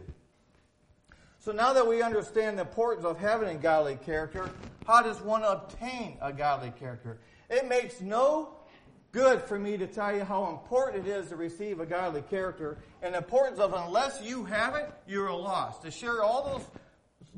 So 1.47 1.53
now 1.53 1.73
that 1.75 1.87
we 1.87 2.03
understand 2.03 2.59
the 2.59 2.63
importance 2.63 3.07
of 3.07 3.21
having 3.21 3.49
a 3.49 3.55
godly 3.55 3.95
character, 4.05 4.51
how 4.85 5.01
does 5.01 5.21
one 5.23 5.45
obtain 5.45 6.19
a 6.21 6.33
godly 6.33 6.73
character? 6.77 7.19
It 7.49 7.69
makes 7.69 8.01
no 8.01 8.49
good 9.13 9.41
for 9.43 9.57
me 9.57 9.77
to 9.77 9.87
tell 9.87 10.13
you 10.13 10.25
how 10.25 10.51
important 10.51 11.07
it 11.07 11.09
is 11.09 11.29
to 11.29 11.37
receive 11.37 11.79
a 11.79 11.87
godly 11.87 12.23
character 12.23 12.79
and 13.01 13.15
the 13.15 13.19
importance 13.19 13.61
of 13.61 13.75
unless 13.75 14.21
you 14.25 14.45
have 14.47 14.75
it, 14.75 14.93
you're 15.07 15.29
a 15.29 15.37
lost. 15.37 15.83
To 15.83 15.91
share 15.93 16.21
all 16.21 16.53
those 16.53 16.67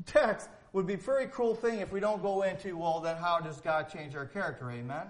texts 0.07 0.49
would 0.73 0.87
be 0.87 0.95
a 0.95 0.97
very 0.97 1.27
cruel 1.27 1.53
thing 1.53 1.77
if 1.77 1.91
we 1.91 1.99
don't 1.99 2.23
go 2.23 2.41
into, 2.41 2.75
well, 2.79 3.01
then 3.01 3.15
how 3.15 3.37
does 3.37 3.61
God 3.61 3.93
change 3.93 4.15
our 4.15 4.25
character? 4.25 4.71
Amen? 4.71 5.05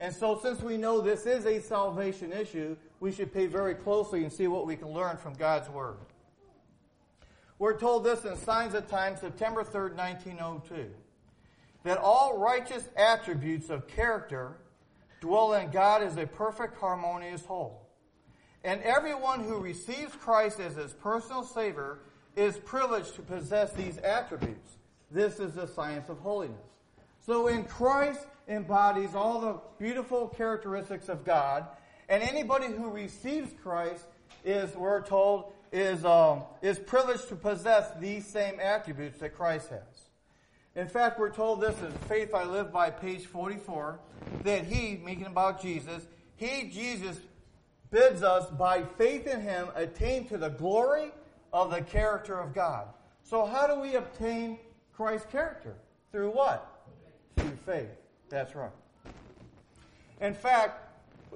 And 0.00 0.12
so 0.12 0.40
since 0.42 0.60
we 0.60 0.76
know 0.76 1.00
this 1.00 1.26
is 1.26 1.46
a 1.46 1.60
salvation 1.60 2.32
issue, 2.32 2.76
we 2.98 3.12
should 3.12 3.32
pay 3.32 3.46
very 3.46 3.76
closely 3.76 4.24
and 4.24 4.32
see 4.32 4.48
what 4.48 4.66
we 4.66 4.74
can 4.74 4.88
learn 4.88 5.16
from 5.16 5.34
God's 5.34 5.68
Word. 5.68 5.94
We're 7.62 7.78
told 7.78 8.02
this 8.02 8.24
in 8.24 8.36
Signs 8.38 8.74
of 8.74 8.88
Time, 8.88 9.14
September 9.16 9.62
3rd, 9.62 9.94
1902, 9.94 10.90
that 11.84 11.96
all 11.96 12.36
righteous 12.36 12.82
attributes 12.96 13.70
of 13.70 13.86
character 13.86 14.56
dwell 15.20 15.54
in 15.54 15.70
God 15.70 16.02
as 16.02 16.16
a 16.16 16.26
perfect, 16.26 16.76
harmonious 16.78 17.44
whole. 17.44 17.86
And 18.64 18.82
everyone 18.82 19.44
who 19.44 19.58
receives 19.58 20.12
Christ 20.16 20.58
as 20.58 20.74
his 20.74 20.92
personal 20.92 21.44
Savior 21.44 22.00
is 22.34 22.56
privileged 22.56 23.14
to 23.14 23.22
possess 23.22 23.72
these 23.74 23.96
attributes. 23.98 24.78
This 25.12 25.38
is 25.38 25.54
the 25.54 25.68
science 25.68 26.08
of 26.08 26.18
holiness. 26.18 26.66
So 27.24 27.46
in 27.46 27.62
Christ 27.62 28.26
embodies 28.48 29.14
all 29.14 29.40
the 29.40 29.60
beautiful 29.78 30.26
characteristics 30.26 31.08
of 31.08 31.24
God, 31.24 31.68
and 32.08 32.24
anybody 32.24 32.66
who 32.66 32.90
receives 32.90 33.52
Christ 33.62 34.06
is, 34.44 34.74
we're 34.74 35.02
told, 35.02 35.52
is, 35.72 36.04
um, 36.04 36.42
is 36.60 36.78
privileged 36.78 37.28
to 37.28 37.36
possess 37.36 37.90
these 37.98 38.26
same 38.26 38.60
attributes 38.60 39.18
that 39.20 39.34
Christ 39.34 39.70
has. 39.70 39.80
In 40.74 40.86
fact, 40.86 41.18
we're 41.18 41.32
told 41.32 41.60
this 41.60 41.78
in 41.80 41.90
Faith 42.08 42.34
I 42.34 42.44
Live 42.44 42.72
by, 42.72 42.90
page 42.90 43.26
44, 43.26 43.98
that 44.44 44.64
He, 44.64 45.00
making 45.02 45.26
about 45.26 45.60
Jesus, 45.60 46.06
He, 46.36 46.70
Jesus, 46.70 47.18
bids 47.90 48.22
us 48.22 48.48
by 48.50 48.82
faith 48.96 49.26
in 49.26 49.40
Him 49.40 49.68
attain 49.74 50.26
to 50.28 50.38
the 50.38 50.48
glory 50.48 51.10
of 51.52 51.70
the 51.70 51.82
character 51.82 52.38
of 52.38 52.54
God. 52.54 52.86
So, 53.22 53.44
how 53.44 53.66
do 53.66 53.80
we 53.80 53.96
obtain 53.96 54.58
Christ's 54.94 55.30
character? 55.30 55.74
Through 56.10 56.30
what? 56.30 56.84
Through 57.36 57.56
faith. 57.66 57.90
That's 58.28 58.54
right. 58.54 58.70
In 60.20 60.34
fact, 60.34 60.81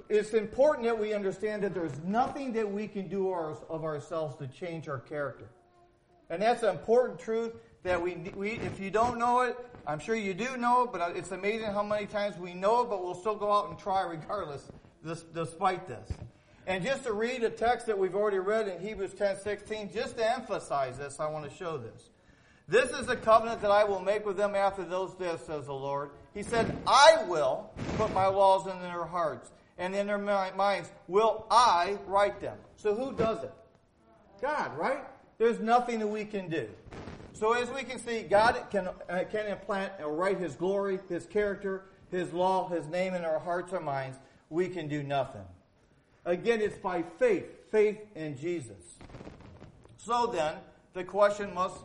it's 0.09 0.33
important 0.33 0.85
that 0.85 0.97
we 0.97 1.13
understand 1.13 1.63
that 1.63 1.73
there's 1.73 1.97
nothing 2.05 2.53
that 2.53 2.71
we 2.71 2.87
can 2.87 3.07
do 3.07 3.33
of 3.33 3.83
ourselves 3.83 4.35
to 4.37 4.47
change 4.47 4.87
our 4.87 4.99
character. 4.99 5.49
And 6.29 6.41
that's 6.41 6.63
an 6.63 6.69
important 6.69 7.19
truth 7.19 7.53
that 7.83 8.01
we, 8.01 8.15
we, 8.35 8.51
if 8.51 8.79
you 8.79 8.91
don't 8.91 9.17
know 9.17 9.41
it, 9.41 9.57
I'm 9.85 9.99
sure 9.99 10.15
you 10.15 10.33
do 10.33 10.57
know 10.57 10.83
it, 10.83 10.91
but 10.91 11.15
it's 11.15 11.31
amazing 11.31 11.67
how 11.67 11.83
many 11.83 12.05
times 12.05 12.37
we 12.37 12.53
know 12.53 12.81
it, 12.81 12.89
but 12.89 13.03
we'll 13.03 13.15
still 13.15 13.35
go 13.35 13.51
out 13.51 13.69
and 13.69 13.79
try 13.79 14.01
regardless, 14.01 14.69
this, 15.03 15.23
despite 15.33 15.87
this. 15.87 16.11
And 16.65 16.83
just 16.83 17.03
to 17.03 17.13
read 17.13 17.43
a 17.43 17.49
text 17.49 17.87
that 17.87 17.97
we've 17.97 18.15
already 18.15 18.39
read 18.39 18.67
in 18.67 18.81
Hebrews 18.81 19.13
10 19.13 19.39
16, 19.39 19.93
just 19.93 20.17
to 20.17 20.29
emphasize 20.29 20.97
this, 20.97 21.17
I 21.19 21.27
want 21.29 21.49
to 21.49 21.55
show 21.55 21.77
this. 21.77 22.09
This 22.67 22.91
is 22.91 23.05
the 23.05 23.15
covenant 23.15 23.61
that 23.61 23.71
I 23.71 23.85
will 23.85 24.01
make 24.01 24.25
with 24.25 24.35
them 24.35 24.53
after 24.53 24.83
those 24.83 25.13
days, 25.13 25.39
says 25.47 25.67
the 25.67 25.73
Lord. 25.73 26.09
He 26.33 26.43
said, 26.43 26.77
I 26.85 27.23
will 27.29 27.71
put 27.95 28.13
my 28.13 28.27
laws 28.27 28.67
in 28.67 28.81
their 28.81 29.05
hearts 29.05 29.49
and 29.77 29.95
in 29.95 30.07
their 30.07 30.17
minds 30.17 30.91
will 31.07 31.45
I 31.51 31.97
write 32.07 32.41
them. 32.41 32.57
So 32.75 32.95
who 32.95 33.13
does 33.13 33.43
it? 33.43 33.53
God, 34.41 34.77
right? 34.77 35.03
There's 35.37 35.59
nothing 35.59 35.99
that 35.99 36.07
we 36.07 36.25
can 36.25 36.49
do. 36.49 36.67
So 37.33 37.53
as 37.53 37.69
we 37.69 37.83
can 37.83 37.99
see, 37.99 38.23
God 38.23 38.59
can, 38.71 38.87
uh, 38.87 39.23
can 39.31 39.45
implant 39.45 39.93
and 39.99 40.17
write 40.17 40.39
His 40.39 40.55
glory, 40.55 40.99
His 41.07 41.25
character, 41.25 41.85
His 42.09 42.33
law, 42.33 42.67
His 42.69 42.87
name 42.87 43.13
in 43.13 43.23
our 43.23 43.39
hearts 43.39 43.73
or 43.73 43.79
minds. 43.79 44.17
We 44.49 44.69
can 44.69 44.87
do 44.87 45.03
nothing. 45.03 45.43
Again, 46.25 46.61
it's 46.61 46.77
by 46.77 47.03
faith, 47.19 47.45
faith 47.71 47.99
in 48.15 48.37
Jesus. 48.37 48.97
So 49.97 50.27
then, 50.27 50.55
the 50.93 51.03
question 51.03 51.53
must 51.53 51.77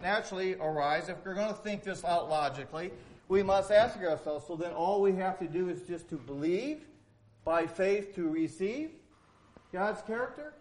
naturally 0.00 0.54
arise, 0.54 1.08
if 1.08 1.16
we're 1.24 1.34
going 1.34 1.48
to 1.48 1.60
think 1.60 1.82
this 1.82 2.04
out 2.04 2.30
logically, 2.30 2.92
we 3.28 3.42
must 3.42 3.70
ask 3.70 3.98
ourselves, 3.98 4.46
so 4.46 4.56
then 4.56 4.72
all 4.72 5.00
we 5.00 5.14
have 5.16 5.38
to 5.40 5.46
do 5.46 5.68
is 5.68 5.82
just 5.82 6.08
to 6.10 6.16
believe 6.16 6.82
by 7.44 7.66
faith 7.66 8.14
to 8.14 8.28
receive 8.28 8.90
God's 9.72 10.02
character? 10.02 10.54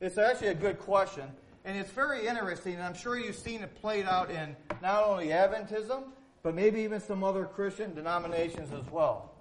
It's 0.00 0.18
actually 0.18 0.48
a 0.48 0.54
good 0.54 0.78
question, 0.78 1.24
and 1.64 1.76
it's 1.76 1.90
very 1.90 2.26
interesting, 2.26 2.74
and 2.74 2.82
I'm 2.82 2.94
sure 2.94 3.18
you've 3.18 3.36
seen 3.36 3.62
it 3.62 3.74
played 3.80 4.04
out 4.04 4.30
in 4.30 4.54
not 4.82 5.04
only 5.04 5.28
Adventism, 5.28 6.04
but 6.42 6.54
maybe 6.54 6.82
even 6.82 7.00
some 7.00 7.24
other 7.24 7.44
Christian 7.44 7.94
denominations 7.94 8.72
as 8.72 8.90
well. 8.92 9.32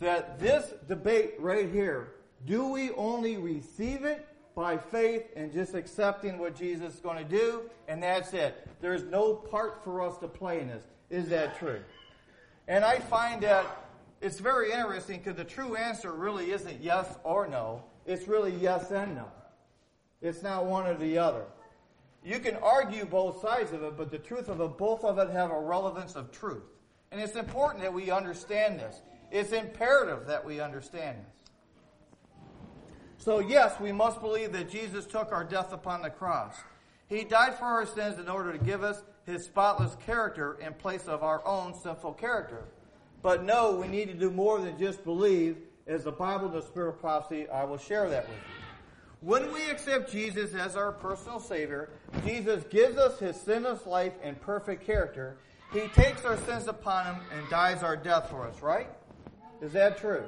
That 0.00 0.38
this 0.38 0.74
debate 0.88 1.34
right 1.38 1.70
here, 1.70 2.08
do 2.44 2.68
we 2.68 2.90
only 2.90 3.36
receive 3.36 4.04
it 4.04 4.26
by 4.54 4.76
faith 4.76 5.24
and 5.36 5.52
just 5.52 5.74
accepting 5.74 6.38
what 6.38 6.56
Jesus 6.56 6.94
is 6.94 7.00
going 7.00 7.18
to 7.18 7.24
do, 7.24 7.62
and 7.88 8.02
that's 8.02 8.34
it? 8.34 8.68
There's 8.80 9.04
no 9.04 9.34
part 9.34 9.82
for 9.84 10.02
us 10.02 10.18
to 10.18 10.28
play 10.28 10.60
in 10.60 10.68
this. 10.68 10.84
Is 11.08 11.28
that 11.28 11.58
true? 11.58 11.80
And 12.68 12.84
I 12.84 12.98
find 12.98 13.40
that 13.42 13.85
it's 14.20 14.38
very 14.38 14.72
interesting 14.72 15.18
because 15.18 15.36
the 15.36 15.44
true 15.44 15.76
answer 15.76 16.12
really 16.12 16.50
isn't 16.50 16.80
yes 16.80 17.06
or 17.24 17.46
no. 17.46 17.82
It's 18.06 18.26
really 18.28 18.54
yes 18.54 18.90
and 18.90 19.14
no. 19.16 19.26
It's 20.22 20.42
not 20.42 20.66
one 20.66 20.86
or 20.86 20.94
the 20.94 21.18
other. 21.18 21.44
You 22.24 22.40
can 22.40 22.56
argue 22.56 23.04
both 23.04 23.40
sides 23.40 23.72
of 23.72 23.82
it, 23.82 23.96
but 23.96 24.10
the 24.10 24.18
truth 24.18 24.48
of 24.48 24.60
it, 24.60 24.78
both 24.78 25.04
of 25.04 25.18
it 25.18 25.30
have 25.30 25.50
a 25.50 25.60
relevance 25.60 26.16
of 26.16 26.32
truth. 26.32 26.64
And 27.12 27.20
it's 27.20 27.36
important 27.36 27.82
that 27.82 27.92
we 27.92 28.10
understand 28.10 28.80
this. 28.80 29.02
It's 29.30 29.52
imperative 29.52 30.26
that 30.26 30.44
we 30.44 30.60
understand 30.60 31.18
this. 31.18 31.36
So, 33.18 33.38
yes, 33.40 33.78
we 33.80 33.92
must 33.92 34.20
believe 34.20 34.52
that 34.52 34.70
Jesus 34.70 35.04
took 35.04 35.32
our 35.32 35.44
death 35.44 35.72
upon 35.72 36.02
the 36.02 36.10
cross. 36.10 36.56
He 37.08 37.24
died 37.24 37.54
for 37.54 37.64
our 37.64 37.86
sins 37.86 38.18
in 38.18 38.28
order 38.28 38.52
to 38.52 38.58
give 38.58 38.82
us 38.82 39.02
his 39.24 39.44
spotless 39.44 39.96
character 40.06 40.58
in 40.60 40.74
place 40.74 41.06
of 41.06 41.22
our 41.22 41.46
own 41.46 41.74
sinful 41.74 42.14
character. 42.14 42.64
But 43.26 43.42
no, 43.42 43.72
we 43.72 43.88
need 43.88 44.06
to 44.06 44.14
do 44.14 44.30
more 44.30 44.60
than 44.60 44.78
just 44.78 45.02
believe. 45.02 45.56
As 45.88 46.04
the 46.04 46.12
Bible, 46.12 46.48
the 46.48 46.62
Spirit 46.62 46.90
of 46.90 47.00
prophecy, 47.00 47.48
I 47.48 47.64
will 47.64 47.76
share 47.76 48.08
that 48.08 48.28
with 48.28 48.36
you. 48.36 48.54
When 49.20 49.52
we 49.52 49.68
accept 49.68 50.12
Jesus 50.12 50.54
as 50.54 50.76
our 50.76 50.92
personal 50.92 51.40
Savior, 51.40 51.88
Jesus 52.24 52.62
gives 52.70 52.96
us 52.96 53.18
His 53.18 53.34
sinless 53.34 53.84
life 53.84 54.12
and 54.22 54.40
perfect 54.40 54.86
character. 54.86 55.38
He 55.72 55.88
takes 55.88 56.24
our 56.24 56.36
sins 56.36 56.68
upon 56.68 57.06
Him 57.06 57.16
and 57.36 57.50
dies 57.50 57.82
our 57.82 57.96
death 57.96 58.30
for 58.30 58.46
us, 58.46 58.62
right? 58.62 58.86
Is 59.60 59.72
that 59.72 59.98
true? 59.98 60.22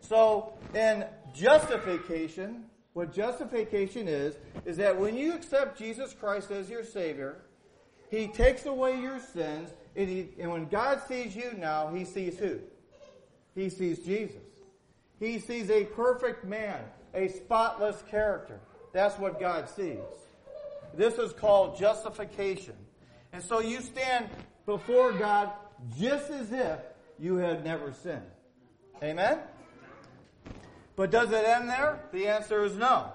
So, 0.00 0.52
in 0.76 1.06
justification, 1.34 2.66
What 2.96 3.12
justification 3.12 4.08
is, 4.08 4.36
is 4.64 4.78
that 4.78 4.98
when 4.98 5.16
you 5.16 5.34
accept 5.34 5.76
Jesus 5.76 6.14
Christ 6.14 6.50
as 6.50 6.70
your 6.70 6.82
Savior, 6.82 7.42
He 8.10 8.28
takes 8.28 8.66
away 8.66 9.00
your 9.00 9.18
sins, 9.18 9.70
and, 9.96 10.08
he, 10.08 10.28
and 10.38 10.50
when 10.50 10.66
God 10.68 11.02
sees 11.08 11.34
you 11.34 11.52
now, 11.58 11.88
He 11.88 12.04
sees 12.04 12.38
who? 12.38 12.60
He 13.54 13.68
sees 13.68 14.00
Jesus. 14.00 14.42
He 15.18 15.38
sees 15.38 15.70
a 15.70 15.84
perfect 15.84 16.44
man, 16.44 16.80
a 17.14 17.28
spotless 17.28 18.02
character. 18.10 18.60
That's 18.92 19.18
what 19.18 19.40
God 19.40 19.68
sees. 19.68 19.98
This 20.94 21.18
is 21.18 21.32
called 21.32 21.78
justification. 21.78 22.74
And 23.32 23.42
so 23.42 23.60
you 23.60 23.80
stand 23.80 24.28
before 24.66 25.12
God 25.12 25.50
just 25.98 26.30
as 26.30 26.52
if 26.52 26.78
you 27.18 27.36
had 27.36 27.64
never 27.64 27.92
sinned. 27.92 28.22
Amen? 29.02 29.38
But 30.96 31.10
does 31.10 31.30
it 31.30 31.44
end 31.44 31.68
there? 31.68 32.00
The 32.12 32.28
answer 32.28 32.64
is 32.64 32.76
no. 32.76 33.12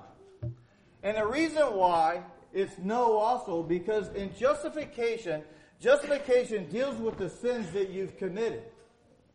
And 1.03 1.17
the 1.17 1.25
reason 1.25 1.63
why 1.73 2.21
it's 2.53 2.77
no 2.77 3.17
also 3.17 3.63
because 3.63 4.09
in 4.09 4.33
justification, 4.35 5.43
justification 5.79 6.69
deals 6.69 6.97
with 6.97 7.17
the 7.17 7.29
sins 7.29 7.71
that 7.71 7.89
you've 7.89 8.17
committed. 8.17 8.63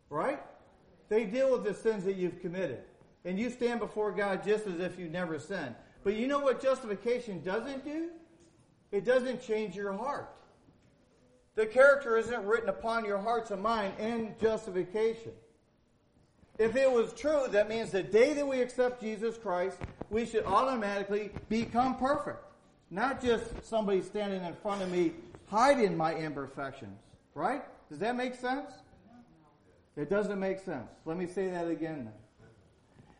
Right? 0.09 0.39
They 1.09 1.25
deal 1.25 1.51
with 1.51 1.63
the 1.63 1.73
sins 1.73 2.03
that 2.05 2.15
you've 2.15 2.41
committed. 2.41 2.81
And 3.25 3.37
you 3.37 3.49
stand 3.49 3.79
before 3.79 4.11
God 4.11 4.43
just 4.45 4.67
as 4.67 4.79
if 4.79 4.97
you 4.97 5.09
never 5.09 5.39
sinned. 5.39 5.75
But 6.03 6.15
you 6.15 6.27
know 6.27 6.39
what 6.39 6.61
justification 6.61 7.43
doesn't 7.43 7.83
do? 7.83 8.09
It 8.91 9.03
doesn't 9.03 9.41
change 9.41 9.75
your 9.75 9.93
heart. 9.93 10.29
The 11.55 11.65
character 11.65 12.17
isn't 12.17 12.45
written 12.45 12.69
upon 12.69 13.03
your 13.03 13.17
hearts 13.17 13.51
and 13.51 13.61
mind 13.61 13.93
in 13.99 14.35
justification. 14.39 15.31
If 16.57 16.75
it 16.75 16.91
was 16.91 17.13
true, 17.13 17.47
that 17.49 17.67
means 17.67 17.91
the 17.91 18.03
day 18.03 18.33
that 18.33 18.47
we 18.47 18.61
accept 18.61 19.01
Jesus 19.01 19.37
Christ, 19.37 19.77
we 20.09 20.25
should 20.25 20.45
automatically 20.45 21.31
become 21.49 21.97
perfect. 21.97 22.46
Not 22.89 23.21
just 23.21 23.45
somebody 23.65 24.01
standing 24.01 24.43
in 24.43 24.53
front 24.55 24.81
of 24.81 24.91
me 24.91 25.13
hiding 25.49 25.95
my 25.97 26.15
imperfections. 26.15 26.99
Right? 27.33 27.63
Does 27.89 27.99
that 27.99 28.15
make 28.15 28.35
sense? 28.35 28.71
It 29.95 30.09
doesn't 30.09 30.39
make 30.39 30.59
sense. 30.59 30.89
Let 31.05 31.17
me 31.17 31.27
say 31.27 31.49
that 31.49 31.67
again 31.67 32.09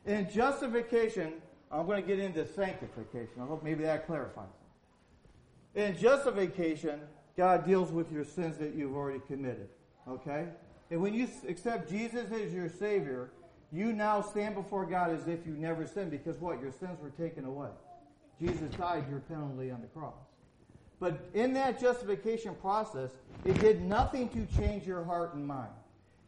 then. 0.05 0.19
In 0.19 0.31
justification, 0.31 1.33
I'm 1.71 1.85
going 1.85 2.01
to 2.01 2.07
get 2.07 2.19
into 2.19 2.47
sanctification. 2.47 3.41
I 3.41 3.45
hope 3.45 3.63
maybe 3.63 3.83
that 3.83 4.05
clarifies. 4.05 4.45
In 5.75 5.97
justification, 5.97 7.01
God 7.35 7.65
deals 7.65 7.91
with 7.91 8.11
your 8.11 8.23
sins 8.23 8.57
that 8.57 8.73
you've 8.73 8.95
already 8.95 9.19
committed. 9.27 9.67
Okay? 10.07 10.45
And 10.89 11.01
when 11.01 11.13
you 11.13 11.27
accept 11.47 11.89
Jesus 11.89 12.31
as 12.31 12.53
your 12.53 12.69
Savior, 12.69 13.31
you 13.71 13.91
now 13.91 14.21
stand 14.21 14.55
before 14.55 14.85
God 14.85 15.11
as 15.11 15.27
if 15.27 15.45
you 15.45 15.53
never 15.53 15.85
sinned 15.85 16.11
because 16.11 16.37
what? 16.37 16.61
Your 16.61 16.71
sins 16.71 16.99
were 17.01 17.09
taken 17.09 17.43
away. 17.43 17.69
Jesus 18.39 18.69
died 18.75 19.05
your 19.09 19.19
penalty 19.21 19.71
on 19.71 19.81
the 19.81 19.87
cross. 19.87 20.13
But 20.99 21.29
in 21.33 21.53
that 21.53 21.79
justification 21.79 22.55
process, 22.55 23.11
it 23.45 23.59
did 23.59 23.81
nothing 23.81 24.29
to 24.29 24.45
change 24.57 24.85
your 24.85 25.03
heart 25.03 25.33
and 25.35 25.45
mind. 25.45 25.69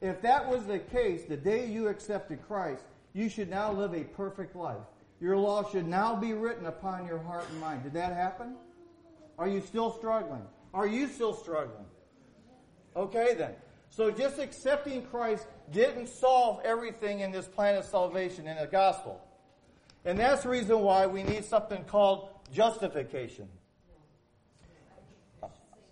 If 0.02 0.22
that 0.22 0.48
was 0.48 0.66
the 0.66 0.80
case, 0.80 1.24
the 1.26 1.38
day 1.38 1.66
you 1.66 1.88
accepted 1.88 2.46
Christ, 2.48 2.84
you 3.14 3.30
should 3.30 3.50
now 3.50 3.72
live 3.72 3.94
a 3.94 4.04
perfect 4.04 4.56
life. 4.56 4.78
Your 5.20 5.38
law 5.38 5.70
should 5.70 5.88
now 5.88 6.16
be 6.16 6.34
written 6.34 6.68
upon 6.68 7.06
your 7.06 7.18
heart 7.20 7.46
and 7.50 7.60
mind. 7.60 7.84
Did 7.84 7.94
that 7.94 8.14
happen? 8.14 8.56
Are 9.38 9.48
you 9.48 9.62
still 9.62 9.92
struggling? 9.92 10.44
Are 10.74 10.88
you 10.88 11.08
still 11.08 11.34
struggling? 11.34 11.86
Okay 12.96 13.34
then. 13.34 13.54
So 13.90 14.12
just 14.12 14.40
accepting 14.40 15.04
Christ 15.04 15.48
didn't 15.72 16.08
solve 16.08 16.62
everything 16.64 17.22
in 17.22 17.32
this 17.32 17.48
plan 17.48 17.76
of 17.76 17.86
salvation 17.86 18.48
in 18.48 18.58
the 18.58 18.68
gospel. 18.68 19.20
And 20.10 20.20
that's 20.20 20.42
the 20.42 20.50
reason 20.50 20.80
why 20.80 21.06
we 21.06 21.22
need 21.22 21.46
something 21.46 21.84
called 21.84 22.30
justification. 22.52 23.48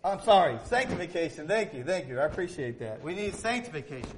I'm 0.04 0.20
sorry, 0.22 0.58
sanctification. 0.66 1.48
Thank 1.48 1.76
you, 1.76 1.84
thank 1.84 2.08
you. 2.08 2.20
I 2.20 2.26
appreciate 2.26 2.80
that. 2.80 3.04
We 3.04 3.14
need 3.14 3.36
sanctification. 3.36 4.18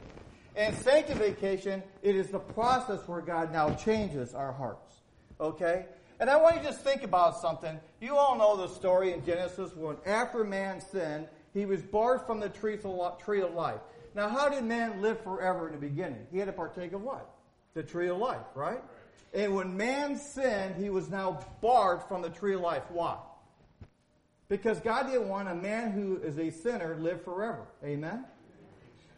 And 0.55 0.73
sanctification, 0.77 1.83
it 2.01 2.15
is 2.15 2.29
the 2.29 2.39
process 2.39 3.05
where 3.09 3.19
God 3.19 3.51
now 3.51 3.73
changes 3.73 4.33
our 4.33 4.53
hearts. 4.53 5.01
Okay? 5.41 5.85
And 6.21 6.29
I 6.29 6.37
want 6.37 6.55
you 6.55 6.61
to 6.61 6.67
just 6.69 6.81
think 6.81 7.03
about 7.03 7.37
something. 7.37 7.77
You 7.99 8.15
all 8.15 8.37
know 8.37 8.55
the 8.55 8.73
story 8.73 9.11
in 9.11 9.25
Genesis 9.25 9.75
when 9.75 9.97
after 10.05 10.45
man 10.45 10.79
sinned, 10.79 11.27
he 11.53 11.65
was 11.65 11.81
barred 11.81 12.21
from 12.21 12.39
the 12.39 12.47
tree 12.47 12.79
of 13.41 13.53
life. 13.53 13.81
Now, 14.15 14.29
how 14.29 14.47
did 14.47 14.63
man 14.63 15.01
live 15.01 15.21
forever 15.25 15.67
in 15.67 15.73
the 15.73 15.85
beginning? 15.89 16.25
He 16.31 16.37
had 16.37 16.45
to 16.45 16.53
partake 16.53 16.93
of 16.93 17.01
what? 17.01 17.29
The 17.73 17.83
tree 17.83 18.07
of 18.07 18.17
life, 18.17 18.45
right? 18.55 18.81
And 19.33 19.55
when 19.55 19.77
man 19.77 20.17
sinned, 20.17 20.75
he 20.75 20.89
was 20.89 21.09
now 21.09 21.45
barred 21.61 22.01
from 22.03 22.21
the 22.21 22.29
tree 22.29 22.55
of 22.55 22.61
life. 22.61 22.83
Why? 22.89 23.17
Because 24.47 24.79
God 24.79 25.07
didn't 25.07 25.29
want 25.29 25.47
a 25.47 25.55
man 25.55 25.91
who 25.91 26.17
is 26.17 26.39
a 26.39 26.49
sinner 26.49 26.97
live 26.99 27.23
forever. 27.23 27.67
Amen? 27.83 28.25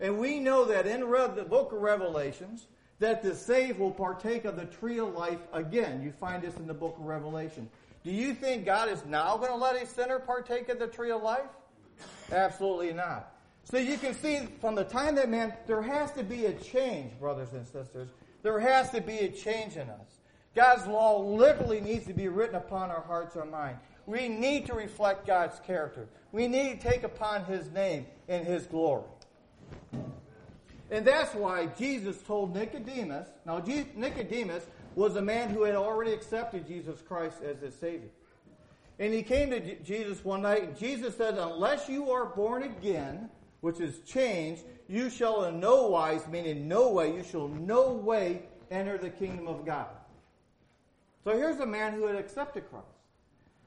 And 0.02 0.20
we 0.20 0.40
know 0.40 0.66
that 0.66 0.86
in 0.88 1.00
the 1.00 1.46
book 1.48 1.72
of 1.72 1.82
Revelations, 1.82 2.68
that 3.00 3.24
the 3.24 3.34
saved 3.34 3.80
will 3.80 3.92
partake 3.92 4.46
of 4.46 4.56
the 4.56 4.66
tree 4.66 5.00
of 5.00 5.14
life 5.14 5.40
again. 5.54 6.04
You 6.04 6.12
find 6.12 6.44
this 6.44 6.56
in 6.58 6.68
the 6.68 6.74
book 6.74 6.98
of 7.00 7.06
Revelation. 7.06 7.70
Do 8.04 8.12
you 8.12 8.34
think 8.34 8.66
God 8.66 8.90
is 8.90 9.06
now 9.06 9.38
going 9.38 9.50
to 9.50 9.56
let 9.56 9.82
a 9.82 9.86
sinner 9.86 10.20
partake 10.20 10.70
of 10.70 10.80
the 10.80 10.88
tree 10.88 11.12
of 11.12 11.22
life? 11.22 11.50
Absolutely 12.32 12.94
not. 12.94 13.34
So 13.64 13.78
you 13.78 13.98
can 13.98 14.14
see 14.16 14.48
from 14.60 14.76
the 14.76 14.84
time 14.84 15.16
that 15.16 15.30
man, 15.30 15.54
there 15.68 15.82
has 15.82 16.12
to 16.14 16.24
be 16.24 16.46
a 16.48 16.54
change, 16.54 17.18
brothers 17.20 17.54
and 17.54 17.66
sisters. 17.66 18.10
There 18.44 18.60
has 18.60 18.90
to 18.92 19.02
be 19.02 19.20
a 19.20 19.30
change 19.30 19.76
in 19.76 19.90
us. 19.90 20.20
God's 20.56 20.88
law 20.88 21.20
literally 21.20 21.80
needs 21.80 22.06
to 22.08 22.14
be 22.14 22.28
written 22.28 22.56
upon 22.56 22.90
our 22.90 23.02
hearts 23.02 23.36
or 23.36 23.46
mind. 23.46 23.78
We 24.06 24.28
need 24.28 24.66
to 24.66 24.74
reflect 24.74 25.26
God's 25.26 25.60
character. 25.60 26.08
We 26.32 26.48
need 26.48 26.82
to 26.82 26.90
take 26.90 27.04
upon 27.04 27.46
His 27.46 27.72
name 27.72 28.06
and 28.28 28.46
His 28.46 28.66
glory. 28.66 29.04
And 30.90 31.06
that's 31.06 31.34
why 31.34 31.68
Jesus 31.78 32.18
told 32.22 32.54
Nicodemus, 32.54 33.30
now 33.46 33.60
Nicodemus 33.60 34.66
was 34.96 35.16
a 35.16 35.22
man 35.22 35.50
who 35.50 35.64
had 35.64 35.76
already 35.76 36.12
accepted 36.12 36.68
Jesus 36.68 37.02
Christ 37.02 37.38
as 37.44 37.62
his 37.62 37.74
Savior. 37.76 38.10
And 39.00 39.14
he 39.14 39.24
came 39.24 39.50
to 39.52 39.76
Jesus 39.78 40.24
one 40.24 40.42
night, 40.42 40.64
and 40.64 40.78
Jesus 40.78 41.16
said, 41.16 41.38
Unless 41.38 41.88
you 41.88 42.12
are 42.12 42.26
born 42.26 42.64
again, 42.64 43.30
which 43.62 43.80
is 43.80 44.00
changed, 44.00 44.64
you 44.88 45.10
shall 45.10 45.46
in 45.46 45.60
no 45.60 45.88
wise, 45.88 46.28
meaning 46.28 46.68
no 46.68 46.92
way, 46.92 47.16
you 47.16 47.24
shall 47.24 47.48
no 47.48 47.94
way 47.94 48.44
enter 48.70 48.98
the 48.98 49.10
kingdom 49.10 49.48
of 49.48 49.66
God. 49.66 49.88
So 51.24 51.32
here's 51.32 51.60
a 51.60 51.66
man 51.66 51.94
who 51.94 52.06
had 52.06 52.16
accepted 52.16 52.70
Christ. 52.70 52.86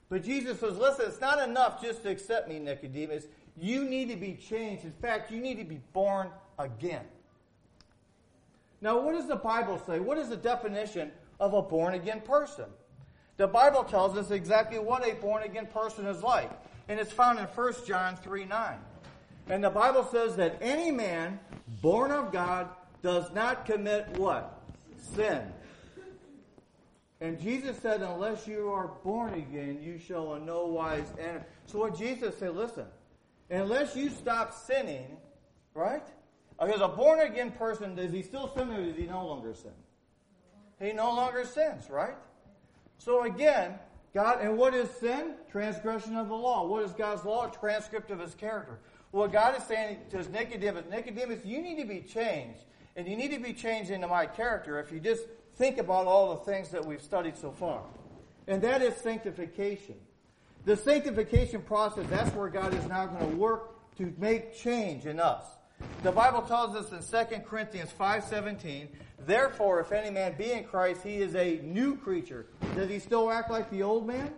But 0.08 0.24
Jesus 0.24 0.60
says, 0.60 0.76
Listen, 0.76 1.06
it's 1.08 1.20
not 1.20 1.46
enough 1.48 1.80
just 1.80 2.02
to 2.02 2.10
accept 2.10 2.48
me, 2.48 2.58
Nicodemus. 2.58 3.24
You 3.56 3.84
need 3.84 4.08
to 4.10 4.16
be 4.16 4.34
changed. 4.34 4.84
In 4.84 4.92
fact, 4.92 5.30
you 5.30 5.40
need 5.40 5.58
to 5.58 5.64
be 5.64 5.80
born 5.92 6.28
again. 6.58 7.04
Now, 8.80 9.00
what 9.00 9.14
does 9.14 9.28
the 9.28 9.36
Bible 9.36 9.80
say? 9.86 10.00
What 10.00 10.18
is 10.18 10.28
the 10.28 10.36
definition 10.36 11.12
of 11.38 11.54
a 11.54 11.62
born 11.62 11.94
again 11.94 12.20
person? 12.20 12.66
The 13.36 13.46
Bible 13.46 13.84
tells 13.84 14.16
us 14.16 14.30
exactly 14.30 14.78
what 14.78 15.06
a 15.06 15.14
born 15.14 15.42
again 15.42 15.66
person 15.66 16.06
is 16.06 16.22
like. 16.22 16.50
And 16.88 17.00
it's 17.00 17.12
found 17.12 17.38
in 17.38 17.46
1 17.46 17.72
John 17.86 18.16
3 18.16 18.44
9. 18.44 18.78
And 19.48 19.62
the 19.62 19.70
Bible 19.70 20.04
says 20.10 20.36
that 20.36 20.58
any 20.60 20.90
man 20.90 21.38
born 21.82 22.10
of 22.10 22.32
God 22.32 22.68
does 23.02 23.30
not 23.32 23.66
commit 23.66 24.08
what? 24.16 24.62
Sin. 25.14 25.42
And 27.20 27.40
Jesus 27.40 27.78
said, 27.78 28.02
unless 28.02 28.46
you 28.46 28.70
are 28.70 28.88
born 29.02 29.34
again, 29.34 29.80
you 29.82 29.98
shall 29.98 30.34
in 30.34 30.46
no 30.46 30.66
wise 30.66 31.06
enter. 31.18 31.46
So 31.66 31.78
what 31.78 31.96
Jesus 31.96 32.36
said, 32.38 32.54
listen, 32.56 32.86
unless 33.50 33.94
you 33.94 34.10
stop 34.10 34.52
sinning, 34.52 35.16
right? 35.74 36.06
Because 36.60 36.80
a 36.80 36.88
born 36.88 37.20
again 37.20 37.50
person, 37.52 37.94
does 37.94 38.12
he 38.12 38.22
still 38.22 38.52
sin 38.54 38.70
or 38.70 38.84
does 38.84 38.96
he 38.96 39.06
no 39.06 39.26
longer 39.26 39.54
sin? 39.54 39.72
He 40.80 40.92
no 40.92 41.14
longer 41.14 41.44
sins, 41.44 41.88
right? 41.88 42.16
So 42.98 43.24
again, 43.24 43.74
God, 44.12 44.40
and 44.40 44.56
what 44.56 44.74
is 44.74 44.88
sin? 44.90 45.34
Transgression 45.50 46.16
of 46.16 46.28
the 46.28 46.34
law. 46.34 46.66
What 46.66 46.84
is 46.84 46.92
God's 46.92 47.24
law? 47.24 47.46
Transcript 47.48 48.10
of 48.10 48.20
his 48.20 48.34
character. 48.34 48.78
Well, 49.14 49.28
God 49.28 49.56
is 49.56 49.62
saying 49.62 49.98
to 50.10 50.28
Nicodemus, 50.32 50.86
Nicodemus, 50.90 51.44
you 51.44 51.62
need 51.62 51.80
to 51.80 51.86
be 51.86 52.00
changed. 52.00 52.64
And 52.96 53.06
you 53.06 53.14
need 53.14 53.30
to 53.30 53.38
be 53.38 53.52
changed 53.52 53.92
into 53.92 54.08
my 54.08 54.26
character 54.26 54.80
if 54.80 54.90
you 54.90 54.98
just 54.98 55.22
think 55.54 55.78
about 55.78 56.08
all 56.08 56.34
the 56.34 56.40
things 56.50 56.70
that 56.70 56.84
we've 56.84 57.00
studied 57.00 57.36
so 57.36 57.52
far. 57.52 57.82
And 58.48 58.60
that 58.62 58.82
is 58.82 58.96
sanctification. 58.96 59.94
The 60.64 60.76
sanctification 60.76 61.62
process, 61.62 62.06
that's 62.10 62.34
where 62.34 62.48
God 62.48 62.74
is 62.74 62.84
now 62.88 63.06
going 63.06 63.30
to 63.30 63.36
work 63.36 63.94
to 63.98 64.12
make 64.18 64.52
change 64.52 65.06
in 65.06 65.20
us. 65.20 65.44
The 66.02 66.10
Bible 66.10 66.42
tells 66.42 66.74
us 66.74 66.90
in 66.90 67.26
2 67.28 67.36
Corinthians 67.42 67.90
5.17, 67.96 68.88
Therefore, 69.24 69.78
if 69.78 69.92
any 69.92 70.10
man 70.10 70.34
be 70.36 70.50
in 70.50 70.64
Christ, 70.64 71.02
he 71.04 71.18
is 71.18 71.36
a 71.36 71.60
new 71.62 71.96
creature. 71.96 72.46
Does 72.74 72.90
he 72.90 72.98
still 72.98 73.30
act 73.30 73.48
like 73.48 73.70
the 73.70 73.84
old 73.84 74.08
man? 74.08 74.32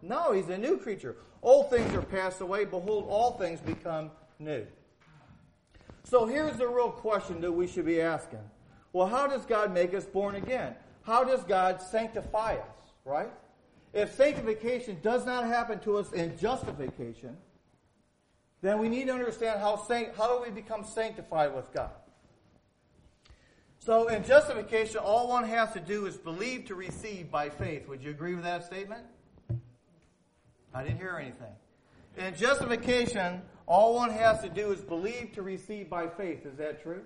No, 0.00 0.30
he's 0.30 0.48
a 0.48 0.58
new 0.58 0.78
creature. 0.78 1.16
Old 1.42 1.70
things 1.70 1.92
are 1.94 2.02
passed 2.02 2.40
away. 2.40 2.64
Behold, 2.64 3.06
all 3.08 3.32
things 3.32 3.60
become 3.60 4.10
new. 4.38 4.66
So 6.04 6.26
here's 6.26 6.56
the 6.56 6.68
real 6.68 6.90
question 6.90 7.40
that 7.40 7.52
we 7.52 7.66
should 7.66 7.86
be 7.86 8.00
asking. 8.00 8.40
Well, 8.92 9.06
how 9.06 9.26
does 9.26 9.44
God 9.46 9.72
make 9.72 9.94
us 9.94 10.04
born 10.04 10.36
again? 10.36 10.74
How 11.02 11.24
does 11.24 11.42
God 11.42 11.80
sanctify 11.80 12.54
us? 12.54 12.82
right? 13.04 13.30
If 13.92 14.14
sanctification 14.14 14.98
does 15.02 15.26
not 15.26 15.46
happen 15.46 15.78
to 15.80 15.98
us 15.98 16.12
in 16.12 16.36
justification, 16.38 17.36
then 18.60 18.78
we 18.78 18.88
need 18.88 19.08
to 19.08 19.12
understand 19.12 19.60
how, 19.60 19.76
how 20.16 20.38
do 20.38 20.42
we 20.42 20.50
become 20.50 20.84
sanctified 20.84 21.54
with 21.54 21.72
God. 21.72 21.90
So 23.80 24.06
in 24.08 24.24
justification, 24.24 24.98
all 24.98 25.28
one 25.28 25.44
has 25.44 25.72
to 25.72 25.80
do 25.80 26.06
is 26.06 26.16
believe 26.16 26.66
to 26.66 26.76
receive 26.76 27.30
by 27.30 27.48
faith. 27.48 27.88
Would 27.88 28.02
you 28.02 28.10
agree 28.10 28.34
with 28.34 28.44
that 28.44 28.64
statement? 28.64 29.02
I 30.74 30.82
didn't 30.82 30.98
hear 30.98 31.18
anything. 31.20 31.52
In 32.16 32.34
justification, 32.34 33.42
all 33.66 33.94
one 33.94 34.10
has 34.10 34.40
to 34.42 34.48
do 34.48 34.72
is 34.72 34.80
believe 34.80 35.32
to 35.34 35.42
receive 35.42 35.88
by 35.88 36.08
faith. 36.08 36.44
Is 36.46 36.56
that 36.56 36.82
true? 36.82 37.02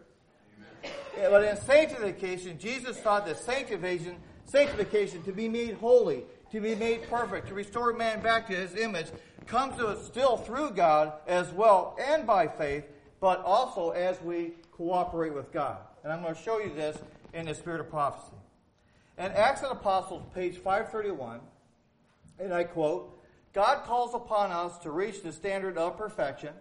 Yeah, 1.17 1.31
but 1.31 1.45
in 1.45 1.57
sanctification, 1.57 2.59
Jesus 2.59 3.01
taught 3.01 3.27
that 3.27 3.39
sanctification, 3.39 4.17
sanctification 4.45 5.23
to 5.25 5.33
be 5.33 5.49
made 5.49 5.75
holy, 5.75 6.25
to 6.53 6.61
be 6.61 6.75
made 6.75 7.09
perfect, 7.09 7.49
to 7.49 7.55
restore 7.55 7.93
man 7.93 8.21
back 8.21 8.47
to 8.49 8.55
his 8.55 8.75
image, 8.77 9.07
comes 9.47 9.77
to 9.79 9.87
us 9.87 10.07
still 10.07 10.37
through 10.37 10.71
God 10.71 11.13
as 11.27 11.51
well 11.53 11.97
and 12.01 12.27
by 12.27 12.47
faith, 12.47 12.85
but 13.21 13.43
also 13.45 13.91
as 13.91 14.21
we 14.23 14.53
cooperate 14.73 15.35
with 15.35 15.53
God. 15.53 15.79
And 16.05 16.13
I'm 16.13 16.23
going 16.23 16.35
to 16.35 16.43
show 16.43 16.59
you 16.59 16.73
this 16.75 16.99
in 17.33 17.47
the 17.47 17.55
spirit 17.55 17.81
of 17.81 17.91
prophecy. 17.91 18.37
In 19.19 19.27
Acts 19.33 19.63
of 19.63 19.71
the 19.71 19.77
Apostles, 19.77 20.23
page 20.35 20.57
531, 20.57 21.41
and 22.39 22.53
I 22.53 22.65
quote, 22.65 23.16
God 23.57 23.85
calls 23.85 24.13
upon 24.13 24.53
us 24.53 24.77
to 24.81 24.91
reach 24.91 25.23
the 25.23 25.33
standard 25.33 25.79
of 25.79 25.97
perfection 25.97 26.53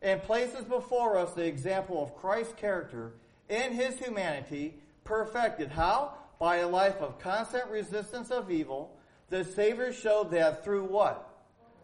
and 0.00 0.22
places 0.22 0.64
before 0.64 1.18
us 1.18 1.32
the 1.32 1.44
example 1.44 2.00
of 2.00 2.14
Christ's 2.14 2.52
character 2.52 3.14
in 3.48 3.72
his 3.72 3.98
humanity, 3.98 4.74
perfected. 5.02 5.70
How? 5.70 6.14
By 6.38 6.58
a 6.58 6.68
life 6.68 6.98
of 7.00 7.18
constant 7.18 7.66
resistance 7.68 8.30
of 8.30 8.48
evil. 8.48 8.96
The 9.28 9.44
Savior 9.44 9.92
showed 9.92 10.30
that 10.30 10.62
through 10.62 10.84
what? 10.84 11.28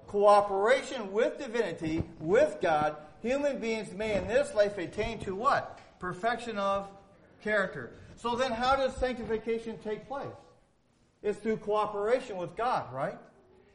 Cooperation 0.07 1.13
with 1.13 1.39
divinity, 1.39 2.05
with 2.21 2.59
God, 2.63 2.95
human 3.23 3.59
beings 3.59 3.93
may 3.95 4.15
in 4.15 4.29
this 4.29 4.55
life 4.55 4.79
attain 4.79 5.19
to 5.25 5.35
what? 5.35 5.81
Perfection 5.99 6.57
of 6.57 6.87
character. 7.43 7.95
So 8.15 8.37
then 8.37 8.53
how 8.53 8.77
does 8.77 8.95
sanctification 8.95 9.79
take 9.83 10.07
place? 10.07 10.29
It's 11.21 11.41
through 11.41 11.57
cooperation 11.57 12.37
with 12.37 12.55
God, 12.55 12.95
right? 12.95 13.19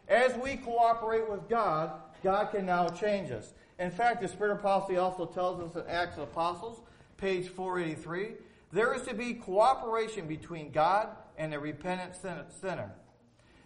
As 0.07 0.35
we 0.35 0.57
cooperate 0.57 1.29
with 1.29 1.47
God, 1.47 1.93
God 2.23 2.51
can 2.51 2.65
now 2.65 2.89
change 2.89 3.31
us. 3.31 3.53
In 3.79 3.91
fact, 3.91 4.21
the 4.21 4.27
Spirit 4.27 4.53
of 4.53 4.61
prophecy 4.61 4.97
also 4.97 5.25
tells 5.25 5.59
us 5.59 5.75
in 5.75 5.89
Acts 5.89 6.17
of 6.17 6.23
Apostles, 6.23 6.81
page 7.17 7.47
483, 7.47 8.33
there 8.71 8.93
is 8.93 9.01
to 9.03 9.13
be 9.13 9.33
cooperation 9.33 10.27
between 10.27 10.71
God 10.71 11.09
and 11.37 11.51
the 11.51 11.59
repentant 11.59 12.15
sinner. 12.15 12.91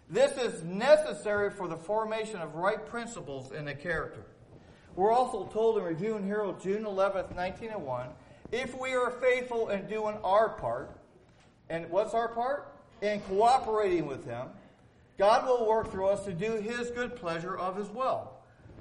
This 0.08 0.36
is 0.38 0.62
necessary 0.62 1.50
for 1.50 1.68
the 1.68 1.76
formation 1.76 2.40
of 2.40 2.54
right 2.54 2.84
principles 2.86 3.52
in 3.52 3.64
the 3.64 3.74
character. 3.74 4.24
We're 4.94 5.12
also 5.12 5.44
told 5.52 5.78
in 5.78 5.84
Review 5.84 6.16
and 6.16 6.24
Herald, 6.24 6.60
June 6.62 6.84
11th, 6.84 7.34
1901, 7.34 8.08
if 8.52 8.78
we 8.80 8.94
are 8.94 9.10
faithful 9.10 9.68
in 9.68 9.86
doing 9.86 10.16
our 10.24 10.48
part, 10.48 10.98
and 11.68 11.90
what's 11.90 12.14
our 12.14 12.28
part? 12.28 12.72
In 13.02 13.20
cooperating 13.22 14.06
with 14.06 14.24
Him, 14.24 14.46
God 15.18 15.46
will 15.46 15.66
work 15.66 15.90
through 15.90 16.08
us 16.08 16.24
to 16.24 16.32
do 16.32 16.52
His 16.52 16.90
good 16.90 17.16
pleasure 17.16 17.56
of 17.56 17.76
His 17.76 17.88
will. 17.88 18.32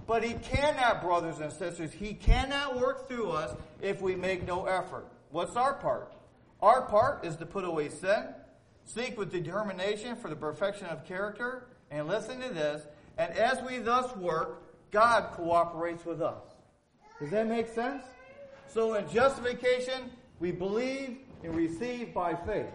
But 0.07 0.23
He 0.23 0.33
cannot, 0.33 1.01
brothers 1.01 1.39
and 1.39 1.51
sisters, 1.51 1.91
He 1.91 2.13
cannot 2.13 2.79
work 2.79 3.07
through 3.07 3.31
us 3.31 3.55
if 3.81 4.01
we 4.01 4.15
make 4.15 4.45
no 4.45 4.65
effort. 4.65 5.07
What's 5.31 5.55
our 5.55 5.73
part? 5.75 6.13
Our 6.61 6.83
part 6.83 7.25
is 7.25 7.35
to 7.37 7.45
put 7.45 7.65
away 7.65 7.89
sin, 7.89 8.25
seek 8.85 9.17
with 9.17 9.31
determination 9.31 10.15
for 10.15 10.29
the 10.29 10.35
perfection 10.35 10.87
of 10.87 11.05
character, 11.05 11.67
and 11.91 12.07
listen 12.07 12.39
to 12.41 12.49
this, 12.49 12.85
and 13.17 13.31
as 13.37 13.61
we 13.61 13.79
thus 13.79 14.15
work, 14.17 14.63
God 14.91 15.31
cooperates 15.33 16.05
with 16.05 16.21
us. 16.21 16.43
Does 17.19 17.31
that 17.31 17.47
make 17.47 17.69
sense? 17.69 18.03
So 18.67 18.95
in 18.95 19.07
justification, 19.09 20.11
we 20.39 20.51
believe 20.51 21.17
and 21.43 21.55
receive 21.55 22.13
by 22.13 22.35
faith. 22.35 22.71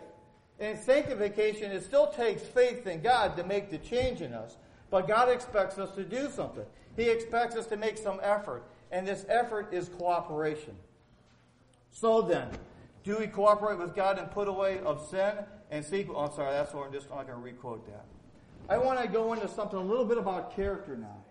In 0.61 0.77
sanctification, 0.77 1.73
it 1.73 1.83
still 1.83 2.09
takes 2.09 2.42
faith 2.42 2.87
in 2.87 3.01
God 3.01 3.37
to 3.37 3.44
make 3.44 3.70
the 3.70 3.79
change 3.79 4.20
in 4.20 4.35
us. 4.35 4.57
But 4.90 5.09
God 5.09 5.31
expects 5.31 5.79
us 5.79 5.90
to 5.92 6.05
do 6.05 6.31
something. 6.31 6.64
He 6.96 7.09
expects 7.09 7.57
us 7.57 7.66
to 7.68 7.77
make 7.77 7.96
some 7.96 8.20
effort. 8.23 8.64
And 8.92 9.09
this 9.09 9.25
effort 9.29 9.73
is 9.73 9.88
cooperation. 9.88 10.77
So 11.90 12.20
then, 12.20 12.49
do 13.05 13.16
we 13.18 13.27
cooperate 13.27 13.79
with 13.79 13.94
God 13.94 14.18
and 14.18 14.31
put 14.31 14.49
away 14.49 14.81
of 14.81 15.09
sin 15.09 15.35
and 15.70 15.85
seek? 15.85 16.09
Oh, 16.11 16.27
I'm 16.27 16.33
sorry, 16.33 16.53
that's 16.53 16.75
what 16.75 16.87
I'm 16.87 16.92
just 16.92 17.09
not 17.09 17.27
going 17.27 17.38
to 17.38 17.44
requote 17.44 17.87
that. 17.87 18.05
I 18.68 18.77
want 18.79 19.01
to 19.01 19.09
go 19.09 19.33
into 19.33 19.49
something 19.49 19.79
a 19.79 19.83
little 19.83 20.05
bit 20.05 20.18
about 20.18 20.55
character 20.55 20.96
now. 20.96 21.25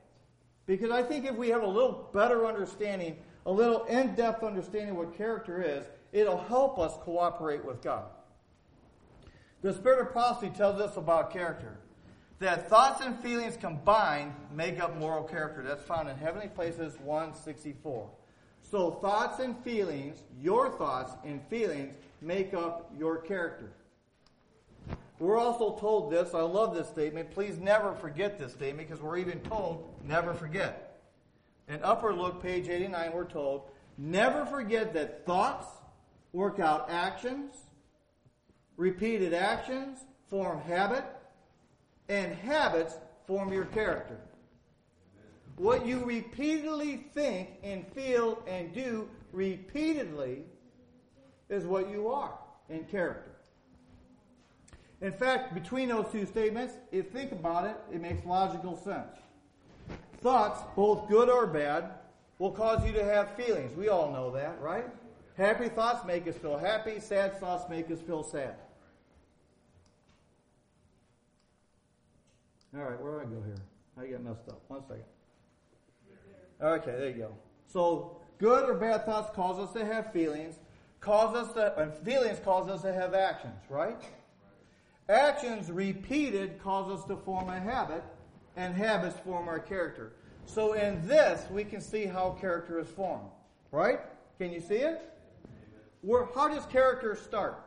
Because 0.65 0.91
I 0.91 1.03
think 1.03 1.25
if 1.25 1.35
we 1.35 1.49
have 1.49 1.63
a 1.63 1.67
little 1.67 2.09
better 2.13 2.45
understanding, 2.45 3.17
a 3.45 3.51
little 3.51 3.83
in 3.85 4.15
depth 4.15 4.43
understanding 4.43 4.95
what 4.95 5.15
character 5.15 5.61
is, 5.61 5.85
it'll 6.11 6.37
help 6.37 6.79
us 6.79 6.93
cooperate 7.01 7.63
with 7.63 7.81
God. 7.81 8.05
The 9.61 9.73
spirit 9.73 9.99
of 10.01 10.11
prophecy 10.13 10.51
tells 10.55 10.79
us 10.79 10.95
about 10.95 11.31
character. 11.31 11.77
That 12.39 12.69
thoughts 12.69 13.03
and 13.03 13.19
feelings 13.19 13.57
combined 13.57 14.33
make 14.55 14.79
up 14.79 14.97
moral 14.97 15.23
character. 15.23 15.61
That's 15.61 15.83
found 15.83 16.07
in 16.07 16.15
Heavenly 16.15 16.47
Places 16.47 16.97
164. 17.03 18.09
So 18.61 18.91
thoughts 18.91 19.39
and 19.39 19.57
feelings, 19.63 20.23
your 20.41 20.69
thoughts 20.69 21.11
and 21.25 21.41
feelings, 21.49 21.95
make 22.21 22.53
up 22.53 22.91
your 22.97 23.17
character. 23.17 23.71
We're 25.19 25.37
also 25.37 25.75
told 25.77 26.11
this, 26.11 26.33
I 26.33 26.41
love 26.41 26.73
this 26.73 26.87
statement, 26.87 27.31
please 27.31 27.57
never 27.57 27.93
forget 27.93 28.39
this 28.39 28.53
statement 28.53 28.87
because 28.87 29.03
we're 29.03 29.17
even 29.17 29.41
told 29.41 29.89
never 30.05 30.33
forget. 30.33 31.01
In 31.67 31.83
Upward 31.83 32.15
Look, 32.15 32.41
page 32.41 32.69
89, 32.69 33.11
we're 33.13 33.25
told, 33.25 33.63
never 33.97 34.45
forget 34.45 34.93
that 34.93 35.25
thoughts 35.25 35.67
work 36.31 36.59
out 36.59 36.89
actions, 36.89 37.53
Repeated 38.79 39.33
actions 39.33 39.99
form 40.29 40.61
habit, 40.61 41.03
and 42.07 42.33
habits 42.33 42.95
form 43.27 43.51
your 43.51 43.65
character. 43.65 44.17
What 45.57 45.85
you 45.85 46.05
repeatedly 46.05 47.03
think 47.13 47.49
and 47.61 47.85
feel 47.87 48.41
and 48.47 48.73
do 48.73 49.09
repeatedly 49.33 50.43
is 51.49 51.65
what 51.65 51.89
you 51.89 52.07
are 52.07 52.39
in 52.69 52.85
character. 52.85 53.31
In 55.01 55.11
fact, 55.11 55.53
between 55.53 55.89
those 55.89 56.05
two 56.09 56.25
statements, 56.25 56.75
if 56.93 57.05
you 57.05 57.11
think 57.11 57.33
about 57.33 57.65
it, 57.65 57.75
it 57.93 58.01
makes 58.01 58.25
logical 58.25 58.77
sense. 58.77 59.17
Thoughts, 60.21 60.61
both 60.77 61.09
good 61.09 61.29
or 61.29 61.47
bad, 61.47 61.95
will 62.37 62.51
cause 62.51 62.85
you 62.85 62.93
to 62.93 63.03
have 63.03 63.35
feelings. 63.35 63.75
We 63.75 63.89
all 63.89 64.09
know 64.13 64.31
that, 64.31 64.61
right? 64.61 64.85
Happy 65.35 65.67
thoughts 65.67 66.05
make 66.05 66.27
us 66.29 66.35
feel 66.35 66.57
happy, 66.57 67.01
sad 67.01 67.41
thoughts 67.41 67.69
make 67.69 67.91
us 67.91 67.99
feel 67.99 68.23
sad. 68.23 68.55
All 72.75 72.83
right, 72.83 73.01
where 73.01 73.13
do 73.13 73.19
I 73.19 73.23
go 73.23 73.41
here? 73.43 73.55
I 73.99 74.05
get 74.05 74.23
messed 74.23 74.47
up. 74.47 74.61
One 74.67 74.81
second. 74.87 75.03
Okay, 76.61 76.91
there 76.91 77.09
you 77.09 77.15
go. 77.15 77.35
So, 77.65 78.17
good 78.37 78.69
or 78.69 78.75
bad 78.75 79.05
thoughts 79.05 79.35
cause 79.35 79.57
us 79.59 79.73
to 79.73 79.83
have 79.83 80.13
feelings, 80.13 80.55
cause 80.99 81.35
us 81.35 81.51
to, 81.53 81.75
and 81.79 81.93
feelings 81.93 82.39
cause 82.43 82.69
us 82.69 82.81
to 82.83 82.93
have 82.93 83.13
actions, 83.15 83.59
right? 83.69 83.99
Actions 85.07 85.71
repeated 85.71 86.61
cause 86.61 86.91
us 86.91 87.05
to 87.05 87.15
form 87.15 87.49
a 87.49 87.59
habit, 87.59 88.03
and 88.55 88.75
habits 88.75 89.17
form 89.19 89.47
our 89.47 89.59
character. 89.59 90.13
So, 90.45 90.73
in 90.73 91.07
this, 91.07 91.49
we 91.49 91.63
can 91.63 91.81
see 91.81 92.05
how 92.05 92.37
character 92.39 92.79
is 92.79 92.87
formed, 92.87 93.29
right? 93.71 93.99
Can 94.37 94.51
you 94.51 94.61
see 94.61 94.75
it? 94.75 95.11
Where, 96.01 96.27
how 96.35 96.47
does 96.47 96.65
character 96.67 97.15
start? 97.15 97.63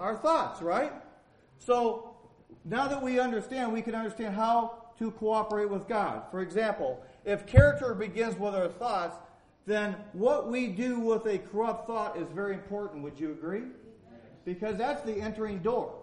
Our 0.00 0.16
thoughts, 0.16 0.62
right? 0.62 0.92
So, 1.58 2.15
now 2.68 2.88
that 2.88 3.00
we 3.00 3.20
understand, 3.20 3.72
we 3.72 3.80
can 3.80 3.94
understand 3.94 4.34
how 4.34 4.74
to 4.98 5.10
cooperate 5.12 5.70
with 5.70 5.86
God. 5.86 6.22
For 6.30 6.40
example, 6.40 7.00
if 7.24 7.46
character 7.46 7.94
begins 7.94 8.36
with 8.38 8.54
our 8.54 8.68
thoughts, 8.68 9.16
then 9.66 9.96
what 10.12 10.50
we 10.50 10.68
do 10.68 10.98
with 10.98 11.26
a 11.26 11.38
corrupt 11.38 11.86
thought 11.86 12.16
is 12.16 12.28
very 12.34 12.54
important. 12.54 13.02
Would 13.04 13.18
you 13.20 13.30
agree? 13.30 13.62
Because 14.44 14.76
that's 14.76 15.02
the 15.02 15.20
entering 15.20 15.58
door. 15.58 15.94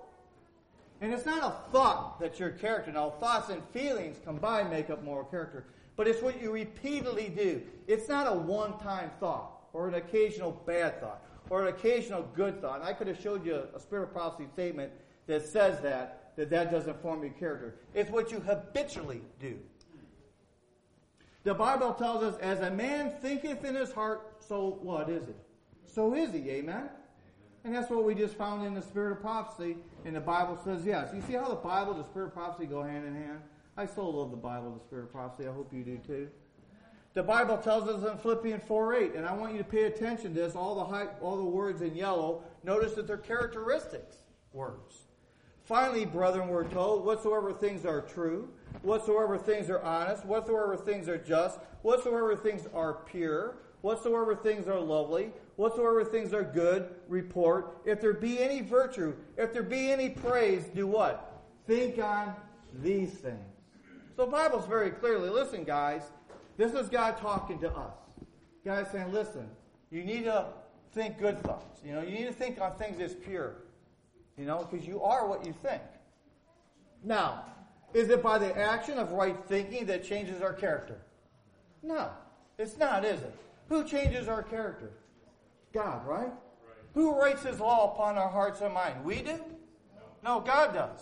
And 1.02 1.13
it's 1.13 1.26
not 1.26 1.43
a 1.43 1.71
thought 1.71 2.19
that's 2.19 2.39
your 2.39 2.52
character. 2.52 2.91
Now, 2.91 3.10
thoughts 3.10 3.49
and 3.49 3.62
feelings 3.73 4.17
combined 4.23 4.69
make 4.69 4.89
up 4.89 5.04
moral 5.04 5.26
character. 5.26 5.65
But 5.97 6.08
it's 6.08 6.21
what 6.21 6.41
you 6.41 6.52
repeatedly 6.52 7.30
do. 7.30 7.62
It's 7.88 8.08
not 8.08 8.28
a 8.28 8.34
one 8.34 8.78
time 8.80 9.12
thought 9.19 9.52
or 9.73 9.88
an 9.88 9.95
occasional 9.95 10.52
bad 10.65 11.02
thought 11.02 11.21
or 11.49 11.63
an 11.63 11.67
occasional 11.67 12.23
good 12.34 12.62
thought. 12.62 12.80
And 12.80 12.88
I 12.88 12.93
could 12.93 13.08
have 13.08 13.19
showed 13.21 13.45
you 13.45 13.63
a 13.76 13.80
spirit 13.80 14.04
of 14.04 14.13
prophecy 14.13 14.47
statement 14.54 14.93
that 15.28 15.45
says 15.45 15.82
that 15.82 16.22
that 16.36 16.50
that 16.50 16.72
doesn't 16.72 17.02
form 17.02 17.24
your 17.24 17.34
character. 17.34 17.76
It's 17.93 18.10
what 18.10 18.32
you 18.32 18.39
habitually 18.39 19.22
do. 19.39 19.58
The 21.43 21.54
Bible 21.54 21.93
tells 21.93 22.24
us, 22.24 22.39
as 22.39 22.62
a 22.62 22.72
man 22.72 23.12
thinketh 23.22 23.65
in 23.65 23.76
his 23.76 23.91
heart, 23.91 24.43
so 24.48 24.80
what 24.82 25.10
is 25.10 25.28
he? 25.28 25.34
So 25.86 26.15
is 26.15 26.32
he, 26.32 26.50
amen? 26.50 26.89
And 27.65 27.76
that's 27.76 27.89
what 27.89 28.04
we 28.04 28.15
just 28.15 28.36
found 28.36 28.65
in 28.65 28.74
the 28.74 28.82
spirit 28.82 29.12
of 29.12 29.22
prophecy. 29.22 29.78
And 30.06 30.15
the 30.15 30.22
Bible 30.22 30.60
says 30.63 30.86
yes. 30.86 31.12
You 31.13 31.22
see 31.22 31.34
how 31.34 31.50
the 31.50 31.56
Bible 31.56 31.93
the 31.93 32.04
spirit 32.06 32.28
of 32.28 32.34
prophecy 32.34 32.65
go 32.65 32.84
hand 32.84 33.06
in 33.06 33.13
hand? 33.13 33.39
I 33.78 33.86
so 33.86 34.10
love 34.10 34.32
the 34.32 34.38
Bible 34.38 34.72
the 34.72 34.84
spirit 34.86 35.04
of 35.04 35.12
prophecy. 35.12 35.48
I 35.48 35.54
hope 35.54 35.72
you 35.74 35.84
do 35.84 35.98
too. 35.98 36.30
The 37.13 37.24
Bible 37.24 37.58
tells 37.58 37.88
us 37.88 38.10
in 38.10 38.17
Philippians 38.17 38.63
4 38.63 38.96
8, 38.96 39.15
and 39.15 39.26
I 39.26 39.34
want 39.34 39.54
you 39.54 39.60
to 39.60 39.63
pay 39.63 39.84
attention 39.84 40.34
to 40.34 40.41
this, 40.41 40.56
all 40.56 40.76
the, 40.76 41.10
all 41.22 41.38
the 41.38 41.43
words 41.43 41.82
in 41.82 41.96
yellow. 41.96 42.43
Notice 42.63 42.93
that 42.93 43.08
they're 43.08 43.17
characteristics 43.17 44.17
words. 44.52 45.02
Finally, 45.63 46.06
brethren, 46.06 46.49
we're 46.49 46.67
told, 46.67 47.06
whatsoever 47.06 47.54
things 47.54 47.86
are 47.86 48.02
true, 48.02 48.49
whatsoever 48.82 49.38
things 49.38 49.69
are 49.69 49.82
honest, 49.82 50.26
whatsoever 50.26 50.76
things 50.76 51.08
are 51.08 51.17
just, 51.17 51.58
whatsoever 51.84 52.36
things 52.36 52.67
are 52.73 52.95
pure, 53.06 53.56
whatsoever 53.82 54.36
things 54.36 54.67
are 54.67 54.80
lovely, 54.80 55.32
whatsoever 55.56 56.04
things 56.04 56.34
are 56.34 56.43
good, 56.43 56.93
report. 57.08 57.78
If 57.86 58.02
there 58.02 58.13
be 58.13 58.39
any 58.39 58.62
virtue, 58.62 59.13
if 59.38 59.54
there 59.54 59.63
be 59.63 59.89
any 59.89 60.10
praise, 60.10 60.65
do 60.65 60.86
what? 60.86 61.41
Think 61.65 61.97
on 61.97 62.36
these 62.82 63.12
things. 63.12 63.39
So 64.17 64.26
Bible's 64.28 64.65
very 64.65 64.91
clearly, 64.91 65.30
listen, 65.30 65.63
guys, 65.63 66.04
this 66.58 66.73
is 66.73 66.89
God 66.89 67.17
talking 67.17 67.60
to 67.60 67.71
us. 67.71 67.95
God 68.65 68.88
saying, 68.91 69.13
listen, 69.13 69.49
you 69.91 70.04
need 70.04 70.26
to 70.26 70.47
think 70.91 71.19
good 71.19 71.41
thoughts. 71.41 71.82
You 71.86 71.93
know, 71.93 72.02
you 72.02 72.12
need 72.12 72.28
to 72.28 72.34
think 72.34 72.60
on 72.60 72.76
things 72.76 72.97
that's 72.97 73.13
pure. 73.13 73.56
You 74.38 74.46
know, 74.46 74.67
because 74.69 74.88
you 74.88 75.02
are 75.02 75.28
what 75.28 75.46
you 75.46 75.54
think. 75.62 75.82
Now, 77.04 77.46
is 77.93 78.10
it 78.10 78.24
by 78.24 78.39
the 78.39 78.58
action 78.58 78.98
of 78.98 79.12
right 79.12 79.38
thinking 79.48 79.86
that 79.86 80.04
changes 80.04 80.41
our 80.41 80.54
character? 80.54 80.98
No, 81.84 82.10
it's 82.58 82.78
not, 82.78 83.06
is 83.06 83.22
it? 83.22 83.36
Who 83.69 83.84
changes 83.84 84.28
our 84.28 84.41
character? 84.41 84.91
God, 85.74 86.06
right? 86.08 86.22
right? 86.22 86.32
Who 86.93 87.19
writes 87.19 87.43
His 87.43 87.60
law 87.60 87.93
upon 87.93 88.17
our 88.17 88.30
hearts 88.30 88.62
and 88.62 88.74
mind? 88.74 89.04
We 89.04 89.17
do? 89.17 89.34
No. 89.34 89.39
no, 90.24 90.39
God 90.39 90.74
does. 90.74 91.00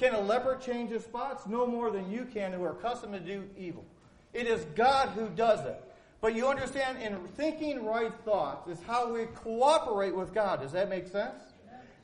Can 0.00 0.14
a 0.14 0.20
leper 0.20 0.56
change 0.56 0.90
his 0.90 1.04
spots? 1.04 1.46
No 1.46 1.66
more 1.66 1.90
than 1.90 2.10
you 2.10 2.24
can 2.24 2.52
who 2.52 2.64
are 2.64 2.72
accustomed 2.72 3.12
to 3.12 3.20
do 3.20 3.44
evil. 3.56 3.84
It 4.32 4.46
is 4.46 4.64
God 4.74 5.10
who 5.10 5.28
does 5.28 5.66
it. 5.66 5.78
But 6.22 6.34
you 6.34 6.48
understand, 6.48 7.02
in 7.02 7.18
thinking 7.36 7.84
right 7.84 8.12
thoughts 8.24 8.66
is 8.66 8.78
how 8.86 9.12
we 9.12 9.26
cooperate 9.26 10.14
with 10.14 10.32
God. 10.32 10.62
Does 10.62 10.72
that 10.72 10.88
make 10.88 11.06
sense? 11.06 11.49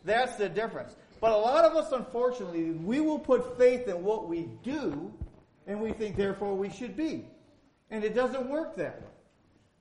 That's 0.07 0.37
the 0.37 0.49
difference. 0.49 0.95
But 1.21 1.33
a 1.33 1.37
lot 1.37 1.64
of 1.64 1.75
us, 1.77 1.92
unfortunately, 1.92 2.71
we 2.71 3.01
will 3.01 3.19
put 3.19 3.59
faith 3.59 3.88
in 3.88 4.05
what 4.05 4.29
we 4.29 4.49
do, 4.62 5.12
and 5.66 5.81
we 5.81 5.92
think, 5.92 6.16
therefore, 6.16 6.55
we 6.55 6.71
should 6.71 6.97
be. 6.97 7.27
And 7.90 8.05
it 8.05 8.14
doesn't 8.14 8.49
work 8.49 8.77
that 8.77 9.03
way. 9.03 9.09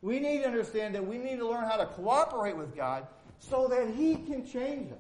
We 0.02 0.20
need 0.20 0.40
to 0.40 0.48
understand 0.48 0.96
that 0.96 1.06
we 1.06 1.18
need 1.18 1.38
to 1.38 1.48
learn 1.48 1.66
how 1.66 1.78
to 1.78 1.86
cooperate 1.86 2.58
with 2.58 2.76
God 2.76 3.08
so 3.40 3.68
that 3.68 3.94
He 3.96 4.16
can 4.16 4.46
change 4.46 4.92
us. 4.92 4.98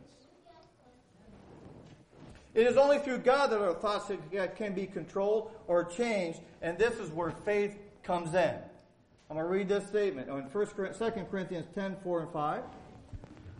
It 2.54 2.68
is 2.68 2.78
only 2.78 3.00
through 3.00 3.20
God 3.20 3.48
that 3.48 3.60
our 3.60 3.74
thoughts 3.74 4.12
can 4.56 4.72
uh, 4.72 4.76
be 4.76 4.86
controlled 4.86 5.52
or 5.68 5.84
changed, 5.84 6.40
and 6.62 6.78
this 6.78 6.98
is 7.00 7.10
where 7.12 7.32
faith 7.32 7.78
comes 8.04 8.34
in. 8.34 8.56
I'm 9.30 9.36
going 9.36 9.46
to 9.46 9.52
read 9.52 9.68
this 9.68 9.88
statement 9.88 10.30
in 10.30 10.36
1 10.36 10.50
2 10.50 11.26
Corinthians 11.30 11.66
10, 11.76 11.98
4 12.04 12.22
and 12.22 12.32
5. 12.32 12.64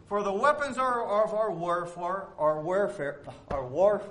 For 0.08 0.24
the 0.24 0.34
weapons 0.34 0.78
are, 0.78 1.24
of 1.24 1.34
our 1.34 1.52
warfare, 1.52 2.28
our 2.38 2.62
warfare, 2.62 3.22
our 3.50 3.66
war, 3.66 4.04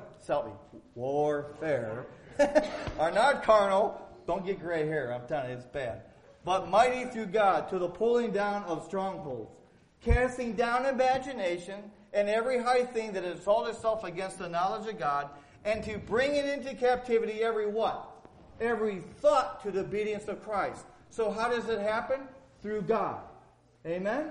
warfare, 0.94 2.06
are 2.98 3.12
not 3.12 3.44
carnal. 3.44 4.00
Don't 4.26 4.44
get 4.44 4.60
gray 4.60 4.86
hair. 4.86 5.12
I'm 5.12 5.26
telling 5.28 5.50
you, 5.50 5.56
it's 5.56 5.66
bad 5.66 6.02
but 6.44 6.68
mighty 6.68 7.06
through 7.06 7.26
God 7.26 7.68
to 7.70 7.78
the 7.78 7.88
pulling 7.88 8.30
down 8.30 8.64
of 8.64 8.84
strongholds, 8.84 9.50
casting 10.02 10.52
down 10.52 10.84
imagination 10.84 11.90
and 12.12 12.28
every 12.28 12.62
high 12.62 12.84
thing 12.84 13.12
that 13.14 13.24
exalts 13.24 13.70
itself 13.70 14.04
against 14.04 14.38
the 14.38 14.48
knowledge 14.48 14.88
of 14.88 14.98
God, 14.98 15.30
and 15.64 15.82
to 15.82 15.98
bring 15.98 16.36
it 16.36 16.44
into 16.44 16.74
captivity 16.74 17.42
every 17.42 17.66
what? 17.66 18.10
Every 18.60 19.02
thought 19.20 19.62
to 19.64 19.70
the 19.70 19.80
obedience 19.80 20.28
of 20.28 20.44
Christ. 20.44 20.84
So 21.10 21.30
how 21.30 21.48
does 21.48 21.68
it 21.68 21.80
happen? 21.80 22.20
Through 22.62 22.82
God. 22.82 23.20
Amen? 23.86 24.30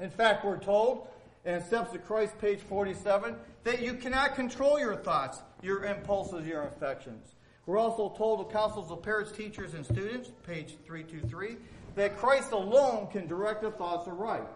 In 0.00 0.10
fact, 0.10 0.44
we're 0.44 0.58
told 0.58 1.08
in 1.44 1.62
Steps 1.64 1.92
to 1.92 1.98
Christ, 1.98 2.38
page 2.38 2.60
47, 2.60 3.34
that 3.64 3.82
you 3.82 3.94
cannot 3.94 4.34
control 4.34 4.78
your 4.78 4.96
thoughts, 4.96 5.42
your 5.62 5.84
impulses, 5.84 6.46
your 6.46 6.62
affections. 6.64 7.34
We're 7.66 7.78
also 7.78 8.14
told 8.16 8.40
the 8.40 8.52
Counsels 8.52 8.90
of 8.90 9.02
parents, 9.02 9.32
teachers, 9.32 9.74
and 9.74 9.84
students, 9.84 10.30
page 10.46 10.76
323, 10.86 11.56
that 11.96 12.16
Christ 12.16 12.52
alone 12.52 13.08
can 13.10 13.26
direct 13.26 13.62
the 13.62 13.70
thoughts 13.70 14.08
aright. 14.08 14.46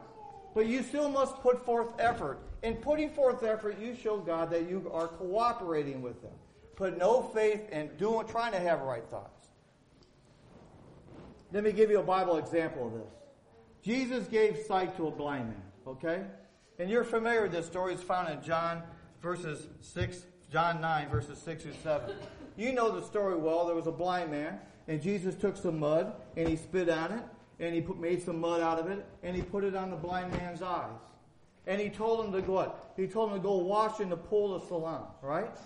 But 0.55 0.66
you 0.66 0.83
still 0.83 1.09
must 1.09 1.37
put 1.37 1.64
forth 1.64 1.92
effort. 1.98 2.38
In 2.62 2.76
putting 2.76 3.11
forth 3.11 3.42
effort, 3.42 3.78
you 3.81 3.96
show 3.96 4.18
God 4.18 4.50
that 4.50 4.68
you 4.68 4.90
are 4.92 5.09
cooperating 5.09 6.02
with 6.02 6.22
Him. 6.22 6.31
Put 6.76 6.96
no 6.96 7.22
faith 7.22 7.68
in 7.70 7.90
doing, 7.98 8.26
trying 8.26 8.52
to 8.52 8.61
have 8.61 8.81
right 8.81 9.05
thoughts. 9.11 9.48
Let 11.52 11.64
me 11.64 11.72
give 11.72 11.90
you 11.90 12.00
a 12.00 12.05
Bible 12.05 12.37
example 12.38 12.87
of 12.87 12.92
this. 12.94 13.22
Jesus 13.83 14.29
gave 14.29 14.59
sight 14.59 14.97
to 14.97 15.09
a 15.09 15.11
blind 15.11 15.49
man, 15.49 15.62
okay? 15.87 16.23
And 16.79 16.88
you're 16.88 17.05
familiar 17.05 17.42
with 17.42 17.53
this 17.53 17.66
story. 17.66 17.92
It's 17.92 18.03
found 18.03 18.29
in 18.33 18.42
John 18.42 18.83
verses 19.21 19.66
6, 19.81 20.23
John 20.53 20.81
9, 20.81 21.09
verses 21.09 21.38
6 21.38 21.62
through 21.64 21.73
7. 21.83 22.14
You 22.57 22.73
know 22.73 22.90
the 22.90 23.05
story 23.05 23.37
well. 23.37 23.66
There 23.66 23.75
was 23.75 23.87
a 23.87 23.92
blind 23.92 24.31
man, 24.31 24.59
and 24.87 25.03
Jesus 25.03 25.35
took 25.35 25.57
some 25.57 25.81
mud, 25.81 26.12
and 26.37 26.49
he 26.49 26.57
spit 26.57 26.88
on 26.88 27.12
it, 27.12 27.23
and 27.59 27.75
he 27.75 27.81
put, 27.81 27.99
made 27.99 28.23
some 28.23 28.40
mud 28.40 28.61
out 28.61 28.79
of 28.79 28.88
it, 28.88 29.05
and 29.23 29.35
he 29.35 29.42
put 29.42 29.64
it 29.64 29.75
on 29.75 29.90
the 29.90 29.97
blind 29.97 30.33
man's 30.33 30.62
eyes. 30.62 30.90
And 31.66 31.81
he 31.81 31.88
told 31.88 32.25
him 32.25 32.33
to 32.33 32.42
go 32.42 32.53
what? 32.53 32.92
He 32.97 33.07
told 33.07 33.31
him 33.31 33.38
to 33.38 33.42
go 33.42 33.57
wash 33.57 34.01
in 34.01 34.11
the 34.11 34.16
pool 34.16 34.55
of 34.55 34.62
Siloam, 34.64 35.05
right? 35.23 35.57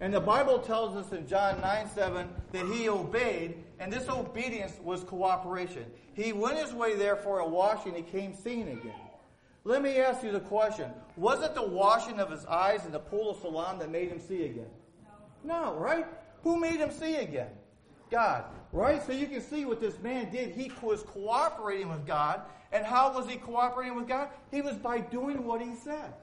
And 0.00 0.12
the 0.12 0.20
Bible 0.20 0.58
tells 0.58 0.96
us 0.96 1.12
in 1.12 1.26
John 1.26 1.60
9 1.60 1.88
7 1.88 2.28
that 2.52 2.66
he 2.66 2.88
obeyed, 2.88 3.64
and 3.78 3.92
this 3.92 4.08
obedience 4.08 4.78
was 4.82 5.04
cooperation. 5.04 5.84
He 6.14 6.32
went 6.32 6.58
his 6.58 6.72
way 6.72 6.96
there 6.96 7.16
for 7.16 7.40
a 7.40 7.48
washing, 7.48 7.94
he 7.94 8.02
came 8.02 8.34
seeing 8.34 8.68
again. 8.68 8.92
Let 9.64 9.82
me 9.82 9.98
ask 9.98 10.22
you 10.22 10.30
the 10.30 10.40
question 10.40 10.90
Was 11.16 11.42
it 11.42 11.54
the 11.54 11.66
washing 11.66 12.20
of 12.20 12.30
his 12.30 12.46
eyes 12.46 12.86
in 12.86 12.92
the 12.92 12.98
pool 12.98 13.30
of 13.30 13.38
Siloam 13.38 13.78
that 13.80 13.90
made 13.90 14.08
him 14.08 14.20
see 14.20 14.44
again? 14.44 14.70
No, 15.44 15.74
no 15.74 15.78
right? 15.78 16.06
Who 16.42 16.58
made 16.58 16.76
him 16.76 16.90
see 16.90 17.16
again? 17.16 17.50
God. 18.10 18.44
Right? 18.72 19.04
So 19.04 19.12
you 19.12 19.26
can 19.26 19.40
see 19.40 19.64
what 19.64 19.80
this 19.80 19.98
man 20.00 20.30
did. 20.30 20.50
He 20.50 20.70
was 20.82 21.02
cooperating 21.02 21.88
with 21.88 22.06
God. 22.06 22.42
And 22.72 22.84
how 22.84 23.12
was 23.12 23.28
he 23.28 23.36
cooperating 23.36 23.96
with 23.96 24.06
God? 24.06 24.28
He 24.50 24.60
was 24.60 24.76
by 24.76 25.00
doing 25.00 25.44
what 25.44 25.60
he 25.60 25.74
said. 25.74 26.14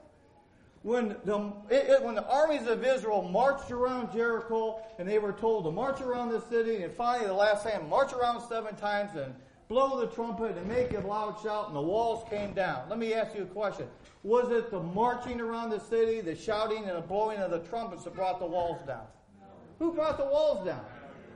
When 0.84 1.16
the, 1.24 1.50
it, 1.70 1.88
it, 1.88 2.02
when 2.02 2.14
the 2.14 2.28
armies 2.28 2.66
of 2.66 2.84
Israel 2.84 3.22
marched 3.22 3.70
around 3.70 4.12
Jericho 4.12 4.82
and 4.98 5.08
they 5.08 5.18
were 5.18 5.32
told 5.32 5.64
to 5.64 5.70
march 5.70 6.02
around 6.02 6.28
the 6.28 6.42
city 6.42 6.82
and 6.82 6.92
finally 6.92 7.26
the 7.26 7.32
last 7.32 7.64
time 7.64 7.88
march 7.88 8.12
around 8.12 8.46
seven 8.46 8.76
times 8.76 9.16
and 9.16 9.34
blow 9.70 9.98
the 9.98 10.08
trumpet 10.08 10.58
and 10.58 10.68
make 10.68 10.92
a 10.92 11.00
loud 11.00 11.40
shout 11.42 11.68
and 11.68 11.74
the 11.74 11.80
walls 11.80 12.28
came 12.28 12.52
down. 12.52 12.86
Let 12.90 12.98
me 12.98 13.14
ask 13.14 13.34
you 13.34 13.44
a 13.44 13.46
question. 13.46 13.86
Was 14.24 14.50
it 14.50 14.70
the 14.70 14.78
marching 14.78 15.40
around 15.40 15.70
the 15.70 15.80
city, 15.80 16.20
the 16.20 16.36
shouting 16.36 16.84
and 16.84 16.98
the 16.98 17.06
blowing 17.06 17.38
of 17.38 17.50
the 17.50 17.60
trumpets 17.60 18.04
that 18.04 18.14
brought 18.14 18.38
the 18.38 18.46
walls 18.46 18.86
down? 18.86 19.06
Who 19.78 19.90
brought 19.94 20.18
the 20.18 20.26
walls 20.26 20.66
down? 20.66 20.84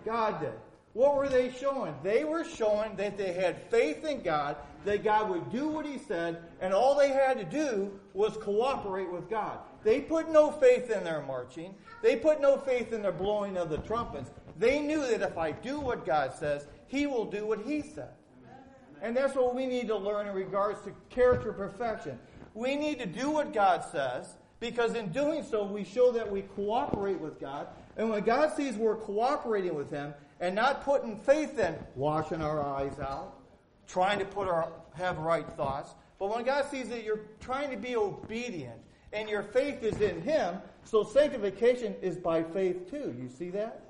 God 0.05 0.43
did. 0.43 0.53
What 0.99 1.15
were 1.15 1.29
they 1.29 1.53
showing? 1.53 1.95
They 2.03 2.25
were 2.25 2.43
showing 2.43 2.97
that 2.97 3.17
they 3.17 3.33
had 3.33 3.63
faith 3.71 4.05
in 4.05 4.21
God, 4.21 4.57
that 4.85 5.05
God 5.05 5.31
would 5.31 5.49
do 5.53 5.69
what 5.69 5.87
He 5.87 5.97
said, 5.97 6.43
and 6.61 6.75
all 6.75 6.99
they 6.99 7.11
had 7.11 7.39
to 7.39 7.45
do 7.45 7.93
was 8.15 8.37
cooperate 8.39 9.09
with 9.09 9.31
God. 9.31 9.61
They 9.85 10.01
put 10.01 10.29
no 10.29 10.51
faith 10.51 10.91
in 10.91 11.05
their 11.05 11.23
marching. 11.23 11.73
They 12.03 12.17
put 12.17 12.41
no 12.41 12.59
faith 12.59 12.93
in 12.93 13.03
their 13.03 13.13
blowing 13.13 13.57
of 13.57 13.71
the 13.71 13.79
trumpets. 13.79 14.33
They 14.59 14.81
knew 14.81 15.01
that 15.03 15.23
if 15.23 15.39
I 15.39 15.53
do 15.53 15.79
what 15.79 16.05
God 16.05 16.35
says, 16.35 16.67
He 16.89 17.07
will 17.07 17.27
do 17.27 17.47
what 17.47 17.61
He 17.61 17.81
said. 17.81 18.11
And 19.01 19.17
that's 19.17 19.37
what 19.37 19.55
we 19.55 19.67
need 19.67 19.87
to 19.87 19.97
learn 19.97 20.27
in 20.27 20.35
regards 20.35 20.83
to 20.83 20.93
character 21.11 21.53
perfection. 21.53 22.19
We 22.55 22.75
need 22.75 22.99
to 22.99 23.07
do 23.07 23.31
what 23.31 23.55
God 23.55 23.85
says, 23.85 24.35
because 24.59 24.95
in 24.95 25.13
doing 25.13 25.45
so, 25.45 25.63
we 25.63 25.85
show 25.85 26.11
that 26.11 26.29
we 26.29 26.43
cooperate 26.43 27.21
with 27.21 27.38
God 27.38 27.69
and 27.99 28.11
when 28.11 28.23
God 28.23 28.57
sees 28.57 28.77
we're 28.77 28.96
cooperating 28.96 29.75
with 29.75 29.90
Him 29.90 30.15
and 30.41 30.55
not 30.55 30.85
putting 30.85 31.17
faith 31.17 31.59
in 31.59 31.75
washing 31.95 32.41
our 32.41 32.63
eyes 32.63 32.99
out, 33.01 33.35
trying 33.87 34.19
to 34.19 34.25
put 34.25 34.49
our 34.49 34.73
have 34.95 35.19
right 35.19 35.49
thoughts, 35.53 35.95
but 36.19 36.35
when 36.35 36.45
God 36.45 36.67
sees 36.71 36.89
that 36.89 37.05
you're 37.05 37.21
trying 37.41 37.71
to 37.71 37.77
be 37.77 37.97
obedient 37.97 38.81
and 39.13 39.29
your 39.29 39.43
faith 39.43 39.83
is 39.83 40.01
in 40.01 40.21
Him, 40.21 40.57
so 40.85 41.05
sanctification 41.05 41.95
is 42.03 42.17
by 42.17 42.43
faith 42.43 42.91
too. 42.91 43.15
You 43.21 43.29
see 43.29 43.51
that? 43.51 43.83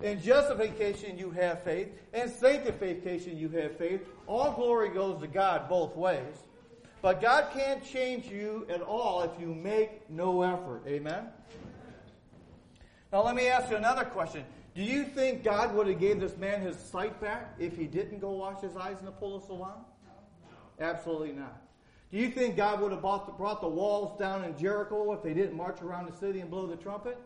In 0.00 0.20
justification, 0.22 1.18
you 1.18 1.30
have 1.32 1.62
faith. 1.62 1.88
In 2.14 2.28
sanctification, 2.28 3.36
you 3.36 3.48
have 3.50 3.76
faith. 3.76 4.00
All 4.26 4.52
glory 4.52 4.90
goes 4.90 5.20
to 5.20 5.26
God 5.26 5.68
both 5.68 5.96
ways. 5.96 6.36
But 7.02 7.20
God 7.20 7.48
can't 7.52 7.84
change 7.84 8.26
you 8.26 8.66
at 8.68 8.80
all 8.80 9.22
if 9.22 9.40
you 9.40 9.54
make 9.54 10.08
no 10.08 10.42
effort. 10.42 10.82
Amen? 10.86 11.26
Now 13.12 13.24
let 13.24 13.34
me 13.34 13.48
ask 13.48 13.70
you 13.70 13.76
another 13.76 14.04
question. 14.04 14.44
Do 14.78 14.84
you 14.84 15.02
think 15.02 15.42
God 15.42 15.74
would 15.74 15.88
have 15.88 15.98
gave 15.98 16.20
this 16.20 16.36
man 16.36 16.60
his 16.60 16.78
sight 16.78 17.20
back 17.20 17.52
if 17.58 17.76
he 17.76 17.86
didn't 17.88 18.20
go 18.20 18.30
wash 18.30 18.60
his 18.60 18.76
eyes 18.76 18.96
in 19.00 19.06
the 19.06 19.10
pool 19.10 19.34
of 19.34 19.42
Siloam? 19.42 19.84
Absolutely 20.78 21.32
not. 21.32 21.60
Do 22.12 22.18
you 22.18 22.30
think 22.30 22.56
God 22.56 22.80
would 22.80 22.92
have 22.92 23.02
brought 23.02 23.60
the 23.60 23.66
walls 23.66 24.16
down 24.20 24.44
in 24.44 24.56
Jericho 24.56 25.12
if 25.14 25.24
they 25.24 25.34
didn't 25.34 25.56
march 25.56 25.82
around 25.82 26.08
the 26.08 26.16
city 26.16 26.38
and 26.38 26.48
blow 26.48 26.68
the 26.68 26.76
trumpet? 26.76 27.18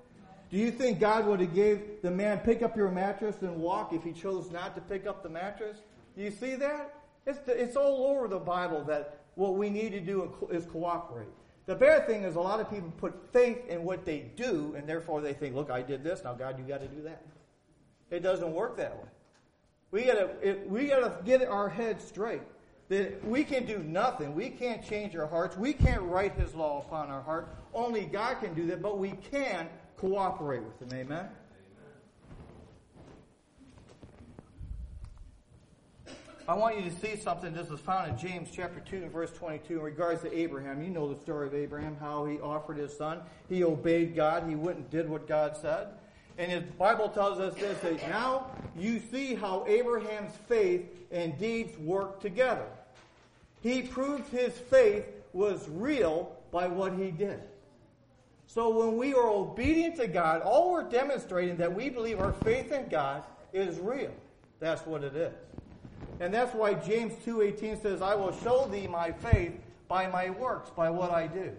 Do 0.50 0.56
you 0.56 0.70
think 0.70 0.98
God 0.98 1.26
would 1.26 1.40
have 1.40 1.54
gave 1.54 2.00
the 2.00 2.10
man 2.10 2.38
pick 2.38 2.62
up 2.62 2.74
your 2.74 2.90
mattress 2.90 3.42
and 3.42 3.58
walk 3.58 3.92
if 3.92 4.02
he 4.02 4.12
chose 4.12 4.50
not 4.50 4.74
to 4.76 4.80
pick 4.80 5.06
up 5.06 5.22
the 5.22 5.28
mattress? 5.28 5.76
Do 6.16 6.22
you 6.22 6.30
see 6.30 6.54
that? 6.54 7.02
It's, 7.26 7.38
it's 7.46 7.76
all 7.76 8.16
over 8.16 8.28
the 8.28 8.38
Bible 8.38 8.82
that 8.84 9.20
what 9.34 9.56
we 9.56 9.68
need 9.68 9.92
to 9.92 10.00
do 10.00 10.32
is 10.50 10.64
cooperate. 10.64 11.28
The 11.66 11.74
bad 11.74 12.06
thing 12.06 12.22
is 12.22 12.36
a 12.36 12.40
lot 12.40 12.60
of 12.60 12.70
people 12.70 12.90
put 12.96 13.30
faith 13.30 13.68
in 13.68 13.84
what 13.84 14.06
they 14.06 14.30
do, 14.36 14.72
and 14.74 14.88
therefore 14.88 15.20
they 15.20 15.34
think, 15.34 15.54
look, 15.54 15.70
I 15.70 15.82
did 15.82 16.02
this, 16.02 16.24
now 16.24 16.32
God, 16.32 16.58
you 16.58 16.64
got 16.64 16.80
to 16.80 16.88
do 16.88 17.02
that. 17.02 17.22
It 18.12 18.22
doesn't 18.22 18.52
work 18.52 18.76
that 18.76 18.94
way. 18.94 19.08
We 19.90 20.04
gotta, 20.04 20.30
we 20.68 20.86
gotta 20.86 21.16
get 21.24 21.42
our 21.48 21.68
heads 21.68 22.04
straight. 22.04 22.42
That 22.88 23.24
we 23.24 23.42
can 23.42 23.64
do 23.64 23.78
nothing. 23.78 24.34
We 24.34 24.50
can't 24.50 24.86
change 24.86 25.16
our 25.16 25.26
hearts. 25.26 25.56
We 25.56 25.72
can't 25.72 26.02
write 26.02 26.34
His 26.34 26.54
law 26.54 26.84
upon 26.86 27.08
our 27.08 27.22
heart. 27.22 27.48
Only 27.72 28.02
God 28.04 28.40
can 28.40 28.52
do 28.52 28.66
that, 28.66 28.82
but 28.82 28.98
we 28.98 29.12
can 29.30 29.66
cooperate 29.96 30.62
with 30.62 30.78
Him. 30.82 30.98
Amen? 30.98 31.28
I 36.46 36.54
want 36.54 36.76
you 36.76 36.90
to 36.90 36.96
see 36.96 37.16
something. 37.16 37.54
This 37.54 37.70
is 37.70 37.80
found 37.80 38.10
in 38.10 38.18
James 38.18 38.50
chapter 38.52 38.80
2 38.80 38.96
and 38.96 39.12
verse 39.12 39.30
22 39.32 39.78
in 39.78 39.82
regards 39.82 40.20
to 40.22 40.36
Abraham. 40.36 40.82
You 40.82 40.90
know 40.90 41.10
the 41.10 41.18
story 41.20 41.46
of 41.46 41.54
Abraham, 41.54 41.96
how 41.98 42.26
he 42.26 42.40
offered 42.40 42.76
his 42.76 42.94
son. 42.94 43.20
He 43.48 43.64
obeyed 43.64 44.14
God. 44.14 44.46
He 44.46 44.54
went 44.54 44.76
and 44.76 44.90
did 44.90 45.08
what 45.08 45.26
God 45.26 45.56
said. 45.56 45.88
And 46.38 46.52
the 46.52 46.60
Bible 46.72 47.08
tells 47.08 47.38
us 47.38 47.54
this, 47.54 47.78
that 47.80 48.08
now 48.08 48.46
you 48.76 49.00
see 49.10 49.34
how 49.34 49.64
Abraham's 49.66 50.34
faith 50.48 50.82
and 51.10 51.38
deeds 51.38 51.76
work 51.78 52.20
together. 52.20 52.66
He 53.60 53.82
proved 53.82 54.28
his 54.30 54.52
faith 54.52 55.06
was 55.32 55.68
real 55.68 56.36
by 56.50 56.66
what 56.66 56.94
he 56.94 57.10
did. 57.10 57.40
So 58.46 58.68
when 58.68 58.96
we 58.98 59.14
are 59.14 59.28
obedient 59.28 59.96
to 59.96 60.06
God, 60.06 60.42
all 60.42 60.72
we're 60.72 60.82
demonstrating 60.82 61.56
that 61.56 61.74
we 61.74 61.88
believe 61.88 62.20
our 62.20 62.32
faith 62.32 62.72
in 62.72 62.88
God 62.88 63.22
is 63.52 63.78
real. 63.78 64.12
That's 64.60 64.84
what 64.86 65.04
it 65.04 65.16
is. 65.16 65.32
And 66.20 66.32
that's 66.32 66.54
why 66.54 66.74
James 66.74 67.14
2:18 67.24 67.80
says, 67.80 68.02
"I 68.02 68.14
will 68.14 68.32
show 68.32 68.66
thee 68.66 68.86
my 68.86 69.10
faith 69.10 69.58
by 69.88 70.06
my 70.06 70.30
works, 70.30 70.70
by 70.70 70.90
what 70.90 71.10
I 71.10 71.26
do." 71.26 71.56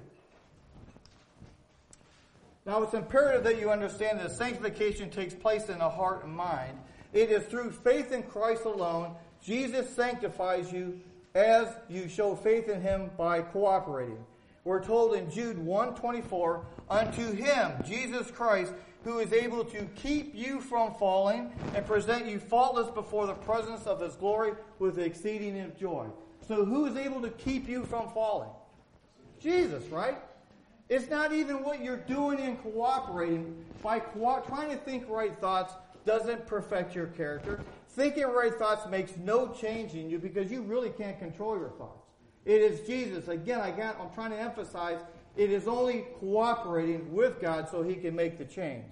Now, 2.66 2.82
it's 2.84 2.94
imperative 2.94 3.44
that 3.44 3.60
you 3.60 3.70
understand 3.72 4.20
that 4.20 4.32
sanctification 4.32 5.10
takes 5.10 5.34
place 5.34 5.68
in 5.68 5.80
the 5.80 5.90
heart 5.90 6.24
and 6.24 6.34
mind. 6.34 6.78
It 7.12 7.30
is 7.30 7.46
through 7.46 7.72
faith 7.72 8.12
in 8.12 8.24
Christ 8.24 8.66
alone 8.66 9.16
Jesus 9.44 9.94
sanctifies 9.94 10.72
you 10.72 11.02
as 11.36 11.68
you 11.90 12.08
show 12.08 12.36
faith 12.36 12.70
in 12.70 12.82
him 12.82 13.12
by 13.18 13.42
cooperating. 13.42 14.24
We're 14.64 14.84
told 14.84 15.16
in 15.16 15.30
Jude 15.30 15.58
1:24, 15.58 16.66
"Unto 16.90 17.34
him, 17.34 17.74
Jesus 17.84 18.32
Christ, 18.32 18.74
who 19.04 19.20
is 19.20 19.34
able 19.34 19.66
to 19.66 19.84
keep 19.96 20.34
you 20.34 20.62
from 20.62 20.94
falling 20.94 21.52
and 21.76 21.86
present 21.86 22.26
you 22.26 22.40
faultless 22.40 22.90
before 22.92 23.26
the 23.26 23.34
presence 23.34 23.86
of 23.86 24.00
his 24.00 24.16
glory 24.16 24.54
with 24.80 24.98
exceeding 24.98 25.74
joy." 25.78 26.08
So 26.48 26.64
who 26.64 26.86
is 26.86 26.96
able 26.96 27.22
to 27.22 27.30
keep 27.30 27.68
you 27.68 27.84
from 27.84 28.10
falling? 28.12 28.52
Jesus, 29.40 29.86
right? 29.90 30.22
It's 30.94 31.10
not 31.10 31.34
even 31.34 31.64
what 31.64 31.84
you're 31.84 31.98
doing 31.98 32.38
in 32.38 32.56
cooperating. 32.58 33.66
By 33.82 33.98
co- 33.98 34.44
trying 34.46 34.70
to 34.70 34.76
think 34.76 35.10
right 35.10 35.36
thoughts 35.42 35.74
doesn't 36.06 36.46
perfect 36.46 36.94
your 36.94 37.08
character. 37.08 37.62
Thinking 37.90 38.26
right 38.26 38.54
thoughts 38.54 38.88
makes 38.88 39.18
no 39.18 39.48
change 39.48 39.96
in 39.96 40.08
you 40.08 40.20
because 40.20 40.52
you 40.52 40.62
really 40.62 40.92
can't 40.92 41.18
control 41.18 41.58
your 41.58 41.72
thoughts. 41.72 42.06
It 42.46 42.62
is 42.62 42.86
Jesus. 42.86 43.28
Again, 43.28 43.60
I 43.60 43.72
got, 43.72 44.00
I'm 44.00 44.14
trying 44.14 44.30
to 44.32 44.40
emphasize 44.40 45.00
it 45.36 45.50
is 45.50 45.68
only 45.68 46.06
cooperating 46.20 47.12
with 47.12 47.42
God 47.42 47.68
so 47.70 47.82
he 47.82 47.96
can 47.96 48.16
make 48.16 48.38
the 48.38 48.46
change. 48.46 48.86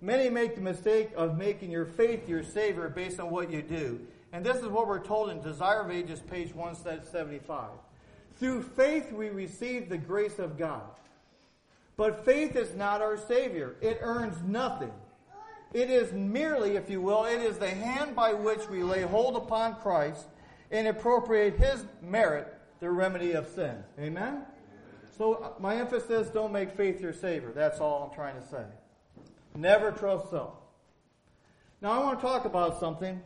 Many 0.00 0.30
make 0.30 0.56
the 0.56 0.60
mistake 0.60 1.10
of 1.16 1.38
making 1.38 1.70
your 1.70 1.86
faith 1.86 2.28
your 2.28 2.42
savior 2.42 2.88
based 2.88 3.20
on 3.20 3.30
what 3.30 3.52
you 3.52 3.62
do. 3.62 4.00
And 4.32 4.44
this 4.44 4.56
is 4.56 4.66
what 4.66 4.88
we're 4.88 5.04
told 5.04 5.30
in 5.30 5.40
Desire 5.40 5.82
of 5.82 5.90
Ages, 5.92 6.18
page 6.18 6.52
175. 6.52 7.70
Through 8.40 8.62
faith 8.62 9.12
we 9.12 9.28
receive 9.28 9.88
the 9.88 9.98
grace 9.98 10.40
of 10.40 10.58
God. 10.58 10.82
But 11.98 12.24
faith 12.24 12.54
is 12.54 12.76
not 12.76 13.02
our 13.02 13.18
Savior. 13.18 13.74
It 13.82 13.98
earns 14.00 14.40
nothing. 14.46 14.92
It 15.74 15.90
is 15.90 16.12
merely, 16.12 16.76
if 16.76 16.88
you 16.88 17.02
will, 17.02 17.24
it 17.24 17.42
is 17.42 17.58
the 17.58 17.68
hand 17.68 18.14
by 18.14 18.32
which 18.32 18.68
we 18.70 18.84
lay 18.84 19.02
hold 19.02 19.36
upon 19.36 19.74
Christ 19.74 20.26
and 20.70 20.86
appropriate 20.86 21.56
His 21.56 21.84
merit, 22.00 22.54
the 22.78 22.88
remedy 22.88 23.32
of 23.32 23.48
sin. 23.48 23.82
Amen? 23.98 24.44
So 25.18 25.34
uh, 25.34 25.50
my 25.58 25.74
emphasis, 25.74 26.28
don't 26.28 26.52
make 26.52 26.70
faith 26.70 27.00
your 27.00 27.12
Savior. 27.12 27.50
That's 27.52 27.80
all 27.80 28.08
I'm 28.08 28.14
trying 28.14 28.40
to 28.40 28.46
say. 28.46 28.62
Never 29.56 29.90
trust 29.90 30.30
self. 30.30 30.54
Now 31.82 31.90
I 31.90 31.98
want 31.98 32.20
to 32.20 32.24
talk 32.24 32.44
about 32.44 32.78
something. 32.78 33.20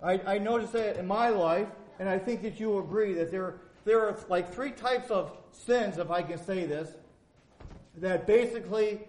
I, 0.00 0.20
I 0.24 0.38
noticed 0.38 0.72
that 0.74 0.98
in 0.98 1.06
my 1.08 1.30
life, 1.30 1.68
and 1.98 2.08
I 2.08 2.18
think 2.18 2.42
that 2.42 2.60
you 2.60 2.78
agree 2.78 3.12
that 3.14 3.32
there, 3.32 3.56
there 3.84 4.00
are 4.02 4.16
like 4.28 4.54
three 4.54 4.70
types 4.70 5.10
of 5.10 5.36
sins, 5.50 5.98
if 5.98 6.12
I 6.12 6.22
can 6.22 6.38
say 6.38 6.64
this, 6.64 6.94
that 7.96 8.26
basically 8.26 9.00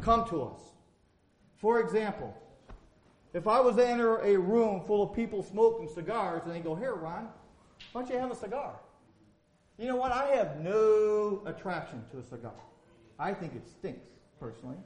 come 0.00 0.28
to 0.28 0.42
us. 0.42 0.60
For 1.56 1.80
example, 1.80 2.36
if 3.32 3.46
I 3.46 3.60
was 3.60 3.76
to 3.76 3.86
enter 3.86 4.18
a 4.18 4.36
room 4.36 4.82
full 4.86 5.02
of 5.02 5.14
people 5.14 5.42
smoking 5.42 5.88
cigars 5.88 6.42
and 6.44 6.54
they 6.54 6.60
go, 6.60 6.74
Here, 6.74 6.94
Ron, 6.94 7.28
why 7.92 8.02
don't 8.02 8.10
you 8.10 8.18
have 8.18 8.30
a 8.30 8.36
cigar? 8.36 8.74
You 9.78 9.88
know 9.88 9.96
what? 9.96 10.12
I 10.12 10.26
have 10.36 10.60
no 10.60 11.42
attraction 11.46 12.04
to 12.12 12.18
a 12.18 12.22
cigar. 12.22 12.54
I 13.18 13.34
think 13.34 13.54
it 13.54 13.66
stinks, 13.66 14.06
personally. 14.38 14.76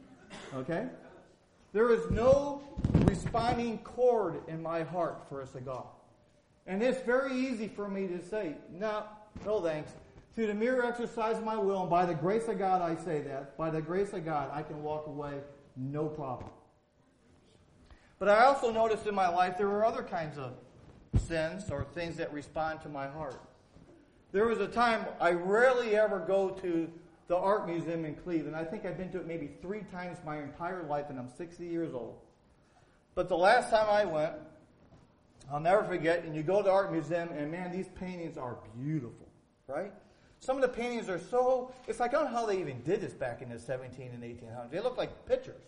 Okay? 0.55 0.87
There 1.73 1.93
is 1.93 2.11
no 2.11 2.63
responding 3.05 3.79
chord 3.79 4.41
in 4.49 4.63
my 4.63 4.83
heart 4.83 5.27
for 5.29 5.43
a 5.43 5.47
cigar. 5.47 5.85
And 6.67 6.83
it's 6.83 7.01
very 7.03 7.35
easy 7.35 7.69
for 7.69 7.89
me 7.89 8.07
to 8.09 8.23
say, 8.23 8.55
no, 8.73 9.05
no 9.45 9.61
thanks 9.61 9.93
through 10.35 10.47
the 10.47 10.55
mere 10.55 10.85
exercise 10.85 11.39
of 11.39 11.45
my 11.45 11.57
will, 11.57 11.83
and 11.83 11.91
by 11.91 12.07
the 12.07 12.15
grace 12.15 12.49
of 12.49 12.59
God, 12.59 12.81
I 12.81 12.95
say 13.03 13.21
that, 13.23 13.57
by 13.57 13.71
the 13.71 13.81
grace 13.81 14.13
of 14.13 14.25
God, 14.25 14.51
I 14.53 14.63
can 14.63 14.83
walk 14.83 15.07
away 15.07 15.35
no 15.77 16.07
problem. 16.07 16.51
But 18.19 18.29
I 18.29 18.45
also 18.45 18.73
noticed 18.73 19.07
in 19.07 19.15
my 19.15 19.29
life 19.29 19.57
there 19.59 19.69
were 19.69 19.85
other 19.85 20.03
kinds 20.03 20.39
of 20.39 20.55
sins 21.21 21.71
or 21.71 21.85
things 21.95 22.17
that 22.17 22.33
respond 22.33 22.83
to 22.83 22.89
my 22.89 23.07
heart. 23.07 23.41
There 24.33 24.47
was 24.47 24.59
a 24.59 24.69
time 24.69 25.07
I 25.21 25.31
rarely 25.33 25.97
ever 25.97 26.19
go 26.19 26.51
to 26.51 26.91
the 27.29 27.37
art 27.37 27.67
museum 27.67 28.05
in 28.05 28.15
Cleveland. 28.15 28.57
I 28.57 28.65
think 28.65 28.85
I've 28.85 28.97
been 28.97 29.11
to 29.13 29.21
it 29.21 29.27
maybe 29.27 29.51
three 29.63 29.83
times 29.93 30.19
my 30.25 30.43
entire 30.43 30.83
life, 30.85 31.07
and 31.11 31.19
I'm 31.19 31.31
60 31.37 31.65
years 31.65 31.95
old. 31.95 32.19
But 33.15 33.29
the 33.29 33.37
last 33.37 33.71
time 33.71 33.87
I 33.89 34.05
went, 34.05 34.35
I'll 35.51 35.61
never 35.61 35.85
forget, 35.85 36.25
and 36.25 36.35
you 36.35 36.43
go 36.43 36.59
to 36.59 36.63
the 36.63 36.71
art 36.71 36.93
museum, 36.93 37.31
and 37.31 37.51
man, 37.51 37.73
these 37.73 37.89
paintings 37.89 38.37
are 38.37 38.59
beautiful, 38.79 39.29
right? 39.67 39.93
Some 40.41 40.57
of 40.57 40.63
the 40.63 40.69
paintings 40.69 41.09
are 41.09 41.19
so, 41.19 41.73
it's 41.87 42.01
like, 42.01 42.15
I 42.15 42.19
don't 42.19 42.33
know 42.33 42.39
how 42.39 42.47
they 42.47 42.61
even 42.61 42.81
did 42.83 43.01
this 43.01 43.13
back 43.13 43.43
in 43.43 43.51
the 43.51 43.59
17 43.59 44.11
and 44.13 44.23
1800s. 44.23 44.71
They 44.71 44.81
look 44.81 44.97
like 44.97 45.27
pictures. 45.27 45.63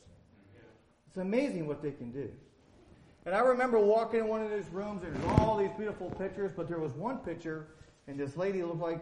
It's 1.09 1.17
amazing 1.17 1.67
what 1.67 1.83
they 1.83 1.91
can 1.91 2.13
do. 2.13 2.31
And 3.27 3.35
I 3.35 3.41
remember 3.41 3.79
walking 3.79 4.21
in 4.21 4.29
one 4.29 4.43
of 4.43 4.51
these 4.51 4.69
rooms, 4.73 5.03
there's 5.03 5.17
all 5.41 5.59
these 5.59 5.73
beautiful 5.77 6.11
pictures, 6.11 6.53
but 6.57 6.69
there 6.69 6.79
was 6.79 6.93
one 6.93 7.19
picture, 7.19 7.67
and 8.07 8.19
this 8.19 8.37
lady 8.37 8.63
looked 8.63 8.81
like, 8.81 9.01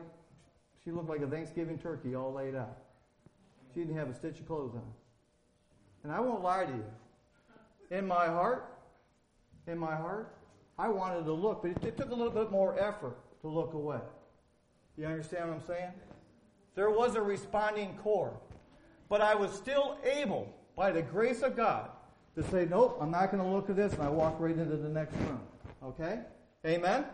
she 0.85 0.91
looked 0.91 1.09
like 1.09 1.21
a 1.21 1.27
Thanksgiving 1.27 1.79
turkey 1.79 2.15
all 2.15 2.33
laid 2.33 2.55
out. 2.55 2.79
She 3.75 3.81
didn't 3.81 3.97
have 3.97 4.09
a 4.09 4.15
stitch 4.15 4.41
of 4.41 4.47
clothes 4.47 4.75
on. 4.75 4.83
And 6.03 6.11
I 6.11 6.21
won't 6.21 6.43
lie 6.43 6.65
to 6.65 6.73
you. 6.73 6.85
In 7.91 8.07
my 8.07 8.27
heart, 8.27 8.75
in 9.67 9.79
my 9.79 9.95
heart, 9.95 10.35
I 10.79 10.89
wanted 10.89 11.25
to 11.25 11.33
look, 11.33 11.63
but 11.63 11.73
it, 11.73 11.85
it 11.85 11.97
took 11.97 12.11
a 12.11 12.15
little 12.15 12.33
bit 12.33 12.51
more 12.51 12.79
effort 12.79 13.17
to 13.43 13.49
look 13.49 13.75
away. 13.75 14.01
You 14.99 15.07
understand 15.07 15.49
what 15.49 15.55
I'm 15.61 15.67
saying? 15.67 15.93
There 16.75 16.91
was 16.91 17.15
a 17.15 17.23
responding 17.23 17.97
core. 18.03 18.37
But 19.09 19.21
I 19.21 19.35
was 19.35 19.53
still 19.53 19.97
able, 20.05 20.53
by 20.77 20.91
the 20.91 21.03
grace 21.03 21.43
of 21.43 21.57
God, 21.57 21.89
to 22.35 22.43
say, 22.43 22.67
nope, 22.69 22.99
I'm 23.01 23.11
not 23.11 23.31
going 23.31 23.43
to 23.43 23.49
look 23.49 23.71
at 23.71 23.77
this, 23.77 23.93
and 23.93 24.03
I 24.03 24.09
walk 24.09 24.37
right 24.39 24.57
into 24.57 24.77
the 24.77 24.89
next 24.89 25.15
room. 25.15 25.41
Okay? 25.85 26.21
Amen? 26.67 27.05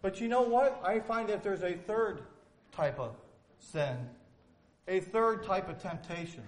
But 0.00 0.20
you 0.20 0.28
know 0.28 0.42
what? 0.42 0.80
I 0.82 1.00
find 1.00 1.28
that 1.28 1.42
there's 1.42 1.62
a 1.62 1.74
third 1.74 2.22
type 2.72 2.98
of 2.98 3.14
sin, 3.58 3.96
a 4.86 5.00
third 5.00 5.44
type 5.44 5.68
of 5.68 5.80
temptation. 5.82 6.44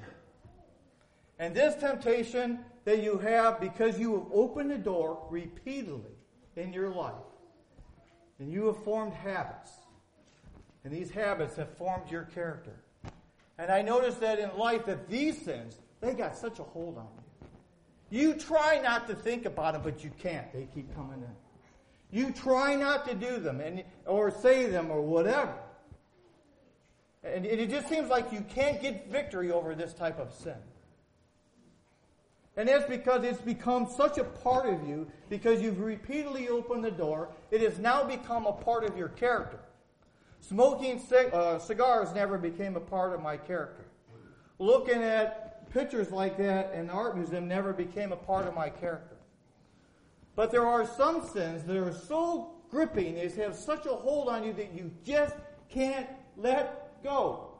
And 1.38 1.54
this 1.54 1.74
temptation 1.74 2.60
that 2.84 3.02
you 3.02 3.18
have 3.18 3.60
because 3.60 3.98
you 3.98 4.14
have 4.14 4.26
opened 4.32 4.70
the 4.70 4.78
door 4.78 5.26
repeatedly 5.30 6.12
in 6.56 6.72
your 6.72 6.88
life 6.90 7.14
and 8.40 8.50
you 8.50 8.66
have 8.66 8.82
formed 8.82 9.12
habits. 9.12 9.70
And 10.82 10.92
these 10.92 11.10
habits 11.10 11.56
have 11.56 11.70
formed 11.76 12.10
your 12.10 12.24
character. 12.24 12.74
And 13.58 13.70
I 13.70 13.82
notice 13.82 14.14
that 14.16 14.38
in 14.38 14.56
life 14.56 14.86
that 14.86 15.08
these 15.08 15.40
sins, 15.40 15.76
they 16.00 16.14
got 16.14 16.36
such 16.36 16.58
a 16.58 16.62
hold 16.62 16.96
on 16.96 17.06
you. 18.10 18.28
You 18.28 18.34
try 18.34 18.80
not 18.82 19.06
to 19.08 19.14
think 19.14 19.44
about 19.44 19.74
them, 19.74 19.82
but 19.84 20.02
you 20.02 20.10
can't. 20.18 20.50
They 20.52 20.66
keep 20.74 20.92
coming 20.96 21.22
in. 21.22 22.18
You 22.18 22.32
try 22.32 22.74
not 22.74 23.06
to 23.08 23.14
do 23.14 23.36
them 23.38 23.60
and, 23.60 23.84
or 24.06 24.30
say 24.30 24.66
them 24.66 24.90
or 24.90 25.00
whatever. 25.00 25.54
And 27.22 27.44
it 27.44 27.68
just 27.68 27.88
seems 27.88 28.08
like 28.08 28.32
you 28.32 28.40
can't 28.48 28.80
get 28.80 29.08
victory 29.10 29.52
over 29.52 29.74
this 29.74 29.92
type 29.92 30.18
of 30.18 30.32
sin. 30.32 30.56
And 32.56 32.68
that's 32.68 32.88
because 32.88 33.24
it's 33.24 33.40
become 33.40 33.88
such 33.88 34.18
a 34.18 34.24
part 34.24 34.66
of 34.66 34.86
you 34.86 35.06
because 35.28 35.62
you've 35.62 35.80
repeatedly 35.80 36.48
opened 36.48 36.84
the 36.84 36.90
door. 36.90 37.30
It 37.50 37.60
has 37.62 37.78
now 37.78 38.04
become 38.04 38.46
a 38.46 38.52
part 38.52 38.84
of 38.84 38.96
your 38.96 39.08
character. 39.08 39.60
Smoking 40.40 41.00
uh, 41.32 41.58
cigars 41.58 42.12
never 42.14 42.38
became 42.38 42.76
a 42.76 42.80
part 42.80 43.12
of 43.12 43.22
my 43.22 43.36
character. 43.36 43.84
Looking 44.58 45.02
at 45.02 45.70
pictures 45.72 46.10
like 46.10 46.36
that 46.38 46.74
in 46.74 46.88
the 46.88 46.92
art 46.92 47.16
museum 47.16 47.46
never 47.46 47.72
became 47.72 48.12
a 48.12 48.16
part 48.16 48.46
of 48.46 48.54
my 48.54 48.68
character. 48.68 49.16
But 50.34 50.50
there 50.50 50.66
are 50.66 50.86
some 50.86 51.26
sins 51.26 51.64
that 51.64 51.76
are 51.76 51.92
so 51.92 52.52
gripping, 52.70 53.14
they 53.14 53.28
have 53.28 53.54
such 53.54 53.86
a 53.86 53.90
hold 53.90 54.28
on 54.28 54.44
you 54.44 54.52
that 54.54 54.72
you 54.72 54.90
just 55.04 55.34
can't 55.68 56.06
let 56.36 57.02
go. 57.02 57.52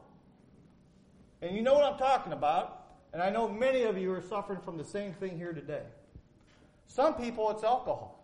And 1.41 1.55
you 1.55 1.61
know 1.61 1.73
what 1.73 1.83
I'm 1.83 1.97
talking 1.97 2.33
about. 2.33 2.80
And 3.13 3.21
I 3.21 3.29
know 3.29 3.47
many 3.47 3.83
of 3.83 3.97
you 3.97 4.13
are 4.13 4.21
suffering 4.21 4.59
from 4.61 4.77
the 4.77 4.83
same 4.83 5.13
thing 5.13 5.37
here 5.37 5.53
today. 5.53 5.83
Some 6.87 7.15
people, 7.15 7.49
it's 7.51 7.63
alcohol. 7.63 8.23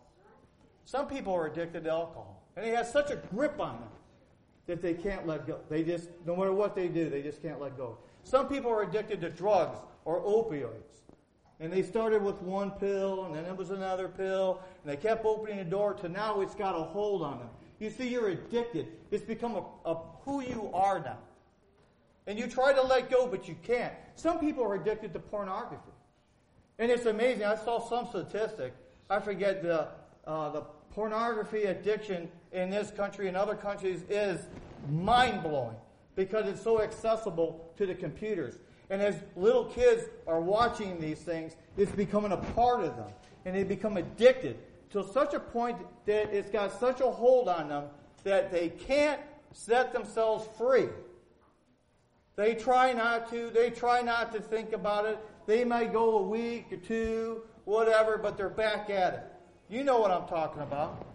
Some 0.86 1.08
people 1.08 1.34
are 1.34 1.48
addicted 1.48 1.84
to 1.84 1.90
alcohol. 1.90 2.42
And 2.56 2.66
it 2.66 2.76
has 2.76 2.92
such 2.92 3.12
a 3.12 3.18
grip 3.34 3.60
on 3.60 3.80
them 3.80 3.90
that 4.68 4.82
they 4.82 4.94
can't 4.94 5.28
let 5.28 5.48
go. 5.48 5.60
They 5.70 5.84
just, 5.84 6.10
no 6.26 6.36
matter 6.36 6.54
what 6.54 6.76
they 6.76 6.88
do, 6.88 7.10
they 7.10 7.22
just 7.22 7.42
can't 7.42 7.60
let 7.60 7.78
go. 7.78 7.98
Some 8.24 8.48
people 8.48 8.72
are 8.72 8.84
addicted 8.84 9.22
to 9.22 9.30
drugs 9.30 9.78
or 10.06 10.22
opioids. 10.22 11.02
And 11.60 11.74
they 11.74 11.82
started 11.82 12.22
with 12.22 12.42
one 12.42 12.72
pill, 12.72 13.26
and 13.26 13.34
then 13.34 13.46
it 13.46 13.56
was 13.56 13.72
another 13.72 14.08
pill, 14.08 14.62
and 14.84 14.92
they 14.92 14.98
kept 14.98 15.26
opening 15.26 15.58
the 15.58 15.66
door 15.66 15.94
to 15.96 16.10
now 16.10 16.42
it's 16.42 16.54
got 16.54 16.76
a 16.76 16.84
hold 16.84 17.24
on 17.24 17.40
them. 17.40 17.50
You 17.80 17.90
see, 17.90 18.08
you're 18.08 18.30
addicted. 18.30 18.88
It's 19.12 19.24
become 19.24 19.56
a, 19.56 19.64
a 19.90 19.98
who 20.24 20.42
you 20.42 20.70
are 20.74 21.00
now. 21.00 21.18
And 22.28 22.38
you 22.38 22.46
try 22.48 22.74
to 22.74 22.82
let 22.82 23.10
go, 23.10 23.26
but 23.26 23.48
you 23.48 23.56
can't. 23.64 23.94
Some 24.16 24.40
people 24.40 24.64
are 24.64 24.76
addicted 24.76 25.14
to 25.14 25.20
pornography. 25.20 25.92
And 26.78 26.92
it's 26.92 27.06
amazing. 27.06 27.46
I 27.46 27.56
saw 27.56 27.80
some 27.80 28.06
statistic. 28.08 28.74
I 29.10 29.20
forget 29.20 29.64
the, 29.64 29.88
uh, 30.26 30.50
the 30.50 30.62
pornography 30.92 31.64
addiction 31.64 32.30
in 32.52 32.70
this 32.70 32.92
country 32.92 33.30
and 33.30 33.38
other 33.38 33.56
countries 33.56 34.04
is 34.10 34.42
mind 34.90 35.42
blowing 35.42 35.76
because 36.16 36.48
it's 36.48 36.62
so 36.62 36.82
accessible 36.82 37.72
to 37.78 37.86
the 37.86 37.96
computers. 37.96 38.56
And 38.90 39.02
as 39.02 39.16
little 39.36 39.66
kids 39.66 40.04
are 40.28 40.42
watching 40.42 41.00
these 41.00 41.20
things, 41.20 41.56
it's 41.78 41.92
becoming 41.92 42.32
a 42.34 42.38
part 42.38 42.84
of 42.84 42.96
them. 42.98 43.10
And 43.46 43.56
they 43.56 43.64
become 43.64 43.98
addicted 43.98 44.58
to 44.92 45.04
such 45.14 45.34
a 45.34 45.40
point 45.40 45.78
that 46.06 46.34
it's 46.34 46.50
got 46.50 46.78
such 46.80 47.02
a 47.02 47.10
hold 47.10 47.48
on 47.48 47.70
them 47.70 47.86
that 48.24 48.52
they 48.52 48.70
can't 48.70 49.22
set 49.54 49.94
themselves 49.94 50.48
free. 50.58 50.88
They 52.38 52.54
try 52.54 52.94
not 52.94 53.30
to. 53.32 53.50
They 53.50 53.72
try 53.72 54.02
not 54.02 54.32
to 54.34 54.40
think 54.40 54.72
about 54.72 55.06
it. 55.06 55.18
They 55.48 55.66
might 55.66 55.92
go 55.92 56.20
a 56.20 56.22
week 56.22 56.68
or 56.72 56.78
two, 56.78 57.42
whatever, 57.66 58.18
but 58.18 58.38
they're 58.38 58.48
back 58.48 58.92
at 58.92 59.14
it. 59.14 59.24
You 59.70 59.84
know 59.84 59.98
what 59.98 60.12
I'm 60.12 60.28
talking 60.28 60.62
about. 60.62 61.06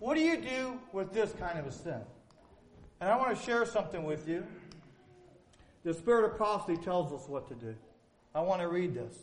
What 0.00 0.14
do 0.14 0.20
you 0.20 0.38
do 0.38 0.80
with 0.92 1.12
this 1.12 1.32
kind 1.38 1.58
of 1.58 1.66
a 1.66 1.72
sin? 1.72 2.00
And 3.00 3.10
I 3.10 3.16
want 3.16 3.38
to 3.38 3.44
share 3.44 3.66
something 3.66 4.04
with 4.04 4.26
you. 4.26 4.44
The 5.84 5.92
Spirit 5.92 6.24
of 6.24 6.36
prophecy 6.36 6.80
tells 6.82 7.12
us 7.12 7.28
what 7.28 7.46
to 7.48 7.54
do. 7.54 7.74
I 8.34 8.40
want 8.40 8.62
to 8.62 8.68
read 8.68 8.94
this. 8.94 9.14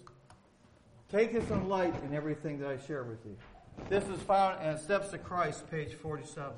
Take 1.11 1.34
this 1.34 1.49
in 1.49 1.67
light 1.67 1.95
in 2.03 2.13
everything 2.13 2.59
that 2.59 2.69
I 2.69 2.78
share 2.78 3.03
with 3.03 3.19
you. 3.26 3.36
This 3.89 4.03
is 4.07 4.21
found 4.21 4.63
in 4.63 4.78
Steps 4.78 5.09
to 5.09 5.17
Christ, 5.17 5.69
page 5.71 5.93
47. 5.93 6.51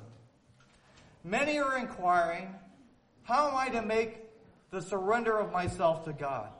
Many 1.24 1.58
are 1.58 1.78
inquiring, 1.78 2.54
how 3.22 3.48
am 3.48 3.56
I 3.56 3.68
to 3.70 3.82
make 3.82 4.27
the 4.70 4.82
surrender 4.82 5.36
of 5.36 5.52
myself 5.52 6.04
to 6.04 6.12
God. 6.12 6.50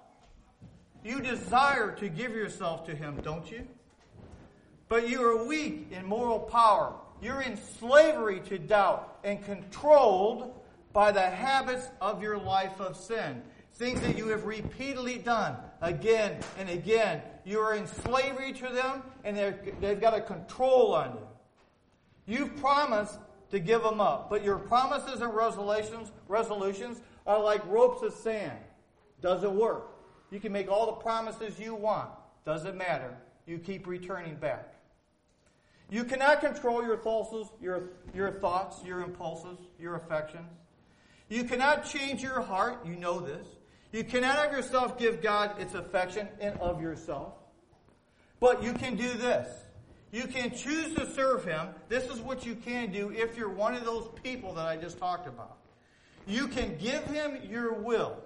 You 1.05 1.21
desire 1.21 1.93
to 1.93 2.09
give 2.09 2.33
yourself 2.33 2.85
to 2.87 2.95
Him, 2.95 3.21
don't 3.23 3.51
you? 3.51 3.67
But 4.89 5.09
you 5.09 5.23
are 5.23 5.47
weak 5.47 5.89
in 5.91 6.07
moral 6.07 6.41
power. 6.41 6.95
You're 7.21 7.43
in 7.43 7.57
slavery 7.57 8.41
to 8.47 8.59
doubt 8.59 9.19
and 9.25 9.45
controlled 9.45 10.55
by 10.93 11.13
the 11.13 11.23
habits 11.23 11.89
of 12.01 12.23
your 12.23 12.39
life 12.39 12.81
of 12.81 12.97
sin. 12.97 13.43
Things 13.75 14.01
that 14.01 14.17
you 14.17 14.29
have 14.29 14.45
repeatedly 14.45 15.19
done 15.19 15.57
again 15.83 16.41
and 16.59 16.69
again. 16.69 17.23
You 17.45 17.61
are 17.61 17.75
in 17.75 17.87
slavery 17.87 18.53
to 18.55 18.69
them 18.69 19.03
and 19.25 19.37
they've 19.81 20.01
got 20.01 20.15
a 20.15 20.21
control 20.21 20.95
on 20.95 21.13
you. 21.13 22.37
You've 22.37 22.57
promised 22.57 23.19
to 23.51 23.59
give 23.59 23.83
them 23.83 24.01
up, 24.01 24.29
but 24.29 24.45
your 24.45 24.59
promises 24.59 25.21
and 25.21 25.35
resolutions, 25.35 26.11
resolutions 26.27 27.01
are 27.29 27.41
like 27.41 27.65
ropes 27.67 28.03
of 28.03 28.15
sand. 28.15 28.59
Doesn't 29.21 29.55
work. 29.55 29.91
You 30.31 30.41
can 30.41 30.51
make 30.51 30.69
all 30.69 30.87
the 30.87 30.93
promises 30.93 31.59
you 31.59 31.75
want. 31.75 32.11
Doesn't 32.45 32.77
matter. 32.77 33.15
You 33.47 33.59
keep 33.59 33.87
returning 33.87 34.37
back. 34.37 34.75
You 35.91 36.05
cannot 36.05 36.41
control 36.41 36.83
your 36.83 36.97
thoughts, 36.97 37.51
your, 37.63 37.91
your 38.15 38.33
thoughts, 38.33 38.83
your 38.85 39.01
impulses, 39.01 39.59
your 39.79 39.97
affections. 39.97 40.51
You 41.29 41.45
cannot 41.45 41.85
change 41.85 42.23
your 42.23 42.41
heart. 42.41 42.87
You 42.87 42.97
know 42.97 43.21
this. 43.21 43.47
You 43.93 44.05
cannot 44.05 44.47
of 44.47 44.53
yourself 44.53 44.99
give 44.99 45.23
God 45.23 45.61
its 45.61 45.75
affection 45.75 46.29
and 46.41 46.59
of 46.61 46.83
yourself. 46.83 47.35
But 48.41 48.63
you 48.63 48.73
can 48.73 48.97
do 48.97 49.13
this. 49.15 49.49
You 50.13 50.25
can 50.25 50.55
choose 50.55 50.95
to 50.95 51.11
serve 51.11 51.45
Him. 51.45 51.69
This 51.89 52.05
is 52.05 52.21
what 52.21 52.47
you 52.47 52.55
can 52.55 52.93
do 52.93 53.11
if 53.11 53.37
you're 53.37 53.51
one 53.51 53.75
of 53.75 53.85
those 53.85 54.09
people 54.23 54.55
that 54.55 54.67
I 54.67 54.77
just 54.77 54.99
talked 54.99 55.27
about. 55.27 55.59
You 56.29 56.47
can 56.47 56.77
give 56.77 57.05
him 57.07 57.39
your 57.49 57.73
will. 57.73 58.19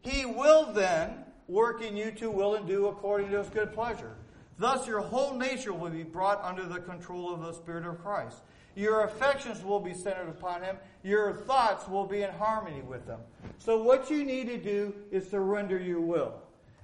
He 0.00 0.24
will 0.24 0.72
then 0.72 1.24
work 1.46 1.82
in 1.82 1.96
you 1.96 2.10
to 2.12 2.30
will 2.30 2.54
and 2.54 2.66
do 2.66 2.86
according 2.86 3.30
to 3.30 3.38
his 3.38 3.50
good 3.50 3.72
pleasure. 3.72 4.16
Thus, 4.58 4.86
your 4.86 5.00
whole 5.00 5.36
nature 5.36 5.72
will 5.72 5.90
be 5.90 6.02
brought 6.02 6.42
under 6.42 6.64
the 6.64 6.80
control 6.80 7.32
of 7.32 7.42
the 7.42 7.52
Spirit 7.52 7.84
of 7.84 8.02
Christ. 8.02 8.38
Your 8.74 9.04
affections 9.04 9.64
will 9.64 9.80
be 9.80 9.92
centered 9.92 10.28
upon 10.28 10.62
Him. 10.62 10.76
Your 11.02 11.32
thoughts 11.32 11.88
will 11.88 12.06
be 12.06 12.22
in 12.22 12.30
harmony 12.30 12.80
with 12.82 13.06
them. 13.06 13.20
So, 13.58 13.82
what 13.82 14.10
you 14.10 14.24
need 14.24 14.46
to 14.48 14.58
do 14.58 14.94
is 15.10 15.28
surrender 15.28 15.78
your 15.78 16.00
will. 16.00 16.34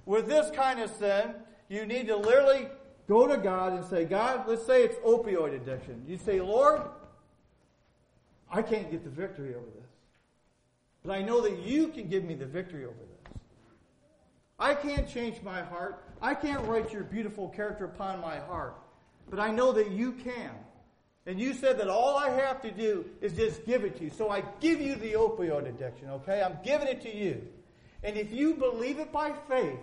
With 0.05 0.27
this 0.27 0.51
kind 0.51 0.79
of 0.79 0.91
sin, 0.91 1.33
you 1.67 1.85
need 1.85 2.07
to 2.07 2.15
literally 2.15 2.67
go 3.07 3.27
to 3.27 3.37
God 3.37 3.73
and 3.73 3.85
say, 3.85 4.05
God, 4.05 4.47
let's 4.47 4.65
say 4.65 4.83
it's 4.83 4.97
opioid 4.97 5.55
addiction. 5.55 6.03
You 6.07 6.17
say, 6.17 6.41
Lord, 6.41 6.81
I 8.51 8.61
can't 8.61 8.91
get 8.91 9.03
the 9.03 9.09
victory 9.09 9.55
over 9.55 9.65
this. 9.75 9.78
But 11.09 11.17
I 11.17 11.21
know 11.23 11.41
that 11.41 11.65
you 11.65 11.87
can 11.87 12.07
give 12.07 12.23
me 12.23 12.35
the 12.35 12.45
victory 12.45 12.85
over 12.85 12.93
this. 12.93 13.33
I 14.59 14.75
can't 14.75 15.09
change 15.09 15.41
my 15.41 15.63
heart. 15.63 16.03
I 16.21 16.35
can't 16.35 16.63
write 16.67 16.93
your 16.93 17.03
beautiful 17.03 17.49
character 17.49 17.85
upon 17.85 18.21
my 18.21 18.37
heart. 18.37 18.75
But 19.27 19.39
I 19.39 19.49
know 19.49 19.71
that 19.71 19.89
you 19.89 20.11
can. 20.11 20.51
And 21.25 21.39
you 21.39 21.55
said 21.55 21.79
that 21.79 21.87
all 21.87 22.15
I 22.15 22.29
have 22.29 22.61
to 22.61 22.69
do 22.69 23.05
is 23.21 23.33
just 23.33 23.65
give 23.65 23.85
it 23.85 23.97
to 23.97 24.03
you. 24.03 24.11
So 24.11 24.29
I 24.29 24.43
give 24.59 24.79
you 24.79 24.93
the 24.93 25.13
opioid 25.13 25.67
addiction, 25.67 26.11
okay? 26.11 26.43
I'm 26.43 26.59
giving 26.63 26.87
it 26.87 27.01
to 27.01 27.15
you. 27.15 27.41
And 28.03 28.15
if 28.15 28.31
you 28.31 28.53
believe 28.53 28.99
it 28.99 29.11
by 29.11 29.33
faith, 29.49 29.79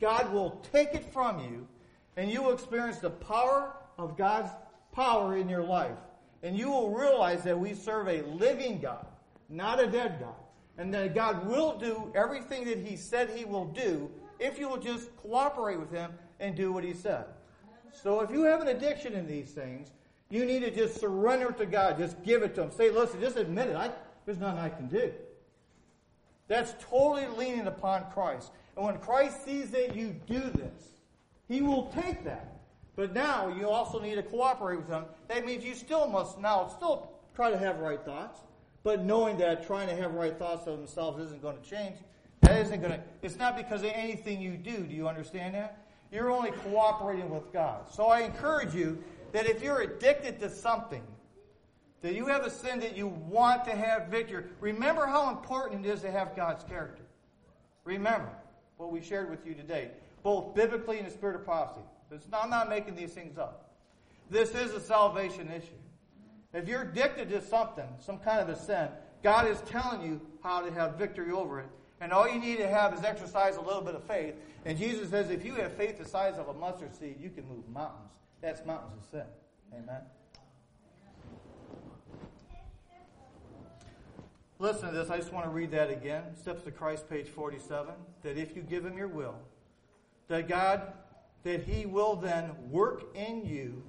God 0.00 0.32
will 0.32 0.60
take 0.72 0.92
it 0.92 1.12
from 1.12 1.38
you 1.38 1.68
and 2.16 2.32
you 2.32 2.42
will 2.42 2.52
experience 2.52 2.98
the 2.98 3.10
power 3.10 3.76
of 3.96 4.16
God's 4.16 4.50
power 4.90 5.36
in 5.36 5.48
your 5.48 5.62
life. 5.62 5.98
And 6.42 6.58
you 6.58 6.68
will 6.68 6.90
realize 6.90 7.44
that 7.44 7.56
we 7.56 7.74
serve 7.74 8.08
a 8.08 8.22
living 8.22 8.80
God 8.80 9.06
not 9.48 9.82
a 9.82 9.86
dead 9.86 10.18
God. 10.20 10.34
And 10.78 10.94
that 10.94 11.14
God 11.14 11.46
will 11.46 11.76
do 11.76 12.10
everything 12.14 12.64
that 12.66 12.78
He 12.78 12.96
said 12.96 13.30
He 13.30 13.44
will 13.44 13.66
do 13.66 14.10
if 14.38 14.58
you 14.58 14.68
will 14.68 14.78
just 14.78 15.14
cooperate 15.16 15.78
with 15.78 15.90
Him 15.90 16.12
and 16.40 16.54
do 16.54 16.72
what 16.72 16.84
He 16.84 16.94
said. 16.94 17.24
So 17.92 18.20
if 18.20 18.30
you 18.30 18.42
have 18.44 18.60
an 18.60 18.68
addiction 18.68 19.12
in 19.14 19.26
these 19.26 19.50
things, 19.50 19.90
you 20.30 20.44
need 20.44 20.60
to 20.60 20.70
just 20.70 21.00
surrender 21.00 21.52
to 21.52 21.66
God. 21.66 21.98
Just 21.98 22.22
give 22.22 22.42
it 22.42 22.54
to 22.54 22.62
Him. 22.62 22.70
Say, 22.70 22.90
listen, 22.90 23.20
just 23.20 23.36
admit 23.36 23.68
it. 23.68 23.76
I, 23.76 23.90
there's 24.24 24.38
nothing 24.38 24.60
I 24.60 24.68
can 24.68 24.86
do. 24.86 25.12
That's 26.46 26.74
totally 26.80 27.26
leaning 27.36 27.66
upon 27.66 28.04
Christ. 28.12 28.50
And 28.76 28.84
when 28.84 28.98
Christ 28.98 29.44
sees 29.44 29.70
that 29.70 29.96
you 29.96 30.14
do 30.26 30.40
this, 30.40 30.92
He 31.48 31.60
will 31.60 31.86
take 31.86 32.24
that. 32.24 32.54
But 32.94 33.14
now 33.14 33.48
you 33.48 33.68
also 33.68 34.00
need 34.00 34.16
to 34.16 34.22
cooperate 34.22 34.76
with 34.76 34.88
Him. 34.88 35.04
That 35.28 35.44
means 35.44 35.64
you 35.64 35.74
still 35.74 36.08
must 36.08 36.38
now 36.38 36.68
still 36.68 37.12
try 37.34 37.50
to 37.50 37.58
have 37.58 37.78
right 37.78 38.00
thoughts. 38.04 38.40
But 38.88 39.04
knowing 39.04 39.36
that 39.36 39.66
trying 39.66 39.86
to 39.88 39.96
have 39.96 40.14
right 40.14 40.34
thoughts 40.38 40.66
of 40.66 40.78
themselves 40.78 41.22
isn't 41.24 41.42
going 41.42 41.58
to 41.58 41.62
change, 41.62 41.98
that 42.40 42.58
isn't 42.62 42.80
going 42.80 42.94
to, 42.94 43.00
it's 43.20 43.36
not 43.36 43.54
because 43.54 43.82
of 43.82 43.90
anything 43.92 44.40
you 44.40 44.56
do. 44.56 44.78
Do 44.78 44.94
you 44.94 45.06
understand 45.06 45.54
that? 45.56 45.84
You're 46.10 46.30
only 46.30 46.52
cooperating 46.52 47.28
with 47.28 47.52
God. 47.52 47.92
So 47.92 48.06
I 48.06 48.20
encourage 48.20 48.74
you 48.74 49.04
that 49.32 49.44
if 49.44 49.62
you're 49.62 49.82
addicted 49.82 50.40
to 50.40 50.48
something, 50.48 51.02
that 52.00 52.14
you 52.14 52.28
have 52.28 52.46
a 52.46 52.50
sin 52.50 52.80
that 52.80 52.96
you 52.96 53.08
want 53.08 53.66
to 53.66 53.72
have 53.72 54.08
victory, 54.08 54.44
remember 54.58 55.04
how 55.04 55.28
important 55.28 55.84
it 55.84 55.90
is 55.90 56.00
to 56.00 56.10
have 56.10 56.34
God's 56.34 56.64
character. 56.64 57.02
Remember 57.84 58.30
what 58.78 58.90
we 58.90 59.02
shared 59.02 59.28
with 59.28 59.46
you 59.46 59.52
today, 59.52 59.90
both 60.22 60.54
biblically 60.54 60.96
and 60.96 61.06
the 61.06 61.10
spirit 61.10 61.36
of 61.36 61.44
prophecy. 61.44 61.82
Not, 62.32 62.44
I'm 62.44 62.48
not 62.48 62.70
making 62.70 62.96
these 62.96 63.12
things 63.12 63.36
up. 63.36 63.70
This 64.30 64.54
is 64.54 64.72
a 64.72 64.80
salvation 64.80 65.50
issue. 65.50 65.76
If 66.52 66.66
you're 66.66 66.82
addicted 66.82 67.28
to 67.30 67.42
something, 67.42 67.88
some 67.98 68.18
kind 68.18 68.40
of 68.40 68.48
a 68.48 68.56
sin, 68.56 68.88
God 69.22 69.48
is 69.48 69.60
telling 69.62 70.02
you 70.02 70.20
how 70.42 70.60
to 70.60 70.72
have 70.72 70.96
victory 70.96 71.32
over 71.32 71.60
it. 71.60 71.68
And 72.00 72.12
all 72.12 72.28
you 72.28 72.38
need 72.38 72.58
to 72.58 72.68
have 72.68 72.94
is 72.94 73.02
exercise 73.02 73.56
a 73.56 73.60
little 73.60 73.82
bit 73.82 73.94
of 73.94 74.04
faith. 74.04 74.34
And 74.64 74.78
Jesus 74.78 75.10
says, 75.10 75.30
if 75.30 75.44
you 75.44 75.54
have 75.54 75.72
faith 75.74 75.98
the 75.98 76.04
size 76.04 76.38
of 76.38 76.48
a 76.48 76.54
mustard 76.54 76.94
seed, 76.94 77.16
you 77.20 77.30
can 77.30 77.46
move 77.48 77.68
mountains. 77.68 78.12
That's 78.40 78.64
mountains 78.64 78.92
of 78.96 79.10
sin. 79.10 79.26
Amen. 79.74 80.00
Listen 84.60 84.88
to 84.88 84.94
this. 84.94 85.10
I 85.10 85.18
just 85.18 85.32
want 85.32 85.46
to 85.46 85.50
read 85.50 85.70
that 85.72 85.90
again. 85.90 86.22
Steps 86.36 86.62
to 86.62 86.70
Christ, 86.70 87.08
page 87.08 87.28
47. 87.28 87.94
That 88.22 88.36
if 88.36 88.56
you 88.56 88.62
give 88.62 88.84
him 88.84 88.96
your 88.96 89.08
will, 89.08 89.36
that 90.28 90.48
God, 90.48 90.92
that 91.44 91.62
he 91.62 91.86
will 91.86 92.16
then 92.16 92.50
work 92.70 93.04
in 93.14 93.44
you 93.44 93.82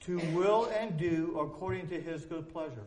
to 0.00 0.18
will 0.32 0.66
and 0.66 0.96
do 0.96 1.36
according 1.38 1.88
to 1.88 2.00
his 2.00 2.24
good 2.24 2.48
pleasure. 2.52 2.84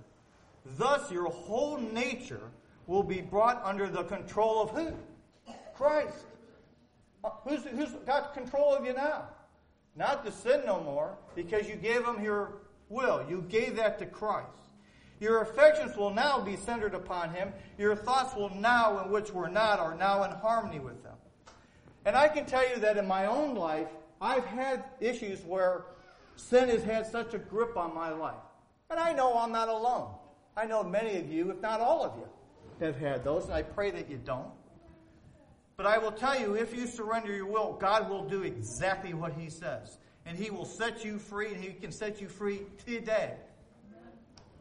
Thus, 0.77 1.11
your 1.11 1.29
whole 1.29 1.77
nature 1.77 2.49
will 2.87 3.03
be 3.03 3.21
brought 3.21 3.61
under 3.63 3.87
the 3.87 4.03
control 4.03 4.63
of 4.63 4.69
who? 4.71 4.93
Christ. 5.75 6.25
Uh, 7.23 7.29
who's, 7.47 7.63
who's 7.63 7.91
got 8.05 8.33
control 8.33 8.73
of 8.73 8.85
you 8.85 8.93
now? 8.93 9.27
Not 9.95 10.25
to 10.25 10.31
sin 10.31 10.61
no 10.65 10.81
more, 10.81 11.15
because 11.35 11.67
you 11.67 11.75
gave 11.75 12.05
him 12.05 12.23
your 12.23 12.53
will. 12.89 13.25
You 13.29 13.45
gave 13.47 13.75
that 13.75 13.99
to 13.99 14.05
Christ. 14.05 14.47
Your 15.19 15.41
affections 15.41 15.95
will 15.95 16.09
now 16.09 16.39
be 16.39 16.55
centered 16.55 16.95
upon 16.95 17.33
him. 17.33 17.53
Your 17.77 17.95
thoughts 17.95 18.35
will 18.35 18.53
now, 18.55 19.03
in 19.03 19.11
which 19.11 19.31
were 19.31 19.47
not, 19.47 19.79
are 19.79 19.95
now 19.95 20.23
in 20.23 20.31
harmony 20.31 20.79
with 20.79 21.01
them. 21.03 21.15
And 22.05 22.15
I 22.15 22.27
can 22.27 22.45
tell 22.45 22.67
you 22.67 22.77
that 22.77 22.97
in 22.97 23.07
my 23.07 23.27
own 23.27 23.55
life, 23.55 23.87
I've 24.19 24.45
had 24.45 24.83
issues 24.99 25.39
where 25.45 25.85
sin 26.35 26.69
has 26.69 26.83
had 26.83 27.05
such 27.05 27.33
a 27.33 27.37
grip 27.37 27.77
on 27.77 27.93
my 27.93 28.09
life. 28.09 28.35
And 28.89 28.99
I 28.99 29.13
know 29.13 29.37
I'm 29.37 29.51
not 29.51 29.69
alone. 29.69 30.09
I 30.55 30.65
know 30.65 30.83
many 30.83 31.17
of 31.17 31.31
you, 31.31 31.49
if 31.49 31.61
not 31.61 31.81
all 31.81 32.03
of 32.03 32.15
you, 32.17 32.27
have 32.85 32.97
had 32.97 33.23
those, 33.23 33.45
and 33.45 33.53
I 33.53 33.63
pray 33.63 33.91
that 33.91 34.09
you 34.09 34.17
don't. 34.17 34.49
But 35.75 35.87
I 35.87 35.97
will 35.97 36.11
tell 36.11 36.39
you, 36.39 36.53
if 36.53 36.75
you 36.75 36.85
surrender 36.85 37.33
your 37.33 37.47
will, 37.47 37.73
God 37.73 38.09
will 38.09 38.27
do 38.27 38.43
exactly 38.43 39.13
what 39.13 39.33
He 39.33 39.49
says. 39.49 39.97
And 40.25 40.37
He 40.37 40.51
will 40.51 40.65
set 40.65 41.03
you 41.03 41.17
free, 41.17 41.53
and 41.53 41.63
He 41.63 41.73
can 41.73 41.91
set 41.91 42.21
you 42.21 42.27
free 42.27 42.61
today. 42.85 43.33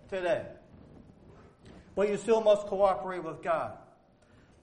Today. 0.08 0.46
But 1.94 2.08
you 2.08 2.16
still 2.16 2.40
must 2.40 2.66
cooperate 2.66 3.22
with 3.22 3.42
God. 3.42 3.72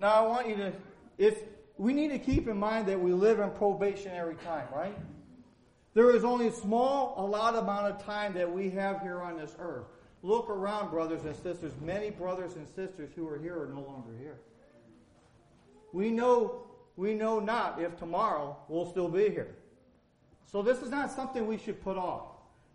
Now, 0.02 0.14
I 0.14 0.28
want 0.28 0.48
you 0.48 0.56
to, 0.58 0.74
if 1.18 1.44
we 1.78 1.94
need 1.94 2.10
to 2.10 2.20
keep 2.20 2.48
in 2.48 2.58
mind 2.58 2.88
that 2.88 3.00
we 3.00 3.14
live 3.14 3.40
in 3.40 3.52
probationary 3.52 4.36
time, 4.44 4.68
right? 4.74 4.98
There 6.00 6.16
is 6.16 6.24
only 6.24 6.48
a 6.48 6.52
small 6.54 7.14
allotted 7.18 7.58
amount 7.58 7.88
of 7.88 8.02
time 8.02 8.34
that 8.36 8.50
we 8.50 8.70
have 8.70 9.02
here 9.02 9.22
on 9.22 9.36
this 9.36 9.54
earth. 9.60 9.84
Look 10.24 10.50
around, 10.50 10.92
brothers 10.92 11.26
and 11.26 11.36
sisters. 11.36 11.74
Many 11.82 12.10
brothers 12.10 12.56
and 12.56 12.66
sisters 12.66 13.10
who 13.14 13.28
are 13.28 13.38
here 13.38 13.62
are 13.62 13.66
no 13.66 13.82
longer 13.82 14.12
here. 14.18 14.40
We 15.92 16.10
know, 16.10 16.62
we 16.96 17.16
know 17.16 17.42
not 17.42 17.82
if 17.82 17.98
tomorrow 17.98 18.56
we'll 18.70 18.90
still 18.90 19.10
be 19.10 19.28
here. 19.30 19.58
So 20.46 20.62
this 20.62 20.82
is 20.82 20.90
not 20.90 21.12
something 21.12 21.46
we 21.46 21.58
should 21.58 21.84
put 21.84 21.98
off. 21.98 22.28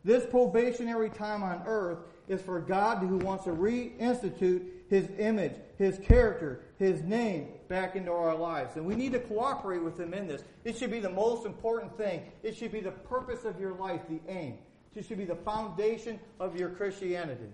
This 0.05 0.27
probationary 0.27 1.09
time 1.09 1.43
on 1.43 1.62
earth 1.64 2.01
is 2.29 2.43
for 2.43 2.61
God 2.61 2.99
who 2.99 3.16
wants 3.16 3.45
to 3.45 3.53
reinstitute 3.53 4.66
His 4.95 5.09
image, 5.19 5.55
His 5.77 5.99
character, 5.99 6.61
His 6.79 7.03
name 7.03 7.49
back 7.67 7.97
into 7.97 8.13
our 8.13 8.37
lives. 8.37 8.77
And 8.77 8.87
we 8.87 8.95
need 8.95 9.11
to 9.11 9.19
cooperate 9.19 9.83
with 9.83 9.99
Him 9.99 10.15
in 10.15 10.29
this. 10.29 10.45
It 10.63 10.79
should 10.79 10.93
be 10.93 11.01
the 11.01 11.11
most 11.11 11.45
important 11.47 11.97
thing. 11.97 12.23
It 12.45 12.57
should 12.57 12.71
be 12.71 12.79
the 12.79 12.93
purpose 12.93 13.45
of 13.45 13.59
your 13.59 13.73
life, 13.75 14.03
the 14.09 14.21
aim. 14.29 14.59
It 14.95 15.05
should 15.05 15.19
be 15.19 15.25
the 15.25 15.35
foundation 15.35 16.21
of 16.39 16.55
your 16.55 16.69
Christianity. 16.69 17.49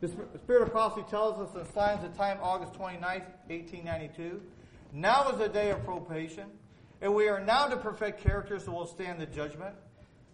The 0.00 0.08
Spirit 0.08 0.62
of 0.62 0.70
Prophecy 0.70 1.04
tells 1.10 1.38
us 1.38 1.54
in 1.54 1.70
Signs 1.74 2.02
of 2.02 2.16
Time, 2.16 2.38
August 2.40 2.72
29th, 2.72 3.26
1892, 3.48 4.40
now 4.94 5.28
is 5.28 5.36
the 5.36 5.50
day 5.50 5.70
of 5.70 5.84
probation, 5.84 6.46
and 7.02 7.14
we 7.14 7.28
are 7.28 7.44
now 7.44 7.66
to 7.66 7.76
perfect 7.76 8.22
characters 8.22 8.64
who 8.64 8.72
will 8.72 8.86
stand 8.86 9.20
the 9.20 9.26
judgment. 9.26 9.74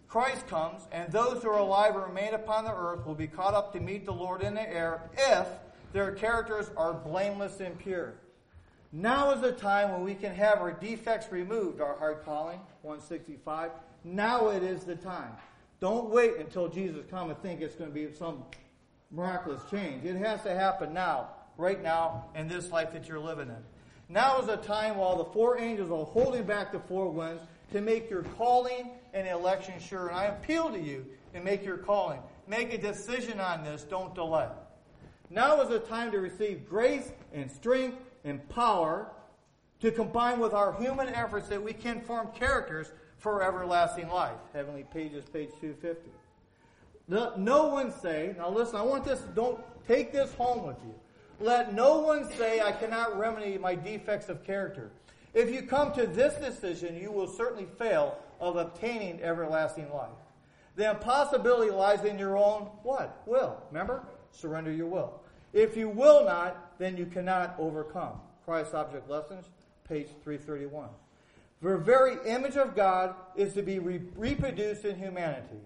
Christ 0.07 0.47
comes, 0.47 0.81
and 0.93 1.11
those 1.11 1.43
who 1.43 1.49
are 1.49 1.59
alive 1.59 1.93
and 1.93 2.05
remain 2.05 2.33
upon 2.35 2.63
the 2.63 2.73
earth 2.73 3.05
will 3.05 3.15
be 3.15 3.27
caught 3.27 3.53
up 3.53 3.73
to 3.73 3.81
meet 3.81 4.05
the 4.05 4.13
Lord 4.13 4.41
in 4.41 4.53
the 4.53 4.61
air 4.61 5.01
if 5.17 5.45
their 5.93 6.11
characters 6.11 6.69
are 6.77 6.93
blameless 6.93 7.59
and 7.59 7.77
pure. 7.79 8.13
Now 8.91 9.31
is 9.31 9.41
the 9.41 9.51
time 9.51 9.91
when 9.91 10.03
we 10.03 10.15
can 10.15 10.33
have 10.33 10.59
our 10.59 10.71
defects 10.71 11.31
removed, 11.31 11.79
our 11.79 11.97
hard 11.97 12.23
calling, 12.23 12.59
165. 12.81 13.71
Now 14.03 14.49
it 14.49 14.63
is 14.63 14.83
the 14.83 14.95
time. 14.95 15.31
Don't 15.79 16.09
wait 16.09 16.37
until 16.37 16.67
Jesus 16.67 17.05
comes 17.09 17.31
and 17.31 17.41
think 17.41 17.61
it's 17.61 17.75
going 17.75 17.89
to 17.89 17.93
be 17.93 18.11
some 18.13 18.43
miraculous 19.11 19.61
change. 19.69 20.05
It 20.05 20.15
has 20.17 20.41
to 20.43 20.53
happen 20.53 20.93
now, 20.93 21.29
right 21.57 21.81
now, 21.81 22.25
in 22.35 22.47
this 22.47 22.71
life 22.71 22.91
that 22.93 23.07
you're 23.07 23.19
living 23.19 23.49
in. 23.49 23.63
Now 24.09 24.39
is 24.39 24.47
the 24.47 24.57
time 24.57 24.97
while 24.97 25.17
the 25.17 25.25
four 25.25 25.59
angels 25.59 25.91
are 25.91 26.05
holding 26.05 26.43
back 26.43 26.71
the 26.71 26.79
four 26.79 27.09
winds 27.09 27.43
to 27.71 27.81
make 27.81 28.09
your 28.09 28.23
calling 28.23 28.89
and 29.13 29.27
election 29.27 29.75
sure. 29.79 30.07
And 30.07 30.17
I 30.17 30.25
appeal 30.25 30.71
to 30.71 30.79
you 30.79 31.05
to 31.33 31.39
make 31.39 31.63
your 31.63 31.77
calling. 31.77 32.19
Make 32.47 32.73
a 32.73 32.77
decision 32.77 33.39
on 33.39 33.63
this. 33.63 33.83
Don't 33.83 34.15
delay. 34.15 34.47
Now 35.29 35.61
is 35.61 35.69
the 35.69 35.79
time 35.79 36.11
to 36.11 36.19
receive 36.19 36.67
grace 36.67 37.11
and 37.33 37.51
strength 37.51 37.97
and 38.23 38.47
power 38.49 39.11
to 39.81 39.91
combine 39.91 40.39
with 40.39 40.53
our 40.53 40.73
human 40.73 41.09
efforts 41.09 41.47
that 41.49 41.61
we 41.61 41.73
can 41.73 42.01
form 42.01 42.29
characters 42.33 42.91
for 43.17 43.43
everlasting 43.43 44.09
life. 44.09 44.37
Heavenly 44.53 44.83
Places, 44.83 45.25
page 45.25 45.49
250. 45.61 46.09
No, 47.07 47.33
no 47.37 47.67
one 47.67 47.91
say, 47.91 48.35
now 48.37 48.49
listen, 48.49 48.75
I 48.75 48.81
want 48.81 49.03
this, 49.03 49.19
don't 49.35 49.59
take 49.87 50.11
this 50.11 50.33
home 50.33 50.65
with 50.65 50.77
you. 50.85 50.93
Let 51.39 51.73
no 51.73 51.99
one 51.99 52.29
say, 52.33 52.61
I 52.61 52.71
cannot 52.71 53.17
remedy 53.17 53.57
my 53.57 53.75
defects 53.75 54.29
of 54.29 54.43
character. 54.43 54.91
If 55.33 55.51
you 55.51 55.61
come 55.61 55.93
to 55.93 56.07
this 56.07 56.35
decision, 56.35 56.97
you 56.97 57.11
will 57.11 57.27
certainly 57.27 57.67
fail 57.77 58.17
of 58.39 58.57
obtaining 58.57 59.21
everlasting 59.21 59.91
life. 59.93 60.09
The 60.75 60.91
impossibility 60.91 61.71
lies 61.71 62.03
in 62.03 62.17
your 62.17 62.37
own 62.37 62.69
what? 62.83 63.21
Will. 63.25 63.57
Remember? 63.71 64.03
Surrender 64.31 64.71
your 64.71 64.87
will. 64.87 65.21
If 65.53 65.75
you 65.75 65.89
will 65.89 66.25
not, 66.25 66.77
then 66.77 66.97
you 66.97 67.05
cannot 67.05 67.55
overcome. 67.57 68.13
Christ 68.45 68.73
Object 68.73 69.09
Lessons, 69.09 69.45
page 69.87 70.07
331. 70.23 70.89
The 71.61 71.77
very 71.77 72.17
image 72.25 72.55
of 72.55 72.75
God 72.75 73.15
is 73.35 73.53
to 73.53 73.61
be 73.61 73.79
re- 73.79 74.01
reproduced 74.15 74.85
in 74.85 74.97
humanity. 74.97 75.59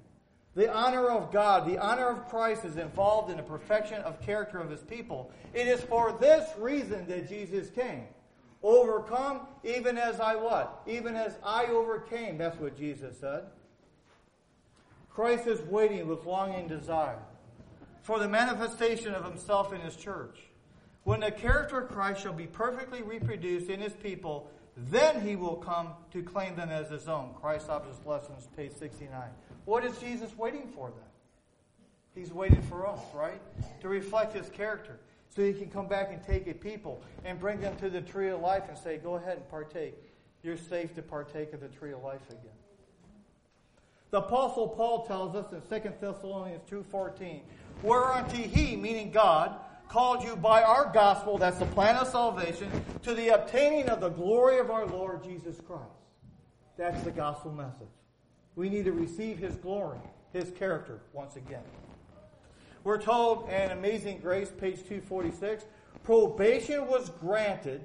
The 0.55 0.71
honor 0.71 1.09
of 1.09 1.31
God, 1.31 1.67
the 1.67 1.77
honor 1.77 2.09
of 2.09 2.29
Christ 2.29 2.63
is 2.65 2.77
involved 2.77 3.31
in 3.31 3.37
the 3.37 3.43
perfection 3.43 4.01
of 4.01 4.21
character 4.21 4.59
of 4.59 4.69
his 4.69 4.81
people. 4.81 5.31
It 5.53 5.67
is 5.67 5.81
for 5.81 6.15
this 6.19 6.49
reason 6.57 7.07
that 7.07 7.27
Jesus 7.27 7.69
came. 7.69 8.03
Overcome 8.61 9.41
even 9.63 9.97
as 9.97 10.19
I 10.19 10.35
what? 10.35 10.81
Even 10.87 11.15
as 11.15 11.37
I 11.43 11.65
overcame. 11.65 12.37
That's 12.37 12.59
what 12.59 12.77
Jesus 12.77 13.19
said. 13.19 13.43
Christ 15.09 15.47
is 15.47 15.61
waiting 15.63 16.07
with 16.07 16.25
longing 16.25 16.67
desire 16.67 17.19
for 18.03 18.19
the 18.19 18.27
manifestation 18.27 19.13
of 19.13 19.23
himself 19.23 19.73
in 19.73 19.81
his 19.81 19.95
church. 19.95 20.37
When 21.03 21.21
the 21.21 21.31
character 21.31 21.79
of 21.79 21.89
Christ 21.89 22.21
shall 22.21 22.33
be 22.33 22.47
perfectly 22.47 23.01
reproduced 23.01 23.69
in 23.69 23.79
his 23.79 23.93
people, 23.93 24.51
then 24.77 25.21
he 25.21 25.35
will 25.35 25.55
come 25.55 25.89
to 26.11 26.21
claim 26.21 26.55
them 26.55 26.69
as 26.69 26.89
his 26.89 27.07
own. 27.07 27.33
Christ 27.39 27.69
Object 27.69 28.05
Lessons, 28.05 28.47
page 28.55 28.73
69. 28.73 29.09
What 29.65 29.85
is 29.85 29.97
Jesus 29.97 30.37
waiting 30.37 30.67
for 30.75 30.89
then? 30.89 31.05
He's 32.13 32.33
waiting 32.33 32.61
for 32.63 32.87
us, 32.87 32.99
right? 33.15 33.41
To 33.81 33.87
reflect 33.87 34.33
his 34.33 34.49
character. 34.49 34.99
So 35.29 35.41
he 35.41 35.53
can 35.53 35.69
come 35.69 35.87
back 35.87 36.11
and 36.11 36.21
take 36.23 36.47
a 36.47 36.53
people 36.53 37.01
and 37.25 37.39
bring 37.39 37.59
them 37.59 37.75
to 37.77 37.89
the 37.89 38.01
tree 38.01 38.29
of 38.29 38.41
life 38.41 38.63
and 38.69 38.77
say, 38.77 38.97
Go 38.97 39.15
ahead 39.15 39.37
and 39.37 39.49
partake. 39.49 39.95
You're 40.43 40.57
safe 40.57 40.93
to 40.95 41.01
partake 41.01 41.53
of 41.53 41.61
the 41.61 41.69
tree 41.69 41.93
of 41.93 42.03
life 42.03 42.21
again. 42.29 42.51
The 44.11 44.19
Apostle 44.19 44.67
Paul 44.67 45.07
tells 45.07 45.35
us 45.35 45.51
in 45.51 45.61
2 45.61 45.89
Thessalonians 45.99 46.61
2.14, 46.69 47.39
Whereunto 47.81 48.35
he, 48.35 48.75
meaning 48.75 49.11
God, 49.11 49.55
called 49.89 50.23
you 50.23 50.35
by 50.35 50.63
our 50.63 50.91
gospel, 50.91 51.37
that's 51.37 51.59
the 51.59 51.65
plan 51.67 51.95
of 51.95 52.07
salvation, 52.07 52.69
to 53.03 53.13
the 53.13 53.29
obtaining 53.29 53.89
of 53.89 53.99
the 53.99 54.09
glory 54.09 54.59
of 54.59 54.71
our 54.71 54.85
Lord 54.85 55.23
Jesus 55.23 55.59
Christ. 55.67 55.83
That's 56.77 57.01
the 57.03 57.11
gospel 57.11 57.51
message. 57.51 57.87
We 58.55 58.69
need 58.69 58.85
to 58.85 58.91
receive 58.91 59.37
his 59.37 59.55
glory, 59.55 59.99
his 60.31 60.51
character, 60.51 61.01
once 61.11 61.35
again. 61.35 61.63
We're 62.83 63.01
told 63.01 63.49
in 63.49 63.71
Amazing 63.71 64.19
Grace, 64.19 64.51
page 64.51 64.79
246, 64.79 65.65
probation 66.03 66.87
was 66.87 67.09
granted 67.09 67.81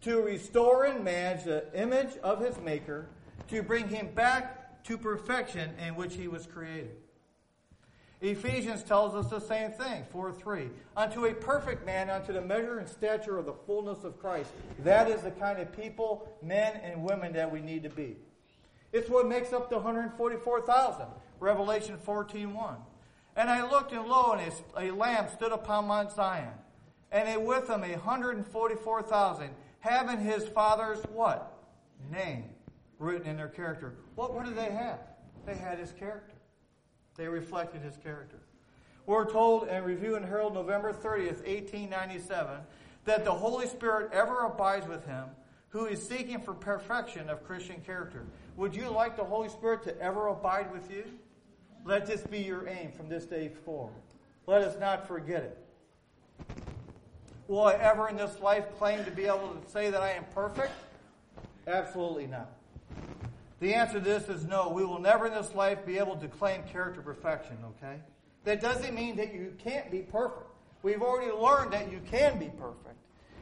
to 0.00 0.20
restore 0.20 0.86
in 0.86 1.04
man 1.04 1.40
the 1.44 1.64
image 1.74 2.16
of 2.22 2.40
his 2.40 2.58
Maker, 2.58 3.08
to 3.48 3.62
bring 3.62 3.88
him 3.88 4.08
back 4.14 4.82
to 4.84 4.98
perfection 4.98 5.70
in 5.86 5.94
which 5.94 6.14
he 6.14 6.28
was 6.28 6.46
created. 6.46 6.96
Ephesians 8.30 8.82
tells 8.82 9.14
us 9.14 9.28
the 9.28 9.40
same 9.40 9.70
thing, 9.72 10.04
4 10.10 10.32
3. 10.32 10.68
Unto 10.96 11.26
a 11.26 11.34
perfect 11.34 11.84
man, 11.84 12.08
unto 12.08 12.32
the 12.32 12.40
measure 12.40 12.78
and 12.78 12.88
stature 12.88 13.38
of 13.38 13.46
the 13.46 13.52
fullness 13.52 14.04
of 14.04 14.18
Christ. 14.18 14.50
That 14.80 15.10
is 15.10 15.22
the 15.22 15.30
kind 15.30 15.58
of 15.58 15.72
people, 15.76 16.28
men 16.42 16.80
and 16.82 17.02
women, 17.02 17.32
that 17.34 17.50
we 17.50 17.60
need 17.60 17.82
to 17.82 17.90
be. 17.90 18.16
It's 18.92 19.10
what 19.10 19.28
makes 19.28 19.52
up 19.52 19.68
the 19.68 19.76
144,000. 19.76 21.06
Revelation 21.40 21.98
14.1. 22.06 22.76
And 23.36 23.50
I 23.50 23.68
looked, 23.68 23.92
and 23.92 24.06
lo, 24.06 24.32
and 24.32 24.52
a, 24.76 24.90
a 24.90 24.94
lamb 24.94 25.26
stood 25.34 25.52
upon 25.52 25.88
Mount 25.88 26.12
Zion, 26.12 26.52
and 27.10 27.44
with 27.44 27.68
him 27.68 27.82
a 27.82 27.98
hundred 27.98 28.36
and 28.36 28.46
forty-four 28.46 29.02
thousand, 29.02 29.50
having 29.80 30.20
his 30.20 30.46
father's 30.48 31.02
what? 31.12 31.58
Name 32.10 32.44
written 32.98 33.28
in 33.28 33.36
their 33.36 33.48
character. 33.48 33.94
What, 34.14 34.32
what 34.32 34.46
did 34.46 34.56
they 34.56 34.70
have? 34.70 35.00
They 35.46 35.54
had 35.54 35.78
his 35.78 35.92
character. 35.92 36.33
They 37.16 37.28
reflected 37.28 37.82
his 37.82 37.96
character. 37.96 38.38
We're 39.06 39.30
told 39.30 39.68
in 39.68 39.84
Review 39.84 40.16
and 40.16 40.24
Herald, 40.24 40.54
November 40.54 40.92
30th, 40.92 41.46
1897, 41.46 42.58
that 43.04 43.24
the 43.24 43.32
Holy 43.32 43.66
Spirit 43.66 44.10
ever 44.12 44.44
abides 44.44 44.88
with 44.88 45.04
him 45.06 45.26
who 45.74 45.86
is 45.86 46.06
seeking 46.06 46.40
for 46.40 46.54
perfection 46.54 47.28
of 47.28 47.44
Christian 47.44 47.80
character. 47.84 48.24
Would 48.56 48.76
you 48.76 48.88
like 48.88 49.16
the 49.16 49.24
Holy 49.24 49.48
Spirit 49.48 49.82
to 49.82 50.00
ever 50.00 50.28
abide 50.28 50.72
with 50.72 50.88
you? 50.88 51.04
Let 51.84 52.06
this 52.06 52.22
be 52.22 52.38
your 52.38 52.68
aim 52.68 52.92
from 52.92 53.08
this 53.08 53.24
day 53.24 53.50
forward. 53.64 53.92
Let 54.46 54.62
us 54.62 54.78
not 54.78 55.08
forget 55.08 55.42
it. 55.42 55.58
Will 57.48 57.64
I 57.64 57.74
ever 57.74 58.08
in 58.08 58.16
this 58.16 58.40
life 58.40 58.66
claim 58.78 59.04
to 59.04 59.10
be 59.10 59.24
able 59.24 59.48
to 59.48 59.70
say 59.70 59.90
that 59.90 60.00
I 60.00 60.12
am 60.12 60.24
perfect? 60.32 60.72
Absolutely 61.66 62.28
not. 62.28 62.50
The 63.64 63.72
answer 63.72 63.94
to 63.94 64.00
this 64.00 64.28
is 64.28 64.44
no. 64.44 64.68
We 64.68 64.84
will 64.84 65.00
never 65.00 65.26
in 65.26 65.32
this 65.32 65.54
life 65.54 65.86
be 65.86 65.96
able 65.96 66.16
to 66.16 66.28
claim 66.28 66.64
character 66.64 67.00
perfection, 67.00 67.56
okay? 67.64 67.98
That 68.44 68.60
doesn't 68.60 68.94
mean 68.94 69.16
that 69.16 69.32
you 69.32 69.54
can't 69.56 69.90
be 69.90 70.00
perfect. 70.00 70.50
We've 70.82 71.00
already 71.00 71.32
learned 71.32 71.72
that 71.72 71.90
you 71.90 72.02
can 72.10 72.38
be 72.38 72.50
perfect. 72.58 72.98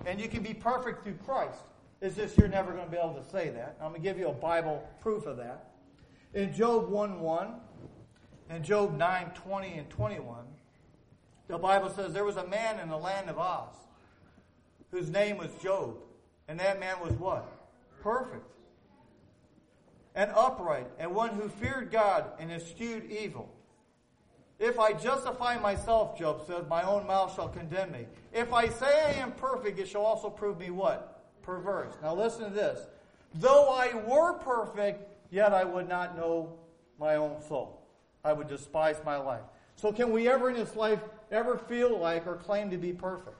And 0.06 0.20
you 0.20 0.28
can 0.28 0.44
be 0.44 0.54
perfect 0.54 1.02
through 1.02 1.16
Christ. 1.26 1.58
It's 2.00 2.14
just 2.14 2.38
you're 2.38 2.46
never 2.46 2.70
going 2.70 2.84
to 2.84 2.90
be 2.90 2.98
able 2.98 3.20
to 3.20 3.28
say 3.30 3.48
that. 3.48 3.76
I'm 3.80 3.88
going 3.88 4.00
to 4.00 4.08
give 4.08 4.16
you 4.16 4.28
a 4.28 4.32
Bible 4.32 4.88
proof 5.00 5.26
of 5.26 5.38
that. 5.38 5.72
In 6.34 6.54
Job 6.54 6.88
1 6.88 7.18
1 7.18 7.54
and 8.50 8.64
Job 8.64 8.96
9 8.96 9.32
20 9.34 9.72
and 9.72 9.90
21, 9.90 10.36
the 11.48 11.58
Bible 11.58 11.90
says 11.90 12.12
there 12.12 12.24
was 12.24 12.36
a 12.36 12.46
man 12.46 12.78
in 12.78 12.90
the 12.90 12.96
land 12.96 13.28
of 13.28 13.38
Uz 13.38 13.76
whose 14.92 15.10
name 15.10 15.38
was 15.38 15.50
Job. 15.60 15.96
And 16.46 16.60
that 16.60 16.78
man 16.78 17.00
was 17.00 17.12
what? 17.14 17.44
Perfect. 18.00 18.46
And 20.14 20.30
upright, 20.32 20.86
and 20.98 21.14
one 21.14 21.30
who 21.30 21.48
feared 21.48 21.90
God 21.90 22.26
and 22.38 22.52
eschewed 22.52 23.10
evil. 23.10 23.48
If 24.58 24.78
I 24.78 24.92
justify 24.92 25.58
myself, 25.58 26.18
Job 26.18 26.46
says, 26.46 26.64
my 26.68 26.82
own 26.82 27.06
mouth 27.06 27.34
shall 27.34 27.48
condemn 27.48 27.92
me. 27.92 28.06
If 28.32 28.52
I 28.52 28.68
say 28.68 28.86
I 28.86 29.12
am 29.14 29.32
perfect, 29.32 29.78
it 29.78 29.88
shall 29.88 30.02
also 30.02 30.30
prove 30.30 30.58
me 30.58 30.70
what? 30.70 31.24
Perverse. 31.42 31.94
Now 32.02 32.14
listen 32.14 32.44
to 32.44 32.50
this. 32.50 32.86
Though 33.34 33.70
I 33.70 33.94
were 34.06 34.34
perfect, 34.34 35.08
yet 35.30 35.52
I 35.52 35.64
would 35.64 35.88
not 35.88 36.16
know 36.16 36.52
my 37.00 37.16
own 37.16 37.42
soul. 37.48 37.82
I 38.24 38.32
would 38.32 38.48
despise 38.48 39.00
my 39.04 39.16
life. 39.16 39.42
So 39.74 39.90
can 39.90 40.12
we 40.12 40.28
ever 40.28 40.50
in 40.50 40.56
this 40.56 40.76
life 40.76 41.00
ever 41.32 41.56
feel 41.56 41.98
like 41.98 42.26
or 42.26 42.36
claim 42.36 42.70
to 42.70 42.76
be 42.76 42.92
perfect? 42.92 43.36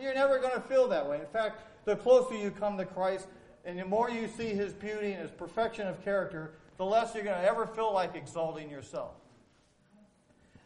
You're 0.00 0.14
never 0.14 0.38
going 0.38 0.54
to 0.54 0.60
feel 0.60 0.86
that 0.88 1.08
way. 1.08 1.18
In 1.18 1.26
fact, 1.26 1.62
the 1.84 1.96
closer 1.96 2.36
you 2.36 2.50
come 2.50 2.76
to 2.78 2.84
Christ 2.84 3.26
and 3.64 3.78
the 3.78 3.84
more 3.84 4.10
you 4.10 4.28
see 4.28 4.48
his 4.48 4.72
beauty 4.72 5.12
and 5.12 5.22
his 5.22 5.30
perfection 5.30 5.86
of 5.86 6.04
character, 6.04 6.52
the 6.76 6.84
less 6.84 7.14
you're 7.14 7.24
going 7.24 7.40
to 7.40 7.48
ever 7.48 7.66
feel 7.66 7.92
like 7.92 8.14
exalting 8.14 8.70
yourself. 8.70 9.12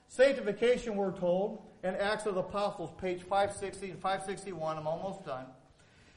Sanctification, 0.08 0.96
we're 0.96 1.12
told, 1.12 1.62
in 1.84 1.94
Acts 1.94 2.26
of 2.26 2.34
the 2.34 2.40
Apostles, 2.40 2.90
page 3.00 3.22
560 3.22 3.90
and 3.90 4.00
561, 4.00 4.78
I'm 4.78 4.86
almost 4.86 5.24
done. 5.24 5.44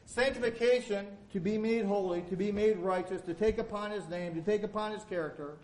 Sanctification, 0.05 1.07
to 1.33 1.39
be 1.39 1.57
made 1.57 1.85
holy, 1.85 2.21
to 2.23 2.35
be 2.35 2.51
made 2.51 2.77
righteous, 2.77 3.21
to 3.23 3.33
take 3.33 3.57
upon 3.57 3.91
his 3.91 4.07
name, 4.09 4.33
to 4.35 4.41
take 4.41 4.63
upon 4.63 4.91
his 4.91 5.03
character, 5.03 5.57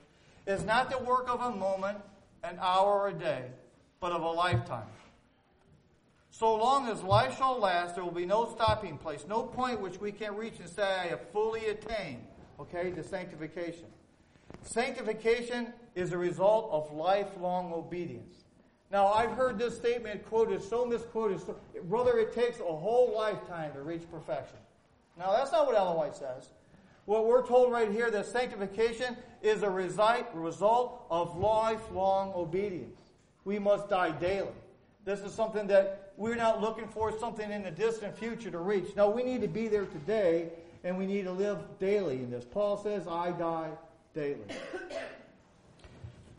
is 0.45 0.63
not 0.63 0.89
the 0.89 0.97
work 0.99 1.30
of 1.30 1.41
a 1.41 1.51
moment, 1.55 1.97
an 2.43 2.57
hour, 2.61 3.01
or 3.01 3.07
a 3.09 3.13
day, 3.13 3.45
but 3.99 4.11
of 4.11 4.22
a 4.22 4.30
lifetime. 4.30 4.88
So 6.38 6.54
long 6.54 6.88
as 6.88 7.02
life 7.02 7.36
shall 7.40 7.58
last, 7.58 7.96
there 7.96 8.04
will 8.04 8.12
be 8.12 8.24
no 8.24 8.48
stopping 8.54 9.00
place, 9.00 9.26
no 9.28 9.42
point 9.42 9.82
which 9.82 10.00
we 10.00 10.12
can 10.12 10.36
reach 10.36 10.60
and 10.60 10.70
say, 10.70 10.84
I 10.84 11.08
have 11.08 11.32
fully 11.32 11.66
attained, 11.66 12.28
okay, 12.60 12.92
to 12.92 13.04
sanctification. 13.04 13.86
Sanctification 14.62 15.74
is 15.96 16.12
a 16.12 16.18
result 16.20 16.70
of 16.72 16.94
lifelong 16.94 17.74
obedience. 17.74 18.44
Now, 18.92 19.08
I've 19.08 19.32
heard 19.32 19.58
this 19.58 19.76
statement 19.76 20.28
quoted, 20.28 20.62
so 20.62 20.86
misquoted, 20.86 21.40
so, 21.44 21.56
brother, 21.86 22.20
it 22.20 22.34
takes 22.34 22.60
a 22.60 22.66
whole 22.66 23.16
lifetime 23.18 23.74
to 23.74 23.82
reach 23.82 24.04
perfection. 24.12 24.60
Now, 25.18 25.36
that's 25.36 25.52
not 25.52 25.66
what 25.66 25.76
Ellen 25.76 25.98
White 25.98 26.16
says. 26.16 26.50
What 27.06 27.26
we're 27.26 27.48
told 27.48 27.72
right 27.72 27.92
here 27.92 28.12
that 28.12 28.28
sanctification 28.28 29.18
is 29.42 29.64
a 29.64 29.70
result 29.72 31.02
of 31.10 31.36
lifelong 31.36 32.32
obedience. 32.36 33.02
We 33.44 33.58
must 33.58 33.90
die 33.90 34.12
daily. 34.12 34.54
This 35.04 35.22
is 35.22 35.34
something 35.34 35.66
that 35.68 36.07
we're 36.18 36.36
not 36.36 36.59
looking 36.59 36.88
for 36.88 37.18
something 37.18 37.51
in 37.51 37.63
the 37.63 37.72
distant 37.72 38.18
future 38.18 38.49
to 38.49 38.57
reach. 38.57 38.95
No, 38.95 39.09
we 39.09 39.24
need 39.24 39.41
to 39.41 39.47
be 39.47 39.68
there 39.68 39.86
today 39.86 40.49
and 40.84 40.97
we 40.97 41.05
need 41.05 41.24
to 41.24 41.32
live 41.32 41.59
daily 41.80 42.15
in 42.15 42.32
this. 42.32 42.43
Paul 42.43 42.78
says, 42.78 43.07
I 43.07 43.32
die 43.32 43.70
daily. 44.13 44.41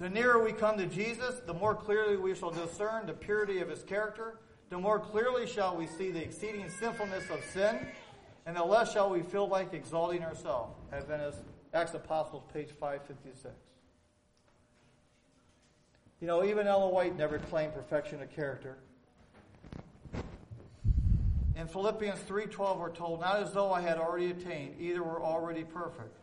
The 0.00 0.08
nearer 0.08 0.42
we 0.42 0.52
come 0.52 0.78
to 0.78 0.86
Jesus, 0.86 1.40
the 1.46 1.54
more 1.54 1.74
clearly 1.74 2.16
we 2.16 2.34
shall 2.34 2.50
discern 2.50 3.06
the 3.06 3.12
purity 3.12 3.60
of 3.60 3.68
his 3.68 3.82
character, 3.82 4.38
the 4.70 4.78
more 4.78 5.00
clearly 5.00 5.46
shall 5.46 5.76
we 5.76 5.86
see 5.86 6.10
the 6.10 6.22
exceeding 6.22 6.70
sinfulness 6.70 7.30
of 7.30 7.42
sin, 7.52 7.86
and 8.46 8.56
the 8.56 8.62
less 8.62 8.92
shall 8.92 9.10
we 9.10 9.22
feel 9.22 9.48
like 9.48 9.74
exalting 9.74 10.22
ourselves. 10.22 10.76
Adventist 10.92 11.38
Acts 11.74 11.94
Apostles, 11.94 12.44
page 12.52 12.70
556. 12.78 13.54
You 16.20 16.26
know, 16.26 16.44
even 16.44 16.66
Ellen 16.66 16.92
White 16.92 17.16
never 17.16 17.38
claimed 17.38 17.74
perfection 17.74 18.22
of 18.22 18.30
character. 18.34 18.78
In 21.58 21.66
Philippians 21.66 22.20
3.12 22.20 22.78
we're 22.78 22.90
told, 22.90 23.20
Not 23.20 23.42
as 23.42 23.52
though 23.52 23.72
I 23.72 23.80
had 23.80 23.98
already 23.98 24.30
attained, 24.30 24.76
either 24.78 25.02
were 25.02 25.22
already 25.22 25.64
perfect 25.64 26.16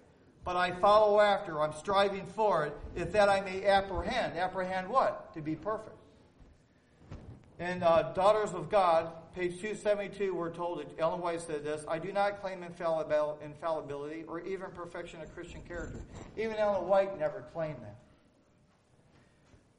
but 0.45 0.55
I 0.55 0.71
follow 0.71 1.19
after. 1.19 1.59
I'm 1.59 1.73
striving 1.73 2.25
for 2.27 2.65
it, 2.65 2.77
if 2.95 3.11
that 3.13 3.27
I 3.27 3.41
may 3.41 3.65
apprehend. 3.65 4.37
Apprehend 4.37 4.87
what? 4.87 5.33
To 5.33 5.41
be 5.41 5.55
perfect. 5.55 5.97
In 7.59 7.81
uh, 7.81 8.13
Daughters 8.13 8.51
of 8.51 8.69
God, 8.69 9.11
page 9.33 9.53
272, 9.59 10.35
we're 10.35 10.51
told 10.51 10.79
that 10.79 10.87
Ellen 10.99 11.19
White 11.19 11.41
said 11.41 11.63
this 11.63 11.83
I 11.87 11.97
do 11.97 12.13
not 12.13 12.41
claim 12.41 12.63
infallibility 12.63 14.23
or 14.27 14.39
even 14.41 14.69
perfection 14.71 15.19
of 15.21 15.33
Christian 15.33 15.61
character. 15.67 15.99
Even 16.37 16.57
Ellen 16.57 16.87
White 16.87 17.17
never 17.19 17.43
claimed 17.51 17.79
that. 17.81 17.97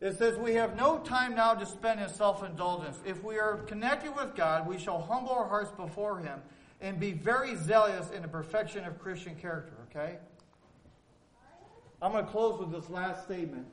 It 0.01 0.19
says, 0.19 0.37
We 0.37 0.55
have 0.55 0.77
no 0.77 0.99
time 0.99 1.35
now 1.35 1.55
to 1.55 1.65
spend 1.65 2.01
in 2.01 2.09
self 2.09 2.45
indulgence. 2.45 2.99
If 3.05 3.25
we 3.25 3.39
are 3.39 3.59
connected 3.67 4.15
with 4.15 4.35
God, 4.35 4.67
we 4.67 4.79
shall 4.79 5.01
humble 5.01 5.31
our 5.31 5.49
hearts 5.49 5.71
before 5.71 6.19
Him 6.19 6.41
and 6.81 7.01
be 7.01 7.13
very 7.13 7.57
zealous 7.57 8.11
in 8.11 8.23
the 8.23 8.29
perfection 8.29 8.85
of 8.85 8.99
Christian 8.99 9.35
character, 9.35 9.73
okay? 9.91 10.19
I'm 12.03 12.13
going 12.13 12.25
to 12.25 12.31
close 12.31 12.61
with 12.61 12.71
this 12.71 12.91
last 12.91 13.25
statement. 13.25 13.67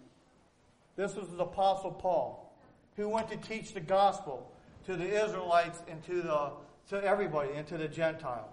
This 0.96 1.16
was 1.16 1.28
the 1.30 1.44
Apostle 1.44 1.92
Paul, 1.92 2.56
who 2.96 3.10
went 3.10 3.28
to 3.30 3.38
teach 3.38 3.74
the 3.74 3.82
gospel 3.82 4.50
to 4.86 4.96
the 4.96 5.26
Israelites 5.26 5.82
and 5.90 6.02
to, 6.06 6.22
the, 6.22 6.52
to 6.90 7.04
everybody 7.04 7.50
and 7.56 7.68
to 7.68 7.78
the 7.78 7.88
Gentile. 7.88 8.50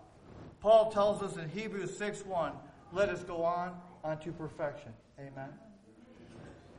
Paul 0.61 0.91
tells 0.91 1.23
us 1.23 1.37
in 1.37 1.49
Hebrews 1.49 1.97
6 1.97 2.27
1, 2.27 2.53
let 2.93 3.09
us 3.09 3.23
go 3.23 3.45
on 3.45 3.75
unto 4.05 4.33
perfection. 4.33 4.93
Amen. 5.19 5.51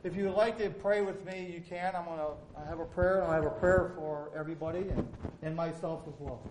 If 0.04 0.16
you 0.16 0.24
would 0.24 0.34
like 0.34 0.58
to 0.58 0.68
pray 0.68 1.00
with 1.00 1.24
me, 1.24 1.48
you 1.54 1.60
can. 1.60 1.94
I'm 1.94 2.06
going 2.06 2.18
to 2.18 2.60
I 2.60 2.68
have 2.68 2.80
a 2.80 2.84
prayer, 2.84 3.22
and 3.22 3.30
I 3.30 3.36
have 3.36 3.46
a 3.46 3.50
prayer 3.50 3.92
for 3.94 4.32
everybody 4.36 4.80
and, 4.80 5.06
and 5.42 5.54
myself 5.54 6.02
as 6.08 6.14
well. 6.18 6.42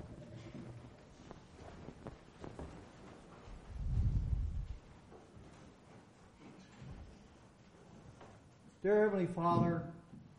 Dear 8.81 9.01
Heavenly 9.01 9.27
Father, 9.27 9.83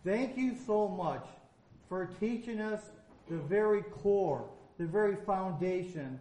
thank 0.04 0.38
you 0.38 0.56
so 0.66 0.88
much 0.88 1.26
for 1.90 2.06
teaching 2.18 2.62
us 2.62 2.80
the 3.28 3.36
very 3.36 3.82
core, 3.82 4.48
the 4.78 4.86
very 4.86 5.16
foundation, 5.26 6.18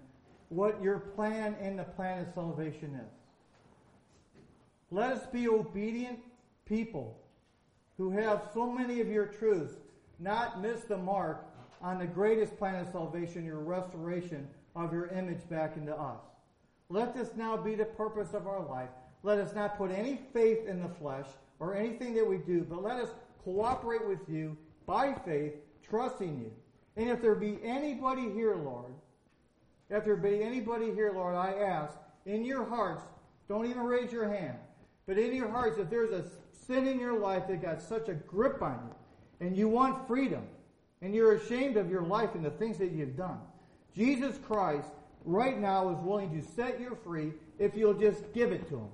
what 0.50 0.84
your 0.84 1.00
plan 1.00 1.56
and 1.62 1.80
the 1.80 1.84
plan 1.84 2.28
of 2.28 2.34
salvation 2.34 3.00
is. 3.02 3.12
Let 4.92 5.14
us 5.14 5.26
be 5.28 5.48
obedient 5.48 6.20
people 6.66 7.20
who 7.98 8.12
have 8.12 8.50
so 8.54 8.72
many 8.72 9.02
of 9.02 9.08
your 9.08 9.26
truths, 9.26 9.74
not 10.20 10.62
miss 10.62 10.82
the 10.82 10.98
mark 10.98 11.46
on 11.82 12.00
the 12.00 12.06
greatest 12.06 12.58
plan 12.58 12.76
of 12.76 12.92
salvation, 12.92 13.46
your 13.46 13.60
restoration 13.60 14.48
of 14.76 14.94
your 14.94 15.08
image 15.08 15.48
back 15.50 15.78
into 15.78 15.96
us. 15.96 16.22
Let 16.90 17.16
this 17.16 17.30
now 17.36 17.58
be 17.58 17.76
the 17.76 17.86
purpose 17.86 18.34
of 18.34 18.48
our 18.48 18.66
life. 18.66 18.90
Let 19.24 19.40
us 19.40 19.54
not 19.54 19.78
put 19.78 19.92
any 19.92 20.20
faith 20.34 20.68
in 20.68 20.82
the 20.82 20.90
flesh, 20.90 21.28
or 21.62 21.76
anything 21.76 22.16
that 22.16 22.28
we 22.28 22.38
do, 22.38 22.66
but 22.68 22.82
let 22.82 23.00
us 23.00 23.10
cooperate 23.44 24.06
with 24.06 24.28
you 24.28 24.58
by 24.88 25.14
faith, 25.14 25.54
trusting 25.88 26.40
you. 26.40 26.52
And 26.98 27.08
if 27.08 27.22
there 27.22 27.36
be 27.36 27.60
anybody 27.64 28.32
here, 28.32 28.56
Lord, 28.56 28.92
if 29.90 30.04
there 30.04 30.16
be 30.16 30.42
anybody 30.42 30.92
here, 30.92 31.14
Lord, 31.14 31.36
I 31.36 31.54
ask, 31.54 31.98
in 32.26 32.44
your 32.44 32.66
hearts, 32.66 33.04
don't 33.48 33.68
even 33.68 33.84
raise 33.84 34.12
your 34.12 34.28
hand, 34.28 34.58
but 35.06 35.20
in 35.20 35.36
your 35.36 35.50
hearts, 35.50 35.78
if 35.78 35.90
there's 35.90 36.12
a 36.12 36.26
sin 36.72 36.88
in 36.88 37.00
your 37.00 37.20
life 37.20 37.48
that 37.48 37.62
got 37.62 37.82
such 37.82 38.08
a 38.08 38.14
grip 38.14 38.62
on 38.62 38.80
you, 38.88 39.46
and 39.46 39.58
you 39.58 39.68
want 39.68 40.08
freedom, 40.08 40.44
and 41.02 41.14
you're 41.14 41.34
ashamed 41.34 41.76
of 41.76 41.90
your 41.90 42.02
life 42.02 42.36
and 42.36 42.46
the 42.46 42.52
things 42.52 42.78
that 42.78 42.92
you've 42.92 43.18
done. 43.18 43.40
Jesus 43.94 44.38
Christ 44.48 44.90
right 45.26 45.60
now 45.60 45.90
is 45.90 45.98
willing 46.00 46.32
to 46.40 46.48
set 46.56 46.80
you 46.80 46.98
free 47.04 47.34
if 47.60 47.76
you'll 47.76 47.94
just 47.94 48.32
give 48.34 48.54
it 48.54 48.70
to 48.70 48.78
him. 48.78 48.90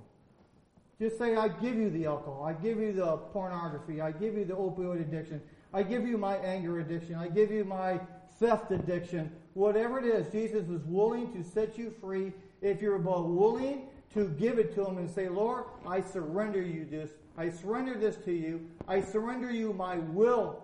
Just 1.00 1.18
say, 1.18 1.36
I 1.36 1.46
give 1.46 1.76
you 1.76 1.90
the 1.90 2.06
alcohol. 2.06 2.42
I 2.44 2.52
give 2.52 2.80
you 2.80 2.92
the 2.92 3.18
pornography. 3.32 4.00
I 4.00 4.10
give 4.10 4.34
you 4.34 4.44
the 4.44 4.54
opioid 4.54 5.00
addiction. 5.00 5.40
I 5.72 5.84
give 5.84 6.04
you 6.04 6.18
my 6.18 6.36
anger 6.38 6.80
addiction. 6.80 7.14
I 7.14 7.28
give 7.28 7.52
you 7.52 7.64
my 7.64 8.00
theft 8.40 8.72
addiction. 8.72 9.30
Whatever 9.54 10.00
it 10.00 10.06
is, 10.06 10.26
Jesus 10.32 10.68
is 10.68 10.82
willing 10.86 11.32
to 11.34 11.48
set 11.48 11.78
you 11.78 11.94
free 12.00 12.32
if 12.60 12.82
you're 12.82 12.98
both 12.98 13.26
willing 13.26 13.82
to 14.14 14.28
give 14.38 14.58
it 14.58 14.74
to 14.74 14.86
him 14.86 14.98
and 14.98 15.10
say, 15.10 15.28
Lord, 15.28 15.64
I 15.86 16.00
surrender 16.00 16.62
you 16.62 16.86
this. 16.90 17.10
I 17.36 17.50
surrender 17.50 17.94
this 17.94 18.16
to 18.24 18.32
you. 18.32 18.66
I 18.86 19.00
surrender 19.00 19.50
you 19.50 19.72
my 19.72 19.96
will 19.96 20.62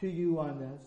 to 0.00 0.08
you 0.08 0.38
on 0.38 0.58
this. 0.58 0.82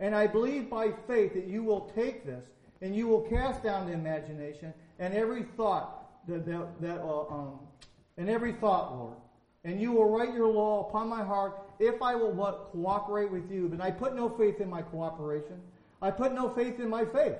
And 0.00 0.14
I 0.14 0.26
believe 0.26 0.70
by 0.70 0.92
faith 1.06 1.34
that 1.34 1.46
you 1.46 1.62
will 1.62 1.92
take 1.94 2.24
this 2.24 2.44
and 2.80 2.94
you 2.96 3.06
will 3.06 3.22
cast 3.22 3.62
down 3.62 3.86
the 3.86 3.92
imagination 3.92 4.72
and 4.98 5.14
every 5.14 5.42
thought 5.56 6.26
that, 6.26 6.46
that, 6.46 6.80
that 6.80 7.00
uh, 7.00 7.26
um, 7.28 7.58
and 8.16 8.28
every 8.28 8.52
thought, 8.52 8.96
Lord. 8.96 9.16
And 9.64 9.80
you 9.80 9.92
will 9.92 10.10
write 10.10 10.34
your 10.34 10.48
law 10.48 10.88
upon 10.88 11.08
my 11.08 11.22
heart 11.22 11.60
if 11.78 12.02
I 12.02 12.14
will 12.14 12.32
what, 12.32 12.70
cooperate 12.72 13.30
with 13.30 13.50
you. 13.50 13.68
But 13.68 13.80
I 13.80 13.90
put 13.90 14.14
no 14.14 14.28
faith 14.28 14.60
in 14.60 14.68
my 14.68 14.82
cooperation. 14.82 15.60
I 16.00 16.10
put 16.10 16.32
no 16.32 16.48
faith 16.48 16.80
in 16.80 16.88
my 16.88 17.04
faith. 17.04 17.36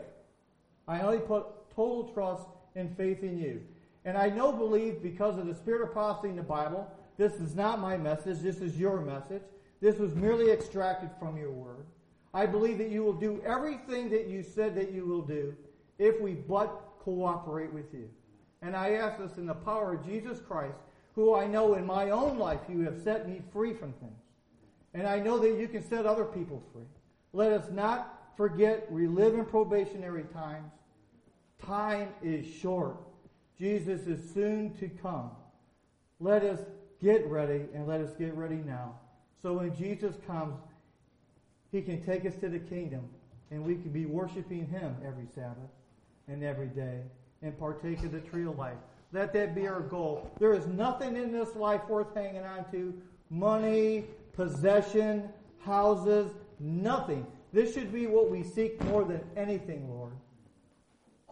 I 0.87 1.01
only 1.01 1.19
put 1.19 1.47
total 1.75 2.13
trust 2.13 2.47
and 2.77 2.97
faith 2.97 3.23
in 3.23 3.39
you. 3.39 3.63
And 4.05 4.17
I 4.19 4.29
know 4.29 4.53
believe 4.53 5.03
because 5.03 5.39
of 5.39 5.47
the 5.47 5.55
spirit 5.55 5.83
of 5.83 5.93
prophecy 5.93 6.29
in 6.29 6.37
the 6.37 6.43
Bible, 6.43 6.91
this 7.17 7.35
is 7.35 7.55
not 7.55 7.81
my 7.81 7.97
message, 7.97 8.41
this 8.41 8.61
is 8.61 8.77
your 8.77 9.01
message. 9.01 9.43
This 9.81 9.97
was 9.99 10.15
merely 10.15 10.51
extracted 10.51 11.11
from 11.19 11.37
your 11.37 11.51
word. 11.51 11.87
I 12.35 12.47
believe 12.47 12.79
that 12.79 12.91
you 12.91 13.03
will 13.03 13.13
do 13.13 13.43
everything 13.45 14.09
that 14.11 14.29
you 14.29 14.43
said 14.43 14.75
that 14.77 14.93
you 14.93 15.05
will 15.05 15.23
do 15.23 15.55
if 15.99 16.21
we 16.21 16.35
but 16.35 16.69
cooperate 17.01 17.73
with 17.73 17.93
you. 17.93 18.09
And 18.63 18.77
I 18.77 18.93
ask 18.93 19.19
this 19.19 19.39
in 19.39 19.47
the 19.47 19.55
power 19.55 19.95
of 19.95 20.07
Jesus 20.07 20.39
Christ, 20.41 20.79
who 21.15 21.35
I 21.35 21.47
know 21.47 21.75
in 21.75 21.85
my 21.85 22.11
own 22.11 22.39
life 22.39 22.61
you 22.69 22.81
have 22.83 23.01
set 23.03 23.29
me 23.29 23.43
free 23.53 23.75
from 23.75 23.93
things. 23.95 24.13
And 24.95 25.07
I 25.07 25.19
know 25.19 25.39
that 25.39 25.59
you 25.59 25.69
can 25.69 25.83
set 25.83 26.07
other 26.07 26.25
people 26.25 26.63
free. 26.73 26.87
Let 27.33 27.53
us 27.53 27.71
not 27.71 28.33
forget 28.37 28.91
we 28.91 29.07
live 29.07 29.35
in 29.35 29.45
probationary 29.45 30.25
times. 30.33 30.71
Time 31.65 32.09
is 32.23 32.47
short. 32.47 32.97
Jesus 33.63 34.09
is 34.09 34.19
soon 34.35 34.75
to 34.81 34.89
come. 34.89 35.31
Let 36.19 36.43
us 36.43 36.59
get 37.01 37.25
ready 37.29 37.67
and 37.73 37.87
let 37.87 38.01
us 38.01 38.11
get 38.19 38.35
ready 38.35 38.57
now. 38.57 38.97
So 39.41 39.53
when 39.53 39.73
Jesus 39.77 40.17
comes, 40.27 40.57
he 41.71 41.81
can 41.81 42.03
take 42.03 42.27
us 42.27 42.35
to 42.41 42.49
the 42.49 42.59
kingdom 42.59 43.09
and 43.53 43.65
we 43.65 43.77
can 43.77 43.93
be 43.93 44.05
worshiping 44.05 44.67
him 44.67 44.97
every 45.07 45.27
Sabbath 45.33 45.71
and 46.27 46.43
every 46.43 46.67
day 46.67 47.03
and 47.41 47.57
partake 47.57 48.03
of 48.03 48.11
the 48.11 48.19
tree 48.19 48.47
of 48.47 48.59
life. 48.59 48.79
Let 49.13 49.33
that 49.35 49.55
be 49.55 49.69
our 49.69 49.83
goal. 49.83 50.29
There 50.41 50.55
is 50.55 50.67
nothing 50.67 51.17
in 51.17 51.31
this 51.31 51.55
life 51.55 51.83
worth 51.89 52.13
hanging 52.17 52.43
on 52.43 52.69
to. 52.73 52.93
Money, 53.31 54.07
possession, 54.33 55.29
houses, 55.61 56.33
nothing. 56.59 57.25
This 57.53 57.75
should 57.75 57.93
be 57.93 58.09
what 58.09 58.29
we 58.29 58.43
seek 58.43 58.83
more 58.87 59.05
than 59.05 59.21
anything, 59.37 59.89
Lord 59.89 60.15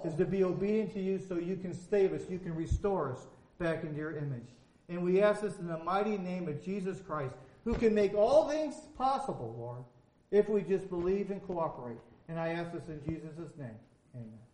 is 0.04 0.14
to 0.14 0.24
be 0.24 0.44
obedient 0.44 0.92
to 0.94 1.00
you 1.00 1.18
so 1.18 1.36
you 1.36 1.56
can 1.56 1.74
save 1.74 2.12
us, 2.12 2.22
you 2.28 2.38
can 2.38 2.54
restore 2.54 3.12
us 3.12 3.26
back 3.58 3.84
into 3.84 3.96
your 3.96 4.16
image. 4.16 4.48
And 4.88 5.02
we 5.02 5.22
ask 5.22 5.42
this 5.42 5.58
in 5.58 5.68
the 5.68 5.78
mighty 5.78 6.18
name 6.18 6.48
of 6.48 6.64
Jesus 6.64 7.00
Christ, 7.00 7.34
who 7.64 7.74
can 7.74 7.94
make 7.94 8.14
all 8.14 8.48
things 8.48 8.74
possible, 8.96 9.54
Lord, 9.58 9.84
if 10.30 10.48
we 10.48 10.62
just 10.62 10.88
believe 10.88 11.30
and 11.30 11.42
cooperate. 11.46 11.98
And 12.28 12.38
I 12.38 12.48
ask 12.48 12.72
this 12.72 12.88
in 12.88 13.00
Jesus' 13.06 13.56
name. 13.58 13.76
Amen. 14.14 14.49